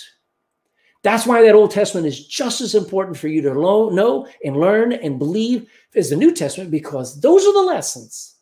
That's 1.03 1.27
why 1.27 1.43
that 1.43 1.53
Old 1.53 1.69
Testament 1.69 2.07
is 2.07 2.25
just 2.25 2.61
as 2.61 2.73
important 2.73 3.17
for 3.17 3.27
you 3.27 3.41
to 3.43 3.53
know 3.53 4.27
and 4.43 4.57
learn 4.57 4.93
and 4.93 5.19
believe 5.19 5.69
as 5.93 6.09
the 6.09 6.15
New 6.15 6.33
Testament, 6.33 6.71
because 6.71 7.21
those 7.21 7.45
are 7.45 7.53
the 7.53 7.61
lessons 7.61 8.37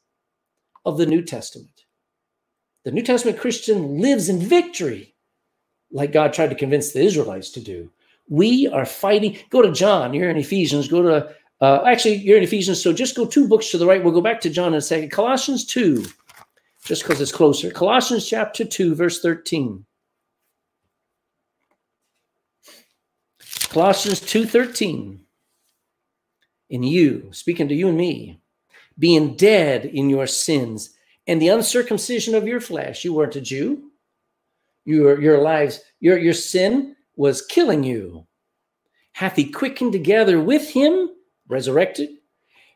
of 0.85 0.97
the 0.97 1.05
New 1.05 1.21
Testament. 1.21 1.83
The 2.85 2.91
New 2.91 3.03
Testament 3.03 3.37
Christian 3.37 3.99
lives 3.99 4.29
in 4.29 4.39
victory, 4.39 5.13
like 5.91 6.13
God 6.13 6.31
tried 6.31 6.49
to 6.51 6.55
convince 6.55 6.93
the 6.93 7.03
Israelites 7.03 7.49
to 7.51 7.59
do. 7.59 7.91
We 8.29 8.67
are 8.67 8.85
fighting. 8.85 9.37
Go 9.49 9.61
to 9.61 9.71
John. 9.71 10.13
You're 10.13 10.29
in 10.29 10.37
Ephesians. 10.37 10.87
Go 10.87 11.01
to 11.01 11.35
uh, 11.63 11.81
actually, 11.87 12.15
you're 12.15 12.35
in 12.35 12.43
Ephesians, 12.43 12.83
so 12.83 12.91
just 12.91 13.15
go 13.15 13.25
two 13.25 13.47
books 13.47 13.71
to 13.71 13.77
the 13.77 13.85
right. 13.85 14.03
We'll 14.03 14.13
go 14.13 14.19
back 14.19 14.41
to 14.41 14.49
John 14.49 14.73
in 14.73 14.79
a 14.79 14.81
second. 14.81 15.11
Colossians 15.11 15.65
2, 15.65 16.05
just 16.83 17.03
because 17.03 17.21
it's 17.21 17.31
closer. 17.31 17.71
Colossians 17.71 18.27
chapter 18.27 18.65
2, 18.65 18.93
verse 18.93 19.21
13. 19.21 19.85
Colossians 23.69 24.19
2:13. 24.19 25.21
In 26.69 26.83
you, 26.83 27.29
speaking 27.31 27.69
to 27.69 27.73
you 27.73 27.87
and 27.87 27.97
me, 27.97 28.41
being 28.99 29.37
dead 29.37 29.85
in 29.85 30.09
your 30.09 30.27
sins 30.27 30.89
and 31.27 31.41
the 31.41 31.47
uncircumcision 31.47 32.35
of 32.35 32.45
your 32.45 32.59
flesh. 32.59 33.05
You 33.05 33.13
weren't 33.13 33.37
a 33.37 33.41
Jew. 33.41 33.89
Your, 34.83 35.21
your 35.21 35.39
lives, 35.39 35.79
your, 36.01 36.17
your 36.17 36.33
sin 36.33 36.97
was 37.15 37.45
killing 37.45 37.85
you. 37.85 38.27
Hath 39.13 39.37
he 39.37 39.49
quickened 39.49 39.93
together 39.93 40.41
with 40.41 40.69
him 40.69 41.09
resurrected, 41.53 42.09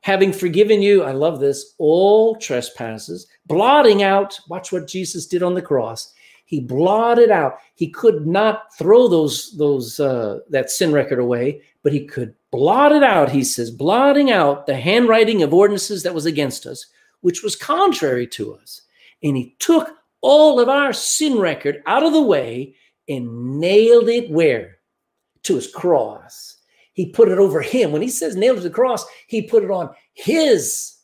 having 0.01 0.31
forgiven 0.31 0.81
you, 0.81 1.03
I 1.03 1.11
love 1.11 1.39
this, 1.39 1.75
all 1.77 2.35
trespasses, 2.35 3.27
blotting 3.45 4.03
out, 4.03 4.39
watch 4.47 4.71
what 4.71 4.87
Jesus 4.87 5.25
did 5.25 5.43
on 5.43 5.53
the 5.53 5.61
cross. 5.61 6.13
He 6.45 6.61
blotted 6.61 7.29
out. 7.29 7.57
He 7.75 7.89
could 7.89 8.25
not 8.25 8.73
throw 8.77 9.09
those 9.09 9.57
those 9.57 9.99
uh, 9.99 10.39
that 10.49 10.69
sin 10.69 10.93
record 10.93 11.19
away, 11.19 11.61
but 11.83 11.91
he 11.91 12.05
could 12.05 12.33
blot 12.51 12.93
it 12.93 13.03
out. 13.03 13.29
He 13.29 13.43
says, 13.43 13.69
blotting 13.69 14.31
out 14.31 14.65
the 14.65 14.77
handwriting 14.77 15.43
of 15.43 15.53
ordinances 15.53 16.03
that 16.03 16.13
was 16.13 16.25
against 16.25 16.65
us, 16.65 16.85
which 17.19 17.43
was 17.43 17.57
contrary 17.57 18.25
to 18.27 18.55
us, 18.55 18.83
and 19.23 19.35
he 19.35 19.55
took 19.59 19.89
all 20.21 20.59
of 20.59 20.69
our 20.69 20.93
sin 20.93 21.37
record 21.37 21.83
out 21.85 22.03
of 22.03 22.13
the 22.13 22.21
way 22.21 22.75
and 23.09 23.59
nailed 23.59 24.09
it 24.09 24.29
where 24.29 24.77
to 25.43 25.55
his 25.55 25.67
cross 25.67 26.56
he 26.97 27.05
put 27.05 27.29
it 27.29 27.37
over 27.37 27.61
him. 27.61 27.91
When 27.91 28.01
he 28.01 28.09
says 28.09 28.35
nailed 28.35 28.57
to 28.57 28.63
the 28.63 28.71
cross, 28.71 29.05
he 29.27 29.43
put 29.43 29.63
it 29.63 29.69
on 29.69 29.91
his 30.13 30.97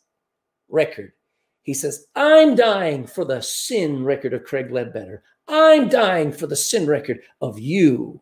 record. 0.67 1.13
He 1.61 1.75
says, 1.75 2.07
I'm 2.15 2.55
dying 2.55 3.05
for 3.05 3.23
the 3.23 3.43
sin 3.43 4.03
record 4.03 4.33
of 4.33 4.43
Craig 4.43 4.71
Ledbetter. 4.71 5.21
I'm 5.47 5.89
dying 5.89 6.31
for 6.31 6.47
the 6.47 6.55
sin 6.55 6.87
record 6.87 7.21
of 7.41 7.59
you. 7.59 8.19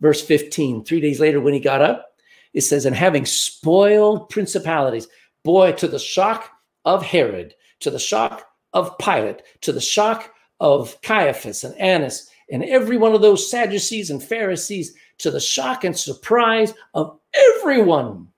Verse 0.00 0.22
15, 0.22 0.84
three 0.84 1.00
days 1.00 1.18
later, 1.18 1.40
when 1.40 1.54
he 1.54 1.58
got 1.58 1.82
up, 1.82 2.06
it 2.54 2.60
says, 2.60 2.86
and 2.86 2.94
having 2.94 3.26
spoiled 3.26 4.28
principalities, 4.28 5.08
boy, 5.42 5.72
to 5.72 5.88
the 5.88 5.98
shock 5.98 6.48
of 6.84 7.02
Herod, 7.02 7.52
to 7.80 7.90
the 7.90 7.98
shock 7.98 8.46
of 8.72 8.96
Pilate, 8.98 9.42
to 9.62 9.72
the 9.72 9.80
shock 9.80 10.32
of 10.60 10.96
Caiaphas 11.02 11.64
and 11.64 11.74
Annas, 11.80 12.30
and 12.48 12.62
every 12.62 12.96
one 12.96 13.12
of 13.12 13.22
those 13.22 13.50
Sadducees 13.50 14.08
and 14.08 14.22
Pharisees 14.22 14.94
to 15.18 15.30
the 15.30 15.40
shock 15.40 15.84
and 15.84 15.96
surprise 15.96 16.74
of 16.94 17.18
everyone, 17.34 18.28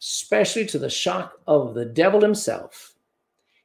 especially 0.00 0.66
to 0.66 0.78
the 0.78 0.90
shock 0.90 1.38
of 1.46 1.74
the 1.74 1.84
devil 1.84 2.20
himself. 2.20 2.94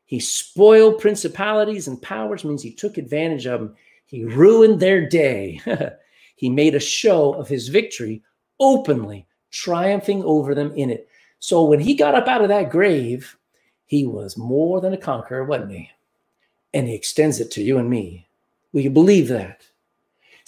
He 0.05 0.19
spoiled 0.19 0.99
principalities 0.99 1.87
and 1.87 2.01
powers, 2.01 2.43
means 2.43 2.63
he 2.63 2.71
took 2.71 2.97
advantage 2.97 3.45
of 3.45 3.59
them. 3.59 3.75
He 4.05 4.25
ruined 4.25 4.79
their 4.79 5.07
day. 5.07 5.61
he 6.35 6.49
made 6.49 6.73
a 6.73 6.79
show 6.79 7.33
of 7.33 7.47
his 7.47 7.67
victory 7.67 8.23
openly, 8.59 9.27
triumphing 9.51 10.23
over 10.23 10.55
them 10.55 10.73
in 10.75 10.89
it. 10.89 11.07
So 11.37 11.63
when 11.63 11.79
he 11.79 11.93
got 11.93 12.15
up 12.15 12.27
out 12.27 12.41
of 12.41 12.49
that 12.49 12.71
grave, 12.71 13.37
he 13.85 14.05
was 14.05 14.37
more 14.37 14.81
than 14.81 14.93
a 14.93 14.97
conqueror, 14.97 15.45
wasn't 15.45 15.71
he? 15.71 15.89
And 16.73 16.87
he 16.87 16.95
extends 16.95 17.39
it 17.39 17.51
to 17.51 17.63
you 17.63 17.77
and 17.77 17.89
me. 17.89 18.27
Will 18.73 18.81
you 18.81 18.89
believe 18.89 19.27
that? 19.29 19.68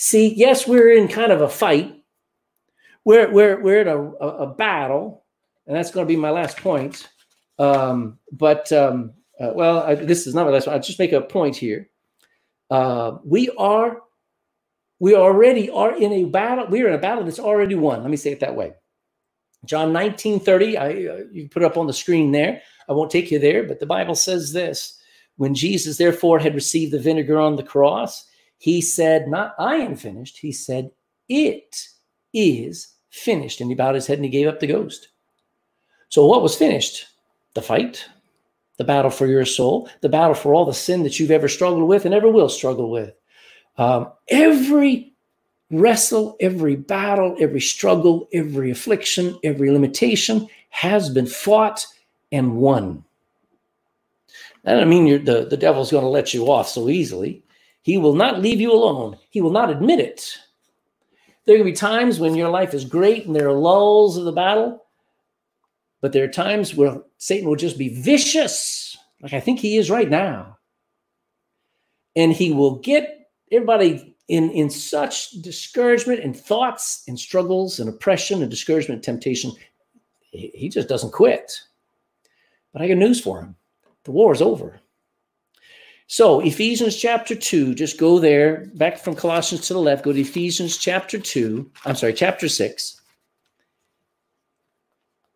See, 0.02 0.34
yes, 0.34 0.68
we're 0.68 0.90
in 0.90 1.08
kind 1.08 1.32
of 1.32 1.42
a 1.42 1.48
fight. 1.48 2.04
We're 3.06 3.32
we're 3.32 3.62
we're 3.62 3.82
in 3.82 3.88
a, 3.88 4.02
a, 4.02 4.28
a 4.28 4.48
battle, 4.48 5.26
and 5.68 5.76
that's 5.76 5.92
going 5.92 6.08
to 6.08 6.12
be 6.12 6.16
my 6.16 6.32
last 6.32 6.58
point. 6.58 7.08
Um, 7.60 8.18
but 8.32 8.72
um, 8.72 9.14
uh, 9.40 9.52
well, 9.54 9.84
I, 9.84 9.94
this 9.94 10.26
is 10.26 10.34
not 10.34 10.48
my 10.48 10.54
last 10.54 10.66
one. 10.66 10.76
I'll 10.76 10.82
just 10.82 10.98
make 10.98 11.12
a 11.12 11.22
point 11.22 11.56
here. 11.56 11.88
Uh, 12.72 13.20
we 13.24 13.52
are 13.60 14.02
we 15.00 15.14
already 15.14 15.70
are 15.70 15.96
in 15.96 16.12
a 16.12 16.24
battle. 16.24 16.66
We 16.66 16.82
are 16.82 16.88
in 16.88 16.96
a 16.96 16.98
battle 16.98 17.24
that's 17.24 17.38
already 17.38 17.76
won. 17.76 18.02
Let 18.02 18.10
me 18.10 18.18
say 18.18 18.32
it 18.32 18.40
that 18.40 18.56
way. 18.56 18.74
John 19.66 19.94
19 19.94 20.40
30, 20.40 20.78
I, 20.78 20.88
uh, 20.88 21.18
you 21.32 21.48
put 21.48 21.62
it 21.62 21.68
up 21.68 21.78
on 21.78 21.86
the 21.86 21.94
screen 21.94 22.32
there. 22.32 22.60
I 22.90 22.94
won't 22.94 23.12
take 23.12 23.30
you 23.30 23.38
there, 23.38 23.66
but 23.66 23.80
the 23.80 23.86
Bible 23.86 24.16
says 24.16 24.52
this 24.52 25.00
When 25.38 25.54
Jesus, 25.54 25.98
therefore, 25.98 26.40
had 26.40 26.56
received 26.56 26.92
the 26.92 27.00
vinegar 27.00 27.40
on 27.40 27.56
the 27.56 27.62
cross, 27.62 28.26
he 28.62 28.80
said, 28.80 29.28
Not 29.28 29.56
I 29.58 29.78
am 29.78 29.96
finished. 29.96 30.38
He 30.38 30.52
said, 30.52 30.92
It 31.28 31.88
is 32.32 32.94
finished. 33.10 33.60
And 33.60 33.72
he 33.72 33.76
bowed 33.76 33.96
his 33.96 34.06
head 34.06 34.20
and 34.20 34.26
he 34.26 34.30
gave 34.30 34.48
up 34.48 34.60
the 34.60 34.68
ghost. 34.68 35.08
So, 36.10 36.28
what 36.28 36.44
was 36.44 36.56
finished? 36.56 37.08
The 37.56 37.64
fight, 37.64 38.08
the 38.78 38.84
battle 38.84 39.10
for 39.10 39.26
your 39.26 39.46
soul, 39.46 39.90
the 40.02 40.10
battle 40.10 40.36
for 40.36 40.54
all 40.54 40.66
the 40.66 40.76
sin 40.76 41.02
that 41.02 41.20
you've 41.20 41.32
ever 41.32 41.48
struggled 41.48 41.88
with 41.90 42.06
and 42.06 42.14
ever 42.14 42.30
will 42.30 42.50
struggle 42.50 42.92
with. 42.92 43.16
Um, 43.80 44.12
every 44.28 45.12
wrestle, 45.72 46.38
every 46.40 46.76
battle, 46.76 47.36
every 47.40 47.62
struggle, 47.62 48.30
every 48.32 48.70
affliction, 48.70 49.40
every 49.44 49.72
limitation 49.72 50.48
has 50.70 51.10
been 51.10 51.26
fought 51.26 51.88
and 52.32 52.58
won. 52.58 53.04
That 54.66 54.74
doesn't 54.74 54.90
mean 54.90 55.26
the, 55.26 55.48
the 55.50 55.58
devil's 55.58 55.90
going 55.90 56.04
to 56.04 56.10
let 56.10 56.32
you 56.32 56.52
off 56.52 56.70
so 56.70 56.90
easily. 56.90 57.44
He 57.82 57.98
will 57.98 58.16
not 58.16 58.42
leave 58.42 58.62
you 58.62 58.72
alone. 58.72 59.18
He 59.30 59.42
will 59.42 59.52
not 59.52 59.70
admit 59.70 60.00
it. 60.00 60.38
There 61.46 61.58
can 61.58 61.66
be 61.66 61.74
times 61.74 62.20
when 62.20 62.36
your 62.36 62.50
life 62.50 62.74
is 62.74 62.86
great 62.86 63.26
and 63.26 63.36
there 63.36 63.50
are 63.50 63.54
lulls 63.54 64.18
of 64.18 64.26
the 64.26 64.32
battle, 64.32 64.86
but 66.00 66.14
there 66.14 66.24
are 66.24 66.32
times 66.32 66.76
where 66.76 67.02
Satan 67.18 67.50
will 67.50 67.56
just 67.56 67.78
be 67.78 67.90
vicious, 67.90 68.98
like 69.22 69.34
I 69.34 69.40
think 69.40 69.60
he 69.60 69.78
is 69.78 69.90
right 69.90 70.10
now. 70.10 70.58
And 72.16 72.32
he 72.32 72.54
will 72.54 72.76
get 72.80 73.30
everybody 73.52 74.16
in, 74.28 74.52
in 74.52 74.70
such 74.70 75.32
discouragement 75.42 76.20
and 76.20 76.38
thoughts 76.38 77.04
and 77.08 77.20
struggles 77.20 77.80
and 77.80 77.90
oppression 77.90 78.42
and 78.42 78.52
discouragement 78.52 78.98
and 78.98 79.04
temptation. 79.04 79.52
He 80.32 80.70
just 80.70 80.88
doesn't 80.88 81.12
quit. 81.12 81.52
But 82.72 82.82
I 82.82 82.88
got 82.88 82.98
news 82.98 83.20
for 83.20 83.42
him 83.42 83.56
the 84.04 84.12
war 84.12 84.34
is 84.34 84.42
over. 84.42 84.80
So, 86.12 86.42
Ephesians 86.42 86.98
chapter 86.98 87.36
2, 87.36 87.74
just 87.74 87.98
go 87.98 88.20
there, 88.20 88.66
back 88.74 88.98
from 88.98 89.16
Colossians 89.16 89.66
to 89.68 89.74
the 89.74 89.80
left, 89.80 90.04
go 90.04 90.12
to 90.12 90.20
Ephesians 90.20 90.76
chapter 90.76 91.18
2, 91.18 91.72
I'm 91.86 91.96
sorry, 91.96 92.12
chapter 92.12 92.50
6. 92.50 93.02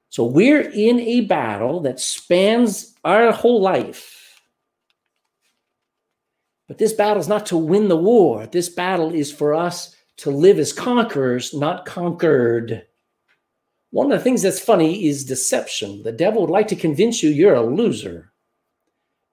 So, 0.09 0.25
we're 0.25 0.69
in 0.69 0.99
a 0.99 1.21
battle 1.21 1.79
that 1.79 2.01
spans 2.01 2.93
our 3.05 3.31
whole 3.31 3.61
life. 3.61 4.41
But 6.67 6.77
this 6.77 6.91
battle 6.91 7.21
is 7.21 7.29
not 7.29 7.45
to 7.45 7.57
win 7.57 7.87
the 7.87 7.95
war. 7.95 8.45
This 8.45 8.67
battle 8.67 9.15
is 9.15 9.31
for 9.31 9.53
us 9.53 9.95
to 10.17 10.29
live 10.29 10.59
as 10.59 10.73
conquerors, 10.73 11.53
not 11.53 11.85
conquered. 11.85 12.85
One 13.91 14.11
of 14.11 14.19
the 14.19 14.23
things 14.25 14.41
that's 14.41 14.59
funny 14.59 15.05
is 15.05 15.23
deception. 15.23 16.03
The 16.03 16.11
devil 16.11 16.41
would 16.41 16.49
like 16.49 16.67
to 16.67 16.75
convince 16.75 17.23
you 17.23 17.29
you're 17.29 17.55
a 17.55 17.61
loser, 17.61 18.33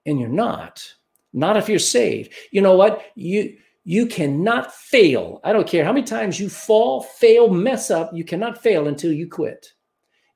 and 0.05 0.21
you're 0.21 0.29
not. 0.29 0.93
Not 1.33 1.57
if 1.57 1.67
you're 1.67 1.79
saved. 1.79 2.31
You 2.51 2.61
know 2.61 2.75
what? 2.75 3.03
You 3.15 3.57
you 3.85 4.05
cannot 4.05 4.73
fail. 4.73 5.41
I 5.43 5.51
don't 5.51 5.67
care 5.67 5.83
how 5.83 5.91
many 5.91 6.05
times 6.05 6.39
you 6.39 6.47
fall, 6.47 7.01
fail, 7.03 7.49
mess 7.49 7.91
up, 7.91 8.11
you 8.13 8.23
cannot 8.23 8.61
fail 8.61 8.87
until 8.87 9.11
you 9.11 9.27
quit. 9.27 9.73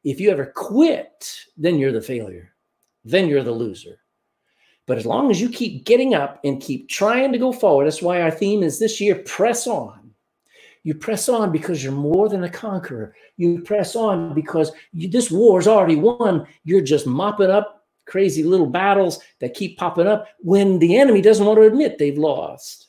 If 0.04 0.20
you 0.20 0.32
ever 0.32 0.52
quit, 0.54 1.40
then 1.56 1.78
you're 1.78 1.94
the 1.94 2.02
failure. 2.02 2.54
Then 3.06 3.28
you're 3.28 3.44
the 3.44 3.54
loser. 3.54 4.00
But 4.86 4.98
as 4.98 5.06
long 5.06 5.32
as 5.32 5.40
you 5.40 5.50
keep 5.50 5.86
getting 5.86 6.14
up 6.14 6.40
and 6.44 6.62
keep 6.62 6.90
trying 6.90 7.32
to 7.32 7.38
go 7.38 7.52
forward, 7.52 7.86
that's 7.86 8.02
why 8.02 8.22
our 8.22 8.32
theme 8.32 8.64
is 8.64 8.80
this 8.80 9.00
year 9.00 9.16
press 9.16 9.68
on. 9.68 10.12
You 10.84 10.94
press 10.94 11.28
on 11.28 11.52
because 11.52 11.84
you're 11.84 11.92
more 11.92 12.30
than 12.30 12.46
a 12.46 12.50
conqueror. 12.50 13.14
You 13.36 13.62
press 13.62 13.96
on 13.96 14.34
because 14.34 14.72
you, 14.94 15.10
this 15.10 15.30
war 15.30 15.60
is 15.60 15.68
already 15.68 15.98
won. 15.98 16.48
You're 16.64 16.82
just 16.82 17.06
mopping 17.06 17.50
up 17.50 17.77
crazy 18.08 18.44
little 18.44 18.66
battles 18.66 19.20
that 19.40 19.54
keep 19.54 19.78
popping 19.78 20.08
up 20.08 20.28
when 20.40 20.80
the 20.80 20.98
enemy 20.98 21.22
doesn't 21.22 21.46
want 21.46 21.58
to 21.58 21.68
admit 21.68 21.98
they've 21.98 22.18
lost. 22.18 22.88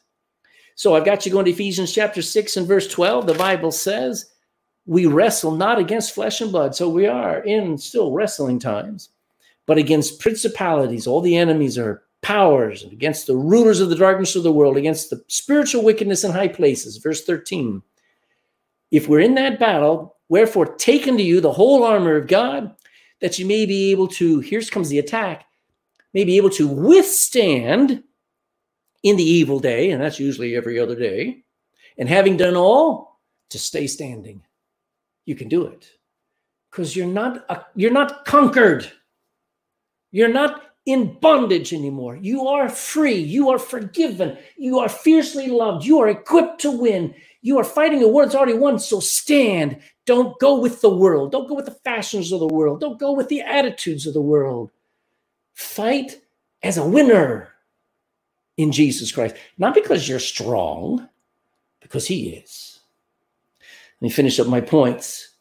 So 0.75 0.95
I've 0.95 1.05
got 1.05 1.27
you 1.27 1.33
going 1.33 1.45
to 1.45 1.51
Ephesians 1.51 1.93
chapter 1.93 2.23
6 2.23 2.57
and 2.57 2.67
verse 2.67 2.87
12. 2.87 3.27
The 3.27 3.35
Bible 3.35 3.73
says, 3.73 4.31
We 4.87 5.07
wrestle 5.07 5.51
not 5.51 5.79
against 5.79 6.15
flesh 6.15 6.41
and 6.41 6.53
blood. 6.53 6.75
So 6.75 6.89
we 6.89 7.07
are 7.07 7.41
in 7.43 7.77
still 7.77 8.13
wrestling 8.13 8.61
times, 8.61 9.11
but 9.67 9.77
against 9.77 10.21
principalities. 10.21 11.07
All 11.07 11.21
the 11.21 11.37
enemies 11.37 11.77
are 11.77 12.05
powers, 12.23 12.83
and 12.83 12.93
against 12.93 13.27
the 13.27 13.37
rulers 13.37 13.81
of 13.81 13.91
the 13.91 13.97
darkness 13.97 14.37
of 14.37 14.45
the 14.45 14.53
world, 14.53 14.77
against 14.77 15.11
the 15.11 15.23
spiritual 15.29 15.85
wickedness 15.85 16.25
in 16.25 16.31
high 16.31 16.49
places. 16.49 16.97
Verse 16.99 17.25
13. 17.25 17.83
If 18.91 19.09
we're 19.09 19.21
in 19.21 19.35
that 19.35 19.59
battle, 19.59 20.17
wherefore 20.29 20.77
take 20.77 21.09
unto 21.09 21.23
you 21.23 21.41
the 21.41 21.53
whole 21.53 21.85
armor 21.85 22.17
of 22.17 22.29
God 22.29 22.75
that 23.21 23.39
you 23.39 23.47
may 23.47 23.67
be 23.67 23.91
able 23.91 24.09
to, 24.09 24.41
here 24.41 24.63
comes 24.63 24.89
the 24.89 24.99
attack, 24.99 25.47
may 26.15 26.25
be 26.25 26.37
able 26.37 26.51
to 26.51 26.67
withstand 26.67 28.03
in 29.03 29.17
the 29.17 29.25
evil 29.25 29.61
day, 29.61 29.91
and 29.91 30.03
that's 30.03 30.19
usually 30.19 30.57
every 30.57 30.79
other 30.79 30.95
day, 30.95 31.43
and 31.99 32.09
having 32.09 32.37
done 32.37 32.57
all, 32.57 33.09
to 33.51 33.59
stay 33.59 33.87
standing. 33.87 34.43
You 35.25 35.35
can 35.35 35.49
do 35.49 35.67
it 35.67 35.91
because 36.71 36.95
you're 36.95 37.07
not 37.07 37.45
uh, 37.49 37.63
you're 37.75 37.93
not 37.93 38.25
conquered. 38.25 38.91
You're 40.11 40.29
not 40.29 40.63
in 40.87 41.19
bondage 41.21 41.75
anymore. 41.75 42.17
You 42.17 42.47
are 42.49 42.69
free. 42.69 43.15
You 43.17 43.51
are 43.51 43.59
forgiven. 43.59 44.39
You 44.57 44.79
are 44.79 44.89
fiercely 44.89 45.49
loved. 45.49 45.85
You 45.85 46.01
are 46.01 46.09
equipped 46.09 46.61
to 46.63 46.71
win. 46.71 47.15
You 47.41 47.59
are 47.59 47.65
fighting 47.65 48.03
a 48.03 48.09
war 48.09 48.25
that's 48.25 48.35
already 48.35 48.55
won. 48.55 48.79
So 48.79 49.01
stand. 49.01 49.81
Don't 50.07 50.39
go 50.41 50.59
with 50.59 50.81
the 50.81 50.95
world. 50.95 51.33
Don't 51.33 51.49
go 51.49 51.55
with 51.55 51.67
the 51.67 51.79
fashions 51.85 52.33
of 52.33 52.41
the 52.41 52.47
world. 52.49 52.81
Don't 52.81 52.99
go 52.99 53.13
with 53.13 53.29
the 53.29 53.41
attitudes 53.43 54.07
of 54.07 54.15
the 54.15 54.21
world. 54.21 54.71
Fight 55.55 56.21
as 56.63 56.79
a 56.79 56.87
winner 56.87 57.51
in 58.57 58.73
Jesus 58.73 59.13
Christ. 59.13 59.37
Not 59.59 59.75
because 59.75 60.09
you're 60.09 60.19
strong, 60.19 61.09
because 61.81 62.07
He 62.07 62.31
is. 62.31 62.81
Let 64.01 64.07
me 64.07 64.11
finish 64.11 64.39
up 64.39 64.47
my 64.47 64.61
points. 64.61 65.35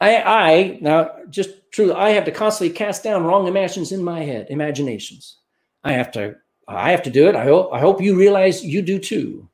I, 0.00 0.22
I 0.22 0.78
now 0.80 1.10
just 1.30 1.50
true. 1.70 1.94
I 1.94 2.10
have 2.10 2.24
to 2.24 2.32
constantly 2.32 2.74
cast 2.76 3.04
down 3.04 3.24
wrong 3.24 3.46
imaginations 3.46 3.92
in 3.92 4.02
my 4.02 4.22
head, 4.24 4.48
imaginations. 4.50 5.38
I 5.84 5.92
have 5.92 6.12
to. 6.12 6.36
I 6.66 6.90
have 6.92 7.02
to 7.04 7.10
do 7.10 7.28
it. 7.28 7.36
I 7.36 7.44
hope. 7.44 7.72
I 7.72 7.80
hope 7.80 8.00
you 8.00 8.16
realize 8.16 8.64
you 8.64 8.82
do 8.82 8.98
too. 8.98 9.48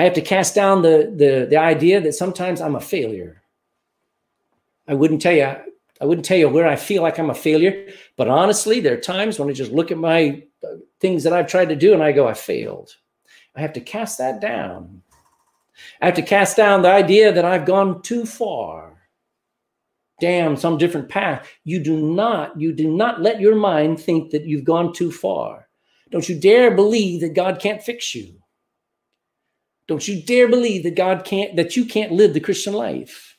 I 0.00 0.04
have 0.04 0.14
to 0.14 0.22
cast 0.22 0.54
down 0.54 0.80
the, 0.80 1.12
the, 1.14 1.46
the 1.50 1.58
idea 1.58 2.00
that 2.00 2.14
sometimes 2.14 2.62
I'm 2.62 2.74
a 2.74 2.80
failure. 2.80 3.42
I 4.88 4.94
wouldn't 4.94 5.20
tell 5.20 5.34
you, 5.34 5.54
I 6.00 6.04
wouldn't 6.06 6.24
tell 6.24 6.38
you 6.38 6.48
where 6.48 6.66
I 6.66 6.76
feel 6.76 7.02
like 7.02 7.18
I'm 7.18 7.28
a 7.28 7.34
failure, 7.34 7.86
but 8.16 8.26
honestly, 8.26 8.80
there 8.80 8.94
are 8.94 9.00
times 9.00 9.38
when 9.38 9.50
I 9.50 9.52
just 9.52 9.72
look 9.72 9.90
at 9.90 9.98
my 9.98 10.42
uh, 10.64 10.76
things 11.00 11.22
that 11.24 11.34
I've 11.34 11.48
tried 11.48 11.68
to 11.68 11.76
do 11.76 11.92
and 11.92 12.02
I 12.02 12.12
go, 12.12 12.26
I 12.26 12.32
failed. 12.32 12.96
I 13.54 13.60
have 13.60 13.74
to 13.74 13.80
cast 13.82 14.16
that 14.16 14.40
down. 14.40 15.02
I 16.00 16.06
have 16.06 16.14
to 16.14 16.22
cast 16.22 16.56
down 16.56 16.80
the 16.80 16.90
idea 16.90 17.30
that 17.30 17.44
I've 17.44 17.66
gone 17.66 18.00
too 18.00 18.24
far 18.24 18.96
Damn, 20.20 20.54
some 20.54 20.76
different 20.76 21.08
path. 21.08 21.48
You 21.64 21.82
do 21.82 21.96
not, 21.96 22.58
you 22.60 22.72
do 22.72 22.88
not 22.94 23.22
let 23.22 23.40
your 23.40 23.54
mind 23.54 23.98
think 23.98 24.30
that 24.30 24.44
you've 24.44 24.64
gone 24.64 24.92
too 24.92 25.10
far. 25.10 25.66
Don't 26.10 26.28
you 26.28 26.38
dare 26.38 26.70
believe 26.74 27.22
that 27.22 27.34
God 27.34 27.58
can't 27.58 27.82
fix 27.82 28.14
you. 28.14 28.39
Don't 29.90 30.06
you 30.06 30.22
dare 30.22 30.46
believe 30.46 30.84
that 30.84 30.94
God 30.94 31.24
can't, 31.24 31.56
that 31.56 31.76
you 31.76 31.84
can't 31.84 32.12
live 32.12 32.32
the 32.32 32.38
Christian 32.38 32.74
life. 32.74 33.36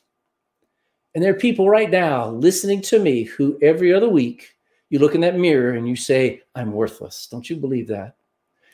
And 1.15 1.23
there 1.23 1.31
are 1.31 1.39
people 1.39 1.69
right 1.69 1.89
now 1.89 2.27
listening 2.27 2.81
to 2.81 2.99
me 2.99 3.23
who 3.23 3.57
every 3.61 3.93
other 3.93 4.09
week 4.09 4.57
you 4.89 4.99
look 4.99 5.15
in 5.15 5.21
that 5.21 5.39
mirror 5.39 5.75
and 5.75 5.87
you 5.87 5.95
say, 5.95 6.41
I'm 6.53 6.73
worthless. 6.73 7.29
Don't 7.31 7.49
you 7.49 7.55
believe 7.55 7.87
that? 7.87 8.17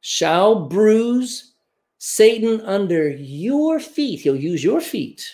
shall 0.00 0.66
bruise 0.66 1.54
Satan 1.98 2.60
under 2.62 3.08
your 3.08 3.80
feet. 3.80 4.20
He'll 4.20 4.36
use 4.36 4.62
your 4.62 4.80
feet 4.80 5.28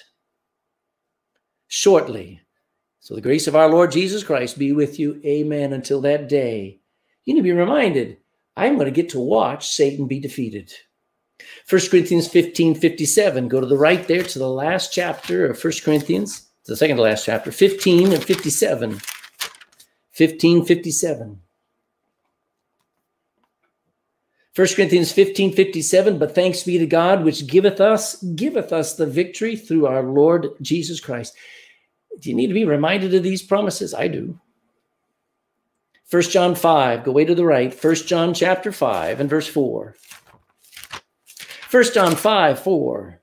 shortly. 1.68 2.40
So 3.00 3.14
the 3.14 3.20
grace 3.20 3.46
of 3.46 3.56
our 3.56 3.68
Lord 3.68 3.92
Jesus 3.92 4.24
Christ 4.24 4.58
be 4.58 4.72
with 4.72 4.98
you. 4.98 5.20
Amen. 5.24 5.72
Until 5.74 6.00
that 6.02 6.28
day, 6.28 6.80
you 7.24 7.34
need 7.34 7.40
to 7.40 7.44
be 7.44 7.52
reminded 7.52 8.18
I'm 8.56 8.74
going 8.74 8.86
to 8.86 8.90
get 8.90 9.10
to 9.10 9.20
watch 9.20 9.68
Satan 9.68 10.06
be 10.06 10.20
defeated. 10.20 10.72
1 11.68 11.82
Corinthians 11.90 12.28
15 12.28 12.76
57. 12.76 13.48
Go 13.48 13.60
to 13.60 13.66
the 13.66 13.76
right 13.76 14.06
there 14.06 14.22
to 14.22 14.38
the 14.38 14.48
last 14.48 14.92
chapter 14.92 15.46
of 15.46 15.62
1 15.62 15.72
Corinthians, 15.84 16.48
the 16.66 16.76
second 16.76 16.96
to 16.96 17.02
last 17.02 17.24
chapter, 17.24 17.50
15 17.50 18.12
and 18.12 18.24
57. 18.24 19.00
15 20.12 20.64
57. 20.64 21.40
1 24.56 24.68
Corinthians 24.76 25.10
15, 25.10 25.52
57, 25.52 26.18
but 26.18 26.34
thanks 26.34 26.62
be 26.62 26.78
to 26.78 26.86
God, 26.86 27.24
which 27.24 27.48
giveth 27.48 27.80
us, 27.80 28.22
giveth 28.22 28.72
us 28.72 28.94
the 28.94 29.06
victory 29.06 29.56
through 29.56 29.86
our 29.86 30.02
Lord 30.04 30.46
Jesus 30.62 31.00
Christ. 31.00 31.34
Do 32.20 32.30
you 32.30 32.36
need 32.36 32.46
to 32.46 32.54
be 32.54 32.64
reminded 32.64 33.12
of 33.14 33.24
these 33.24 33.42
promises? 33.42 33.92
I 33.92 34.06
do. 34.06 34.38
First 36.04 36.30
John 36.30 36.54
5, 36.54 37.02
go 37.02 37.10
way 37.10 37.24
to 37.24 37.34
the 37.34 37.44
right. 37.44 37.74
First 37.74 38.06
John 38.06 38.32
chapter 38.32 38.70
5 38.70 39.18
and 39.18 39.28
verse 39.28 39.48
4. 39.48 39.96
First 41.68 41.94
John 41.94 42.14
5, 42.14 42.60
4. 42.60 43.20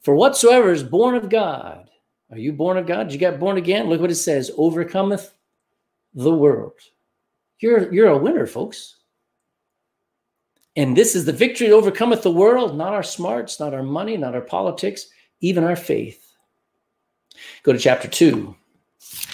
For 0.00 0.14
whatsoever 0.16 0.72
is 0.72 0.82
born 0.82 1.14
of 1.14 1.28
God, 1.28 1.88
are 2.32 2.38
you 2.38 2.52
born 2.52 2.78
of 2.78 2.86
God? 2.86 3.12
You 3.12 3.18
got 3.18 3.38
born 3.38 3.58
again? 3.58 3.88
Look 3.88 4.00
what 4.00 4.10
it 4.10 4.16
says, 4.16 4.50
overcometh 4.56 5.32
the 6.14 6.34
world. 6.34 6.72
You're, 7.60 7.92
you're 7.92 8.08
a 8.08 8.18
winner, 8.18 8.46
folks. 8.46 8.96
And 10.76 10.96
this 10.96 11.16
is 11.16 11.24
the 11.24 11.32
victory 11.32 11.68
that 11.68 11.74
overcometh 11.74 12.22
the 12.22 12.30
world, 12.30 12.76
not 12.76 12.94
our 12.94 13.02
smarts, 13.02 13.58
not 13.58 13.74
our 13.74 13.82
money, 13.82 14.16
not 14.16 14.34
our 14.34 14.40
politics, 14.40 15.08
even 15.40 15.64
our 15.64 15.76
faith. 15.76 16.24
Go 17.64 17.72
to 17.72 17.78
chapter 17.78 18.06
2. 18.06 18.54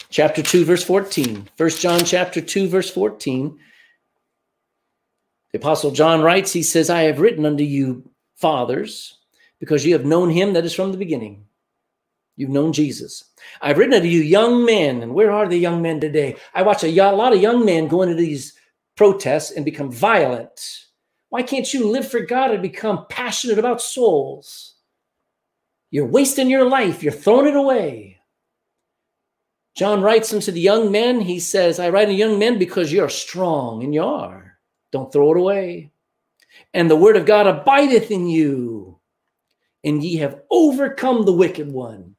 Chapter 0.08 0.42
2, 0.42 0.64
verse 0.64 0.84
14. 0.84 1.48
First 1.56 1.82
John 1.82 2.00
chapter 2.04 2.40
2, 2.40 2.68
verse 2.68 2.90
14. 2.90 3.58
The 5.52 5.58
Apostle 5.58 5.90
John 5.90 6.22
writes, 6.22 6.52
he 6.52 6.62
says, 6.62 6.88
I 6.88 7.02
have 7.02 7.20
written 7.20 7.44
unto 7.44 7.62
you, 7.62 8.08
fathers, 8.36 9.18
because 9.60 9.84
you 9.84 9.92
have 9.92 10.04
known 10.04 10.30
him 10.30 10.52
that 10.54 10.64
is 10.64 10.74
from 10.74 10.92
the 10.92 10.98
beginning. 10.98 11.44
You've 12.36 12.50
known 12.50 12.72
Jesus. 12.72 13.24
I've 13.60 13.78
written 13.78 14.00
to 14.00 14.08
you, 14.08 14.20
young 14.20 14.64
men. 14.64 15.02
And 15.02 15.14
where 15.14 15.30
are 15.30 15.48
the 15.48 15.56
young 15.56 15.82
men 15.82 16.00
today? 16.00 16.36
I 16.54 16.62
watch 16.62 16.82
a, 16.82 16.88
a 16.88 17.12
lot 17.12 17.32
of 17.32 17.40
young 17.40 17.64
men 17.64 17.88
go 17.88 18.02
into 18.02 18.14
these 18.14 18.54
protests 18.96 19.52
and 19.52 19.64
become 19.64 19.90
violent. 19.90 20.86
Why 21.28 21.42
can't 21.42 21.72
you 21.72 21.88
live 21.88 22.08
for 22.08 22.20
God 22.20 22.50
and 22.50 22.62
become 22.62 23.06
passionate 23.08 23.58
about 23.58 23.82
souls? 23.82 24.74
You're 25.90 26.06
wasting 26.06 26.50
your 26.50 26.68
life, 26.68 27.02
you're 27.02 27.12
throwing 27.12 27.46
it 27.46 27.56
away. 27.56 28.18
John 29.76 30.02
writes 30.02 30.32
unto 30.32 30.52
the 30.52 30.60
young 30.60 30.92
men, 30.92 31.20
he 31.20 31.40
says, 31.40 31.80
I 31.80 31.88
write 31.88 32.06
to 32.06 32.12
young 32.12 32.38
men 32.38 32.58
because 32.58 32.92
you're 32.92 33.08
strong, 33.08 33.82
and 33.82 33.92
you 33.92 34.04
are. 34.04 34.58
Don't 34.92 35.12
throw 35.12 35.32
it 35.32 35.38
away. 35.38 35.90
And 36.72 36.88
the 36.88 36.96
word 36.96 37.16
of 37.16 37.26
God 37.26 37.48
abideth 37.48 38.12
in 38.12 38.28
you, 38.28 38.98
and 39.82 40.02
ye 40.02 40.16
have 40.18 40.42
overcome 40.50 41.24
the 41.24 41.32
wicked 41.32 41.70
one. 41.70 42.13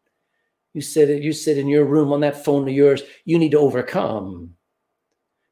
You 0.76 0.82
said 0.82 1.24
you 1.24 1.32
sit 1.32 1.58
in 1.58 1.70
your 1.70 1.86
room 1.86 2.12
on 2.12 2.20
that 2.20 2.44
phone 2.44 2.68
of 2.68 2.74
yours. 2.74 3.02
You 3.24 3.40
need 3.40 3.52
to 3.52 3.60
overcome. 3.60 4.56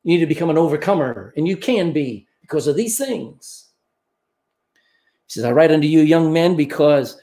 You 0.03 0.15
need 0.15 0.19
to 0.19 0.27
become 0.27 0.49
an 0.49 0.57
overcomer, 0.57 1.33
and 1.37 1.47
you 1.47 1.55
can 1.55 1.93
be 1.93 2.27
because 2.41 2.67
of 2.67 2.75
these 2.75 2.97
things. 2.97 3.69
He 5.27 5.31
says, 5.31 5.45
I 5.45 5.53
write 5.53 5.71
unto 5.71 5.87
you, 5.87 6.01
young 6.01 6.33
men, 6.33 6.57
because 6.57 7.17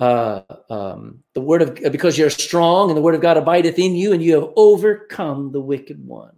uh, 0.00 0.40
um, 0.68 1.22
the 1.34 1.40
word 1.40 1.62
of 1.62 1.92
because 1.92 2.18
you're 2.18 2.28
strong 2.28 2.90
and 2.90 2.96
the 2.96 3.02
word 3.02 3.14
of 3.14 3.20
God 3.20 3.36
abideth 3.36 3.78
in 3.78 3.94
you, 3.94 4.12
and 4.12 4.20
you 4.20 4.34
have 4.34 4.50
overcome 4.56 5.52
the 5.52 5.60
wicked 5.60 6.04
one. 6.04 6.34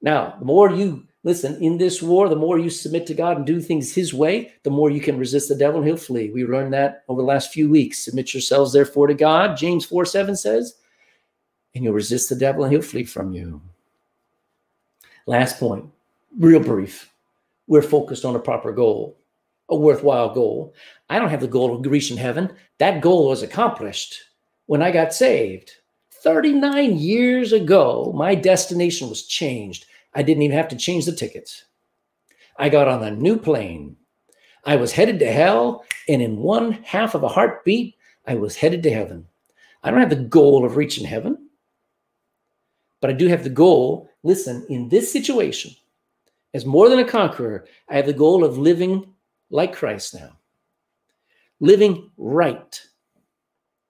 Now, 0.00 0.36
the 0.38 0.46
more 0.46 0.70
you 0.70 1.06
listen 1.24 1.60
in 1.60 1.78
this 1.78 2.00
war, 2.00 2.28
the 2.28 2.36
more 2.36 2.58
you 2.58 2.70
submit 2.70 3.06
to 3.08 3.14
God 3.14 3.38
and 3.38 3.46
do 3.46 3.60
things 3.60 3.92
His 3.92 4.14
way, 4.14 4.52
the 4.62 4.70
more 4.70 4.90
you 4.90 5.00
can 5.00 5.18
resist 5.18 5.48
the 5.48 5.56
devil 5.56 5.80
and 5.80 5.88
he'll 5.88 5.96
flee. 5.96 6.30
We 6.30 6.44
learned 6.44 6.72
that 6.74 7.02
over 7.08 7.20
the 7.20 7.26
last 7.26 7.52
few 7.52 7.68
weeks. 7.68 7.98
Submit 7.98 8.32
yourselves, 8.32 8.72
therefore, 8.72 9.08
to 9.08 9.14
God. 9.14 9.56
James 9.56 9.84
4 9.84 10.04
7 10.04 10.36
says, 10.36 10.76
and 11.74 11.82
you'll 11.82 11.92
resist 11.92 12.28
the 12.28 12.36
devil 12.36 12.62
and 12.62 12.72
he'll 12.72 12.82
flee 12.82 13.04
from 13.04 13.32
you. 13.32 13.60
Last 15.26 15.58
point, 15.58 15.86
real 16.38 16.60
brief. 16.60 17.10
We're 17.66 17.82
focused 17.82 18.24
on 18.24 18.36
a 18.36 18.40
proper 18.40 18.72
goal 18.72 19.16
a 19.70 19.76
worthwhile 19.76 20.32
goal. 20.32 20.74
I 21.08 21.18
don't 21.18 21.30
have 21.30 21.40
the 21.40 21.48
goal 21.48 21.74
of 21.74 21.90
reaching 21.90 22.16
heaven. 22.16 22.52
That 22.78 23.00
goal 23.00 23.28
was 23.28 23.42
accomplished 23.42 24.22
when 24.66 24.82
I 24.82 24.90
got 24.90 25.14
saved. 25.14 25.72
39 26.22 26.98
years 26.98 27.52
ago, 27.52 28.12
my 28.14 28.34
destination 28.34 29.08
was 29.08 29.26
changed. 29.26 29.86
I 30.14 30.22
didn't 30.22 30.42
even 30.42 30.56
have 30.56 30.68
to 30.68 30.76
change 30.76 31.06
the 31.06 31.12
tickets. 31.12 31.64
I 32.56 32.68
got 32.68 32.88
on 32.88 33.02
a 33.02 33.10
new 33.10 33.36
plane. 33.36 33.96
I 34.64 34.76
was 34.76 34.92
headed 34.92 35.18
to 35.18 35.30
hell, 35.30 35.84
and 36.08 36.22
in 36.22 36.36
one 36.38 36.72
half 36.84 37.14
of 37.14 37.22
a 37.22 37.28
heartbeat, 37.28 37.96
I 38.26 38.34
was 38.34 38.56
headed 38.56 38.82
to 38.84 38.90
heaven. 38.90 39.26
I 39.82 39.90
don't 39.90 40.00
have 40.00 40.10
the 40.10 40.16
goal 40.16 40.64
of 40.64 40.76
reaching 40.76 41.04
heaven, 41.04 41.48
but 43.00 43.10
I 43.10 43.12
do 43.12 43.28
have 43.28 43.44
the 43.44 43.50
goal. 43.50 44.08
Listen, 44.22 44.64
in 44.70 44.88
this 44.88 45.12
situation, 45.12 45.72
as 46.54 46.64
more 46.64 46.88
than 46.88 47.00
a 47.00 47.04
conqueror, 47.04 47.66
I 47.88 47.96
have 47.96 48.06
the 48.06 48.12
goal 48.14 48.44
of 48.44 48.56
living 48.56 49.12
like 49.50 49.74
Christ 49.74 50.14
now, 50.14 50.38
living 51.60 52.10
right, 52.16 52.80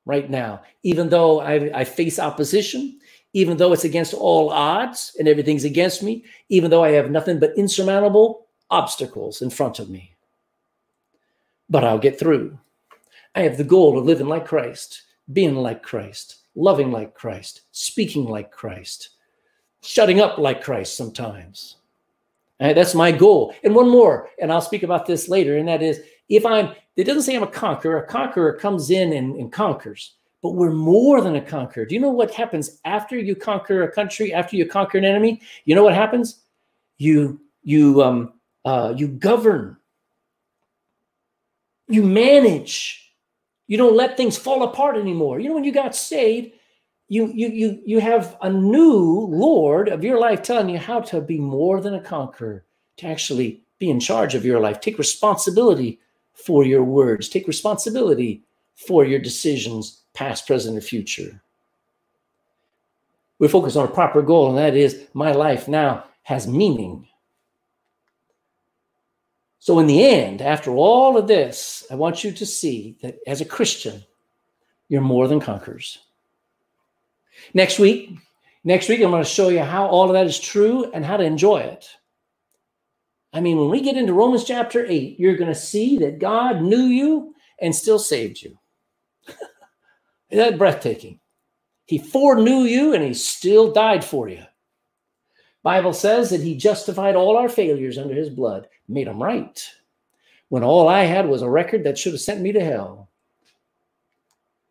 right 0.05 0.29
now, 0.29 0.62
even 0.83 1.09
though 1.09 1.41
I, 1.41 1.70
I 1.72 1.85
face 1.85 2.18
opposition, 2.18 2.99
even 3.35 3.57
though 3.57 3.72
it's 3.72 3.85
against 3.85 4.14
all 4.14 4.49
odds 4.51 5.14
and 5.18 5.28
everything's 5.28 5.64
against 5.64 6.03
me, 6.03 6.24
even 6.49 6.70
though 6.70 6.85
I 6.85 6.93
have 6.93 7.11
nothing 7.11 7.39
but 7.39 7.59
insurmountable 7.59 8.47
obstacles 8.70 9.43
in 9.43 9.51
front 9.51 9.78
of 9.80 9.91
me. 9.91 10.14
But 11.68 11.85
I'll 11.85 11.99
get 11.99 12.18
through. 12.18 12.59
I 13.35 13.43
have 13.43 13.57
the 13.57 13.64
goal 13.64 13.99
of 13.99 14.05
living 14.05 14.28
like 14.28 14.47
Christ, 14.47 15.03
being 15.32 15.57
like 15.57 15.82
Christ, 15.82 16.37
loving 16.55 16.93
like 16.93 17.14
Christ, 17.14 17.62
speaking 17.72 18.24
like 18.24 18.53
Christ, 18.53 19.11
shutting 19.82 20.20
up 20.20 20.39
like 20.39 20.62
Christ 20.62 20.97
sometimes. 20.97 21.76
Right, 22.61 22.72
that's 22.72 22.95
my 22.95 23.11
goal. 23.11 23.53
And 23.64 23.74
one 23.74 23.91
more, 23.91 24.30
and 24.41 24.53
I'll 24.53 24.61
speak 24.61 24.85
about 24.85 25.07
this 25.07 25.28
later, 25.28 25.57
and 25.57 25.66
that 25.66 25.82
is 25.82 26.01
if 26.28 26.47
I'm, 26.47 26.72
it 26.97 27.03
doesn't 27.03 27.22
say 27.22 27.35
I'm 27.35 27.43
a 27.43 27.49
conqueror. 27.49 27.99
A 27.99 28.07
conqueror 28.07 28.53
comes 28.55 28.91
in 28.91 29.12
and, 29.12 29.35
and 29.35 29.53
conquers, 29.53 30.14
but 30.45 30.57
we're 30.57 30.70
more 30.70 31.22
than 31.22 31.36
a 31.36 31.40
conqueror. 31.40 31.86
Do 31.86 31.95
you 31.95 32.01
know 32.03 32.11
what 32.11 32.30
happens 32.30 32.78
after 32.84 33.18
you 33.18 33.34
conquer 33.34 33.82
a 33.82 33.90
country, 33.90 34.30
after 34.34 34.57
you 34.57 34.66
conquer 34.66 34.99
an 34.99 35.05
enemy? 35.07 35.40
You 35.64 35.74
know 35.74 35.82
what 35.82 35.95
happens? 35.95 36.42
You, 36.99 37.40
you, 37.62 38.03
um, 38.03 38.34
uh, 38.66 38.92
you 38.95 39.09
govern, 39.09 39.78
you 41.88 42.03
manage, 42.03 43.14
you 43.68 43.78
don't 43.78 43.97
let 43.97 44.18
things 44.18 44.36
fall 44.36 44.64
apart 44.64 44.99
anymore. 44.99 45.40
You 45.40 45.49
know, 45.49 45.55
when 45.55 45.64
you 45.64 45.72
got 45.72 45.97
saved, 45.97 46.53
you 47.09 47.32
you 47.34 47.49
you 47.49 47.82
you 47.84 48.01
have 48.01 48.36
a 48.42 48.51
new 48.51 49.26
lord 49.30 49.88
of 49.88 50.03
your 50.03 50.18
life 50.18 50.42
telling 50.42 50.70
you 50.70 50.78
how 50.78 51.01
to 51.01 51.20
be 51.20 51.38
more 51.38 51.82
than 51.82 51.95
a 51.95 52.01
conqueror 52.01 52.64
to 52.97 53.07
actually 53.07 53.62
be 53.78 53.90
in 53.90 54.01
charge 54.01 54.34
of 54.34 54.42
your 54.42 54.59
life 54.59 54.80
take 54.80 54.97
responsibility 54.97 56.01
for 56.32 56.64
your 56.64 56.82
words 56.82 57.28
take 57.28 57.47
responsibility 57.47 58.42
for 58.74 59.05
your 59.05 59.18
decisions 59.18 60.04
past 60.15 60.47
present 60.47 60.75
and 60.75 60.85
future 60.85 61.43
we 63.39 63.49
focus 63.49 63.77
on 63.77 63.87
a 63.87 63.91
proper 63.91 64.23
goal 64.23 64.49
and 64.49 64.59
that 64.59 64.77
is 64.77 65.07
my 65.12 65.33
life 65.33 65.69
now 65.69 66.05
has 66.23 66.47
meaning 66.47 67.07
so 69.59 69.79
in 69.79 69.87
the 69.87 70.05
end 70.05 70.41
after 70.41 70.71
all 70.71 71.17
of 71.17 71.27
this 71.27 71.85
i 71.91 71.95
want 71.95 72.25
you 72.25 72.33
to 72.33 72.47
see 72.47 72.97
that 73.03 73.19
as 73.27 73.41
a 73.41 73.45
christian 73.45 74.03
you're 74.89 75.01
more 75.01 75.29
than 75.29 75.41
conquerors 75.41 75.99
Next 77.53 77.79
week, 77.79 78.11
next 78.65 78.89
week, 78.89 79.01
I'm 79.01 79.11
going 79.11 79.23
to 79.23 79.29
show 79.29 79.49
you 79.49 79.61
how 79.61 79.87
all 79.87 80.07
of 80.07 80.12
that 80.12 80.27
is 80.27 80.39
true 80.39 80.91
and 80.93 81.05
how 81.05 81.17
to 81.17 81.25
enjoy 81.25 81.59
it. 81.59 81.89
I 83.33 83.41
mean, 83.41 83.59
when 83.59 83.71
we 83.71 83.81
get 83.81 83.97
into 83.97 84.12
Romans 84.12 84.45
chapter 84.45 84.87
8, 84.87 85.19
you're 85.19 85.37
going 85.37 85.53
to 85.53 85.55
see 85.55 85.99
that 85.99 86.21
God 86.21 86.62
knew 86.62 86.85
you 86.85 87.35
and 87.61 87.75
still 87.75 87.99
saved 87.99 88.43
you. 88.43 88.57
Isn't 90.31 90.45
that 90.45 90.59
breathtaking? 90.59 91.20
He 91.87 91.99
foreknew 91.99 92.62
you 92.62 92.95
and 92.95 93.05
he 93.05 93.14
still 93.14 93.72
died 93.72 94.05
for 94.05 94.29
you. 94.29 94.43
Bible 95.62 95.93
says 95.93 96.31
that 96.31 96.43
he 96.43 96.57
justified 96.57 97.16
all 97.16 97.37
our 97.37 97.49
failures 97.49 97.99
under 97.99 98.14
his 98.14 98.29
blood, 98.29 98.68
made 98.87 99.07
them 99.07 99.22
right. 99.22 99.66
When 100.49 100.62
all 100.62 100.89
I 100.89 101.05
had 101.05 101.27
was 101.27 101.43
a 101.43 101.49
record 101.49 101.85
that 101.85 101.99
should 101.99 102.12
have 102.12 102.20
sent 102.20 102.41
me 102.41 102.53
to 102.53 102.64
hell. 102.64 103.09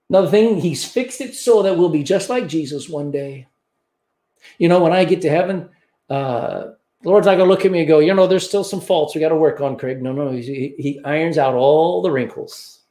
Another 0.09 0.29
thing, 0.29 0.59
he's 0.59 0.85
fixed 0.85 1.21
it 1.21 1.33
so 1.33 1.63
that 1.63 1.77
we'll 1.77 1.89
be 1.89 2.03
just 2.03 2.29
like 2.29 2.47
Jesus 2.47 2.87
one 2.87 3.09
day. 3.09 3.47
You 4.59 4.67
know, 4.69 4.83
when 4.83 4.93
I 4.93 5.05
get 5.05 5.21
to 5.21 5.29
heaven, 5.29 5.69
uh, 6.09 6.73
the 7.01 7.09
Lord's 7.09 7.25
not 7.25 7.37
going 7.37 7.47
to 7.47 7.53
look 7.53 7.65
at 7.65 7.71
me 7.71 7.79
and 7.79 7.87
go, 7.87 7.99
you 7.99 8.13
know, 8.13 8.27
there's 8.27 8.47
still 8.47 8.63
some 8.63 8.81
faults 8.81 9.15
we 9.15 9.21
got 9.21 9.29
to 9.29 9.35
work 9.35 9.61
on, 9.61 9.77
Craig. 9.77 10.01
No, 10.01 10.11
no, 10.11 10.31
he, 10.31 10.75
he 10.77 11.01
irons 11.03 11.39
out 11.39 11.55
all 11.55 12.01
the 12.03 12.11
wrinkles. 12.11 12.82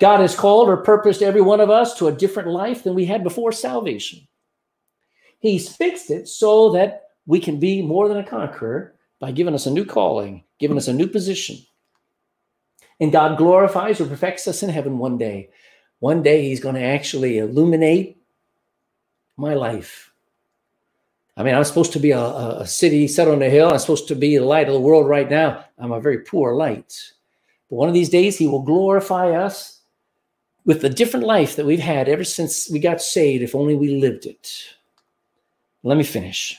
God 0.00 0.20
has 0.20 0.34
called 0.34 0.68
or 0.68 0.78
purposed 0.78 1.22
every 1.22 1.42
one 1.42 1.60
of 1.60 1.70
us 1.70 1.96
to 1.98 2.08
a 2.08 2.12
different 2.12 2.48
life 2.48 2.82
than 2.82 2.94
we 2.94 3.04
had 3.04 3.22
before 3.22 3.52
salvation. 3.52 4.26
He's 5.38 5.74
fixed 5.74 6.10
it 6.10 6.26
so 6.26 6.70
that 6.70 7.04
we 7.26 7.38
can 7.38 7.60
be 7.60 7.82
more 7.82 8.08
than 8.08 8.16
a 8.16 8.26
conqueror 8.26 8.94
by 9.20 9.30
giving 9.30 9.54
us 9.54 9.66
a 9.66 9.70
new 9.70 9.84
calling, 9.84 10.44
giving 10.58 10.78
us 10.78 10.88
a 10.88 10.92
new 10.92 11.06
position. 11.06 11.58
And 12.98 13.12
God 13.12 13.36
glorifies 13.36 14.00
or 14.00 14.06
perfects 14.06 14.48
us 14.48 14.62
in 14.62 14.70
heaven 14.70 14.98
one 14.98 15.18
day. 15.18 15.50
One 15.98 16.22
day 16.22 16.48
He's 16.48 16.60
going 16.60 16.74
to 16.76 16.82
actually 16.82 17.38
illuminate 17.38 18.22
my 19.36 19.52
life. 19.52 20.12
I 21.36 21.42
mean, 21.42 21.54
I'm 21.54 21.64
supposed 21.64 21.92
to 21.92 22.00
be 22.00 22.10
a, 22.10 22.20
a 22.20 22.66
city 22.66 23.06
set 23.06 23.28
on 23.28 23.42
a 23.42 23.50
hill. 23.50 23.70
I'm 23.70 23.78
supposed 23.78 24.08
to 24.08 24.14
be 24.14 24.36
the 24.36 24.44
light 24.44 24.66
of 24.66 24.74
the 24.74 24.80
world 24.80 25.08
right 25.08 25.30
now. 25.30 25.64
I'm 25.78 25.92
a 25.92 26.00
very 26.00 26.18
poor 26.18 26.54
light. 26.54 26.98
But 27.68 27.76
one 27.76 27.88
of 27.88 27.94
these 27.94 28.10
days, 28.10 28.38
He 28.38 28.46
will 28.46 28.62
glorify 28.62 29.32
us 29.32 29.79
with 30.70 30.82
the 30.82 30.88
different 30.88 31.26
life 31.26 31.56
that 31.56 31.66
we've 31.66 31.80
had 31.80 32.08
ever 32.08 32.22
since 32.22 32.70
we 32.70 32.78
got 32.78 33.02
saved, 33.02 33.42
if 33.42 33.56
only 33.56 33.74
we 33.74 34.00
lived 34.00 34.24
it. 34.24 34.66
Let 35.82 35.98
me 35.98 36.04
finish. 36.04 36.56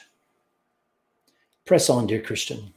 Press 1.63 1.89
on, 1.89 2.07
dear 2.07 2.19
Christian. 2.19 2.73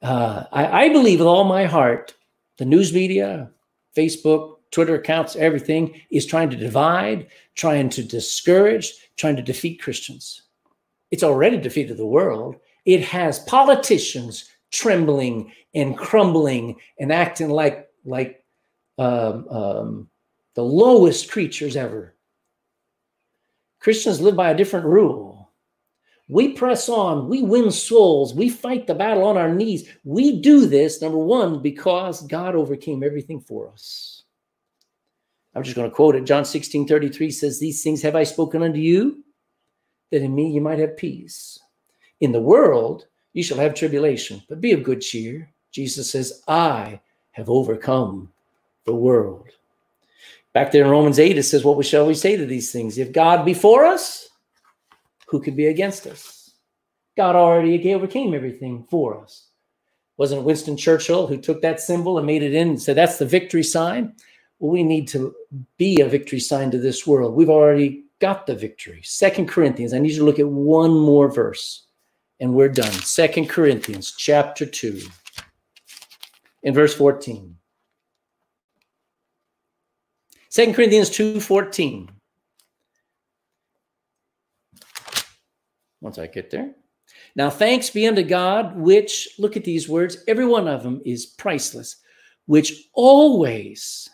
Uh, 0.00 0.44
I, 0.50 0.84
I 0.84 0.88
believe 0.88 1.18
with 1.18 1.28
all 1.28 1.44
my 1.44 1.66
heart, 1.66 2.14
the 2.56 2.64
news 2.64 2.90
media, 2.90 3.50
Facebook, 3.94 4.54
Twitter 4.70 4.94
accounts, 4.94 5.36
everything 5.36 6.00
is 6.10 6.24
trying 6.24 6.48
to 6.48 6.56
divide, 6.56 7.26
trying 7.54 7.90
to 7.90 8.02
discourage, 8.02 8.90
trying 9.18 9.36
to 9.36 9.42
defeat 9.42 9.82
Christians. 9.82 10.40
It's 11.10 11.22
already 11.22 11.58
defeated 11.58 11.98
the 11.98 12.06
world. 12.06 12.56
It 12.86 13.02
has 13.02 13.40
politicians 13.40 14.48
trembling 14.70 15.52
and 15.74 15.98
crumbling 15.98 16.76
and 16.98 17.12
acting 17.12 17.50
like 17.50 17.90
like 18.06 18.37
um, 18.98 19.48
um, 19.48 20.08
the 20.54 20.62
lowest 20.62 21.30
creatures 21.30 21.76
ever. 21.76 22.14
Christians 23.80 24.20
live 24.20 24.36
by 24.36 24.50
a 24.50 24.56
different 24.56 24.86
rule. 24.86 25.52
We 26.28 26.52
press 26.52 26.88
on, 26.90 27.28
we 27.28 27.42
win 27.42 27.70
souls, 27.70 28.34
we 28.34 28.50
fight 28.50 28.86
the 28.86 28.94
battle 28.94 29.24
on 29.24 29.38
our 29.38 29.54
knees. 29.54 29.88
We 30.04 30.40
do 30.40 30.66
this, 30.66 31.00
number 31.00 31.18
one, 31.18 31.62
because 31.62 32.26
God 32.26 32.54
overcame 32.54 33.02
everything 33.02 33.40
for 33.40 33.70
us. 33.70 34.24
I'm 35.54 35.62
just 35.62 35.74
going 35.74 35.88
to 35.88 35.94
quote 35.94 36.16
it. 36.16 36.24
John 36.24 36.44
16 36.44 36.86
33 36.86 37.30
says, 37.30 37.58
These 37.58 37.82
things 37.82 38.02
have 38.02 38.14
I 38.14 38.24
spoken 38.24 38.62
unto 38.62 38.78
you, 38.78 39.24
that 40.10 40.22
in 40.22 40.34
me 40.34 40.50
you 40.50 40.60
might 40.60 40.78
have 40.78 40.98
peace. 40.98 41.58
In 42.20 42.32
the 42.32 42.40
world 42.40 43.06
you 43.32 43.42
shall 43.42 43.58
have 43.58 43.74
tribulation, 43.74 44.42
but 44.48 44.60
be 44.60 44.72
of 44.72 44.82
good 44.82 45.00
cheer. 45.00 45.50
Jesus 45.72 46.10
says, 46.10 46.42
I 46.46 47.00
have 47.30 47.48
overcome 47.48 48.32
the 48.88 48.94
world. 48.94 49.48
Back 50.54 50.72
there 50.72 50.84
in 50.84 50.90
Romans 50.90 51.18
8, 51.18 51.38
it 51.38 51.42
says, 51.44 51.64
What 51.64 51.84
shall 51.86 52.06
we 52.06 52.14
say 52.14 52.36
to 52.36 52.46
these 52.46 52.72
things? 52.72 52.98
If 52.98 53.12
God 53.12 53.44
be 53.44 53.54
for 53.54 53.84
us, 53.84 54.28
who 55.28 55.40
could 55.40 55.54
be 55.54 55.66
against 55.66 56.06
us? 56.06 56.50
God 57.16 57.36
already 57.36 57.94
overcame 57.94 58.34
everything 58.34 58.86
for 58.90 59.22
us. 59.22 59.48
Wasn't 60.16 60.42
Winston 60.42 60.76
Churchill 60.76 61.26
who 61.26 61.36
took 61.36 61.60
that 61.62 61.80
symbol 61.80 62.18
and 62.18 62.26
made 62.26 62.42
it 62.42 62.54
in 62.54 62.70
and 62.70 62.82
said, 62.82 62.96
That's 62.96 63.18
the 63.18 63.26
victory 63.26 63.62
sign? 63.62 64.14
Well, 64.58 64.72
we 64.72 64.82
need 64.82 65.06
to 65.08 65.34
be 65.76 66.00
a 66.00 66.08
victory 66.08 66.40
sign 66.40 66.70
to 66.70 66.78
this 66.78 67.06
world. 67.06 67.34
We've 67.34 67.50
already 67.50 68.04
got 68.18 68.46
the 68.46 68.54
victory. 68.54 69.02
Second 69.04 69.48
Corinthians, 69.48 69.92
I 69.92 69.98
need 69.98 70.12
you 70.12 70.18
to 70.18 70.24
look 70.24 70.40
at 70.40 70.48
one 70.48 70.98
more 70.98 71.30
verse 71.30 71.86
and 72.40 72.54
we're 72.54 72.68
done. 72.68 72.92
Second 72.92 73.48
Corinthians 73.48 74.14
chapter 74.16 74.66
2 74.66 75.02
in 76.62 76.74
verse 76.74 76.94
14. 76.94 77.57
Second 80.58 80.74
Corinthians 80.74 81.08
2.14. 81.10 82.08
Once 86.00 86.18
I 86.18 86.26
get 86.26 86.50
there. 86.50 86.72
Now, 87.36 87.48
thanks 87.48 87.90
be 87.90 88.08
unto 88.08 88.24
God, 88.24 88.76
which, 88.76 89.28
look 89.38 89.56
at 89.56 89.62
these 89.62 89.88
words, 89.88 90.16
every 90.26 90.46
one 90.46 90.66
of 90.66 90.82
them 90.82 91.00
is 91.04 91.26
priceless, 91.26 91.98
which 92.46 92.88
always 92.92 94.10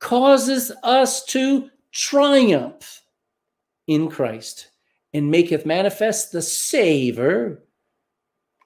causes 0.00 0.72
us 0.82 1.24
to 1.26 1.70
triumph 1.92 3.04
in 3.86 4.08
Christ 4.08 4.72
and 5.12 5.30
maketh 5.30 5.64
manifest 5.64 6.32
the 6.32 6.42
savor, 6.42 7.62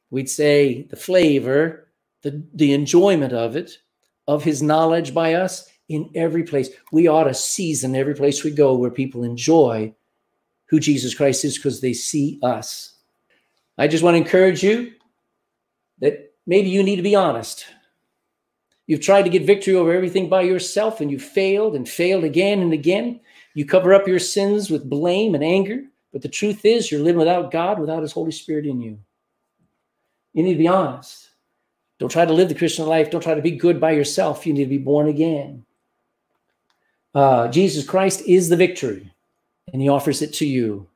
we'd 0.09 0.31
say 0.31 0.85
the 0.85 0.97
flavor, 0.97 1.93
the, 2.23 2.43
the 2.55 2.73
enjoyment 2.73 3.35
of 3.35 3.57
it, 3.57 3.77
of 4.27 4.43
his 4.43 4.63
knowledge 4.63 5.13
by 5.13 5.35
us 5.35 5.69
in 5.89 6.11
every 6.15 6.43
place. 6.43 6.71
We 6.93 7.09
ought 7.09 7.25
to 7.25 7.35
season 7.35 7.97
every 7.97 8.15
place 8.15 8.45
we 8.45 8.51
go 8.51 8.75
where 8.75 8.91
people 8.91 9.25
enjoy 9.25 9.95
who 10.67 10.79
Jesus 10.81 11.15
Christ 11.15 11.45
is 11.45 11.57
because 11.57 11.81
they 11.81 11.93
see 11.93 12.39
us. 12.43 12.95
I 13.79 13.89
just 13.89 14.05
want 14.05 14.15
to 14.15 14.19
encourage 14.19 14.63
you 14.63 14.93
that 16.01 16.33
maybe 16.47 16.69
you 16.69 16.83
need 16.83 16.97
to 16.97 17.03
be 17.03 17.15
honest. 17.15 17.67
You've 18.87 19.01
tried 19.01 19.23
to 19.23 19.31
get 19.31 19.45
victory 19.45 19.75
over 19.75 19.93
everything 19.93 20.29
by 20.29 20.43
yourself 20.43 21.01
and 21.01 21.11
you 21.11 21.19
failed 21.19 21.75
and 21.77 21.89
failed 21.89 22.25
again 22.25 22.61
and 22.61 22.73
again. 22.73 23.21
You 23.55 23.67
cover 23.67 23.95
up 23.95 24.09
your 24.09 24.19
sins 24.19 24.71
with 24.71 24.89
blame 24.89 25.35
and 25.35 25.45
anger. 25.45 25.83
But 26.13 26.23
the 26.23 26.29
truth 26.29 26.65
is, 26.65 26.91
you're 26.91 27.03
living 27.03 27.19
without 27.19 27.51
God, 27.51 27.79
without 27.79 28.03
His 28.03 28.13
Holy 28.13 28.33
Spirit 28.33 28.67
in 28.67 28.81
you. 28.81 28.99
You 30.33 30.43
need 30.43 30.55
to 30.55 30.59
be 30.59 30.69
honest. 30.69 31.31
Don't 31.99 32.09
try 32.11 32.25
to 32.25 32.33
live 32.33 32.49
the 32.49 32.55
Christian 32.55 32.87
life. 32.87 33.11
Don't 33.11 33.21
try 33.21 33.35
to 33.35 33.43
be 33.43 33.51
good 33.51 33.81
by 33.81 33.91
yourself. 33.91 34.47
You 34.47 34.55
need 34.55 34.65
to 34.65 34.71
be 34.71 34.79
born 34.79 35.09
again. 35.09 35.65
Uh, 37.15 37.49
Jesus 37.49 37.87
Christ 37.87 38.23
is 38.27 38.49
the 38.49 38.57
victory, 38.57 39.13
and 39.73 39.81
He 39.83 39.89
offers 39.89 40.23
it 40.23 40.33
to 40.35 40.47
you 40.47 40.87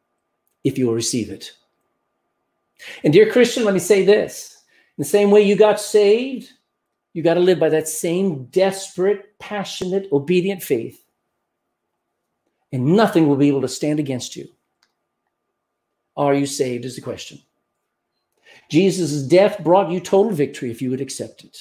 if 0.65 0.79
you 0.79 0.87
will 0.87 0.95
receive 0.95 1.31
it. 1.31 1.53
And, 3.05 3.13
dear 3.13 3.31
Christian, 3.31 3.65
let 3.65 3.75
me 3.75 3.81
say 3.81 4.05
this 4.05 4.63
in 4.97 5.03
the 5.03 5.09
same 5.09 5.31
way 5.31 5.43
you 5.43 5.57
got 5.57 5.81
saved, 5.81 6.51
you 7.13 7.23
got 7.23 7.35
to 7.35 7.41
live 7.41 7.59
by 7.59 7.69
that 7.69 7.89
same 7.89 8.47
desperate, 8.47 9.39
passionate, 9.39 10.09
obedient 10.13 10.63
faith. 10.63 10.99
And 12.73 12.97
nothing 12.97 13.29
will 13.29 13.37
be 13.37 13.49
able 13.49 13.61
to 13.63 13.69
stand 13.69 14.01
against 14.01 14.35
you. 14.35 14.49
Are 16.17 16.35
you 16.35 16.47
saved? 16.47 16.85
Is 16.85 16.97
the 16.97 17.03
question. 17.03 17.39
Jesus' 18.71 19.23
death 19.23 19.63
brought 19.63 19.91
you 19.91 20.01
total 20.01 20.33
victory 20.33 20.71
if 20.71 20.81
you 20.81 20.91
would 20.91 21.01
accept 21.01 21.45
it. 21.45 21.59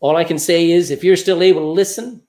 All 0.00 0.16
I 0.16 0.24
can 0.24 0.38
say 0.38 0.70
is 0.70 0.90
if 0.90 1.02
you're 1.02 1.16
still 1.16 1.42
able 1.42 1.60
to 1.60 1.68
listen 1.68 2.22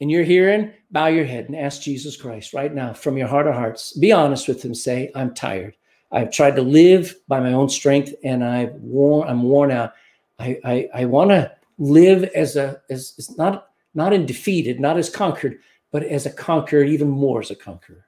and 0.00 0.10
you're 0.10 0.24
hearing, 0.24 0.72
bow 0.90 1.06
your 1.06 1.24
head 1.24 1.46
and 1.46 1.56
ask 1.56 1.82
Jesus 1.82 2.16
Christ 2.16 2.52
right 2.54 2.74
now 2.74 2.92
from 2.92 3.16
your 3.16 3.28
heart 3.28 3.46
of 3.46 3.54
hearts. 3.54 3.96
Be 3.96 4.12
honest 4.12 4.48
with 4.48 4.64
him. 4.64 4.74
Say, 4.74 5.10
I'm 5.14 5.34
tired. 5.34 5.76
I've 6.10 6.30
tried 6.30 6.56
to 6.56 6.62
live 6.62 7.16
by 7.28 7.40
my 7.40 7.52
own 7.52 7.68
strength 7.68 8.14
and 8.22 8.44
I've 8.44 8.74
worn, 8.74 9.28
I'm 9.28 9.42
worn 9.42 9.70
out. 9.70 9.94
I, 10.38 10.58
I, 10.64 10.88
I 10.94 11.04
want 11.06 11.30
to 11.30 11.52
live 11.78 12.24
as 12.34 12.56
a 12.56 12.80
as, 12.90 13.14
as 13.18 13.36
not 13.36 13.68
not 13.94 14.12
in 14.12 14.26
defeated, 14.26 14.80
not 14.80 14.98
as 14.98 15.10
conquered, 15.10 15.58
but 15.90 16.02
as 16.02 16.26
a 16.26 16.30
conqueror, 16.30 16.82
even 16.82 17.08
more 17.08 17.40
as 17.40 17.50
a 17.50 17.56
conqueror. 17.56 18.06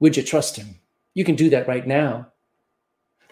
Would 0.00 0.16
you 0.16 0.22
trust 0.22 0.56
him? 0.56 0.78
You 1.14 1.24
can 1.24 1.34
do 1.34 1.50
that 1.50 1.68
right 1.68 1.86
now. 1.86 2.28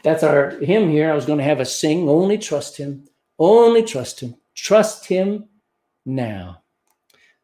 That's 0.02 0.22
our 0.22 0.50
hymn 0.60 0.90
here. 0.90 1.10
I 1.10 1.14
was 1.14 1.26
going 1.26 1.38
to 1.38 1.44
have 1.44 1.60
a 1.60 1.64
sing. 1.64 2.08
Only 2.08 2.38
trust 2.38 2.76
him. 2.76 3.08
Only 3.38 3.82
trust 3.82 4.20
him. 4.20 4.34
Trust 4.54 5.06
him 5.06 5.48
now. 6.04 6.62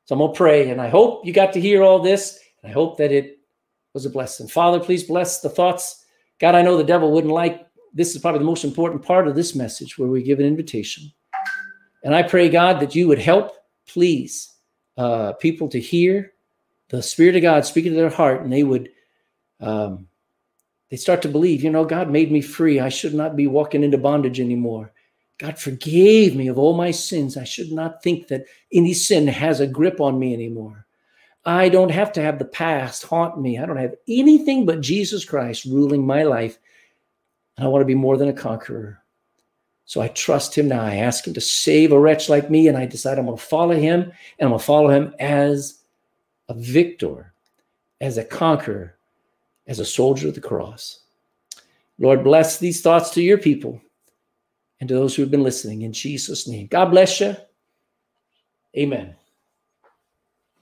So 0.05 0.15
I'm 0.15 0.19
going 0.19 0.33
to 0.33 0.37
pray, 0.37 0.71
and 0.71 0.81
I 0.81 0.89
hope 0.89 1.27
you 1.27 1.33
got 1.33 1.53
to 1.53 1.61
hear 1.61 1.83
all 1.83 2.01
this. 2.01 2.39
And 2.63 2.71
I 2.71 2.73
hope 2.73 2.99
that 2.99 3.13
it 3.13 3.39
was 3.95 4.07
a 4.07 4.11
blessing. 4.11 4.49
Father, 4.49 4.81
please 4.81 5.05
bless 5.05 5.41
the 5.41 5.49
thoughts. 5.49 6.05
God, 6.41 6.55
I 6.55 6.63
know 6.63 6.77
the 6.77 6.85
devil 6.85 7.13
wouldn't 7.13 7.33
like 7.33 7.67
this 7.93 8.15
is 8.15 8.23
probably 8.23 8.39
the 8.39 8.45
most 8.47 8.65
important 8.65 9.03
part 9.03 9.29
of 9.29 9.35
this 9.35 9.55
message 9.55 9.99
where 9.99 10.09
we 10.09 10.23
give 10.23 10.41
an 10.41 10.47
invitation. 10.47 11.13
And 12.03 12.15
I 12.15 12.23
pray, 12.23 12.49
God, 12.49 12.81
that 12.81 12.95
you 12.95 13.07
would 13.09 13.19
help, 13.19 13.53
please, 13.87 14.55
uh, 14.97 15.35
people 15.35 15.69
to 15.69 15.81
hear 15.81 16.33
the 16.89 17.03
Spirit 17.03 17.37
of 17.37 17.43
God 17.43 17.65
speaking 17.65 17.93
to 17.93 17.97
their 17.97 18.11
heart 18.11 18.43
and 18.43 18.53
they 18.53 18.65
would 18.65 18.91
um, 19.61 20.09
they 20.91 20.97
start 20.97 21.23
to 21.23 21.29
believe, 21.29 21.63
you 21.63 21.71
know, 21.71 21.85
God 21.85 22.11
made 22.11 22.31
me 22.31 22.43
free. 22.43 22.81
I 22.81 22.91
should 22.91 23.15
not 23.15 23.37
be 23.37 23.47
walking 23.47 23.83
into 23.83 23.97
bondage 23.97 24.41
anymore. 24.41 24.93
God 25.39 25.59
forgave 25.59 26.37
me 26.37 26.49
of 26.49 26.59
all 26.59 26.75
my 26.75 26.91
sins. 26.91 27.37
I 27.37 27.45
should 27.45 27.73
not 27.73 28.03
think 28.03 28.29
that 28.29 28.45
any 28.73 28.95
sin 28.95 29.27
has 29.27 29.61
a 29.61 29.67
grip 29.67 30.01
on 30.01 30.19
me 30.19 30.35
anymore. 30.35 30.87
I 31.45 31.69
don't 31.69 31.91
have 31.91 32.13
to 32.13 32.23
have 32.23 32.39
the 32.39 32.45
past 32.45 33.03
haunt 33.03 33.41
me. 33.41 33.59
I 33.59 33.67
don't 33.67 33.77
have 33.77 33.97
anything 34.07 34.65
but 34.65 34.81
Jesus 34.81 35.25
Christ 35.25 35.65
ruling 35.65 36.07
my 36.07 36.23
life. 36.23 36.59
And 37.57 37.67
I 37.67 37.69
want 37.69 37.83
to 37.83 37.87
be 37.87 37.95
more 37.95 38.17
than 38.17 38.29
a 38.29 38.33
conqueror. 38.33 39.03
So 39.85 40.01
I 40.01 40.09
trust 40.09 40.57
him 40.57 40.69
now. 40.69 40.83
I 40.83 40.97
ask 40.97 41.27
him 41.27 41.35
to 41.35 41.41
save 41.41 41.91
a 41.93 41.99
wretch 41.99 42.29
like 42.29 42.49
me, 42.49 42.69
and 42.69 42.79
I 42.79 42.87
decide 42.87 43.19
I'm 43.19 43.27
going 43.27 43.37
to 43.37 43.43
follow 43.43 43.75
him, 43.75 44.03
and 44.03 44.13
I'm 44.41 44.49
going 44.51 44.61
to 44.61 44.65
follow 44.65 44.91
him 44.91 45.15
as 45.19 45.81
a 46.49 46.55
victor, 46.55 47.33
as 48.01 48.17
a 48.17 48.25
conqueror, 48.25 48.97
as 49.67 49.81
a 49.81 49.85
soldier 49.85 50.29
of 50.29 50.35
the 50.35 50.41
cross. 50.41 51.01
Lord, 51.99 52.25
bless 52.25 52.59
these 52.59 52.81
thoughts 52.81 53.11
to 53.11 53.23
your 53.23 53.39
people 53.39 53.81
and 54.83 54.89
to 54.89 54.97
those 54.97 55.15
who 55.15 55.23
have 55.23 55.31
been 55.31 55.45
listening 55.45 55.83
in 55.83 55.93
Jesus' 55.93 56.49
name. 56.49 56.67
God 56.67 56.87
bless 56.87 57.21
you. 57.21 57.37
Amen. 58.77 59.15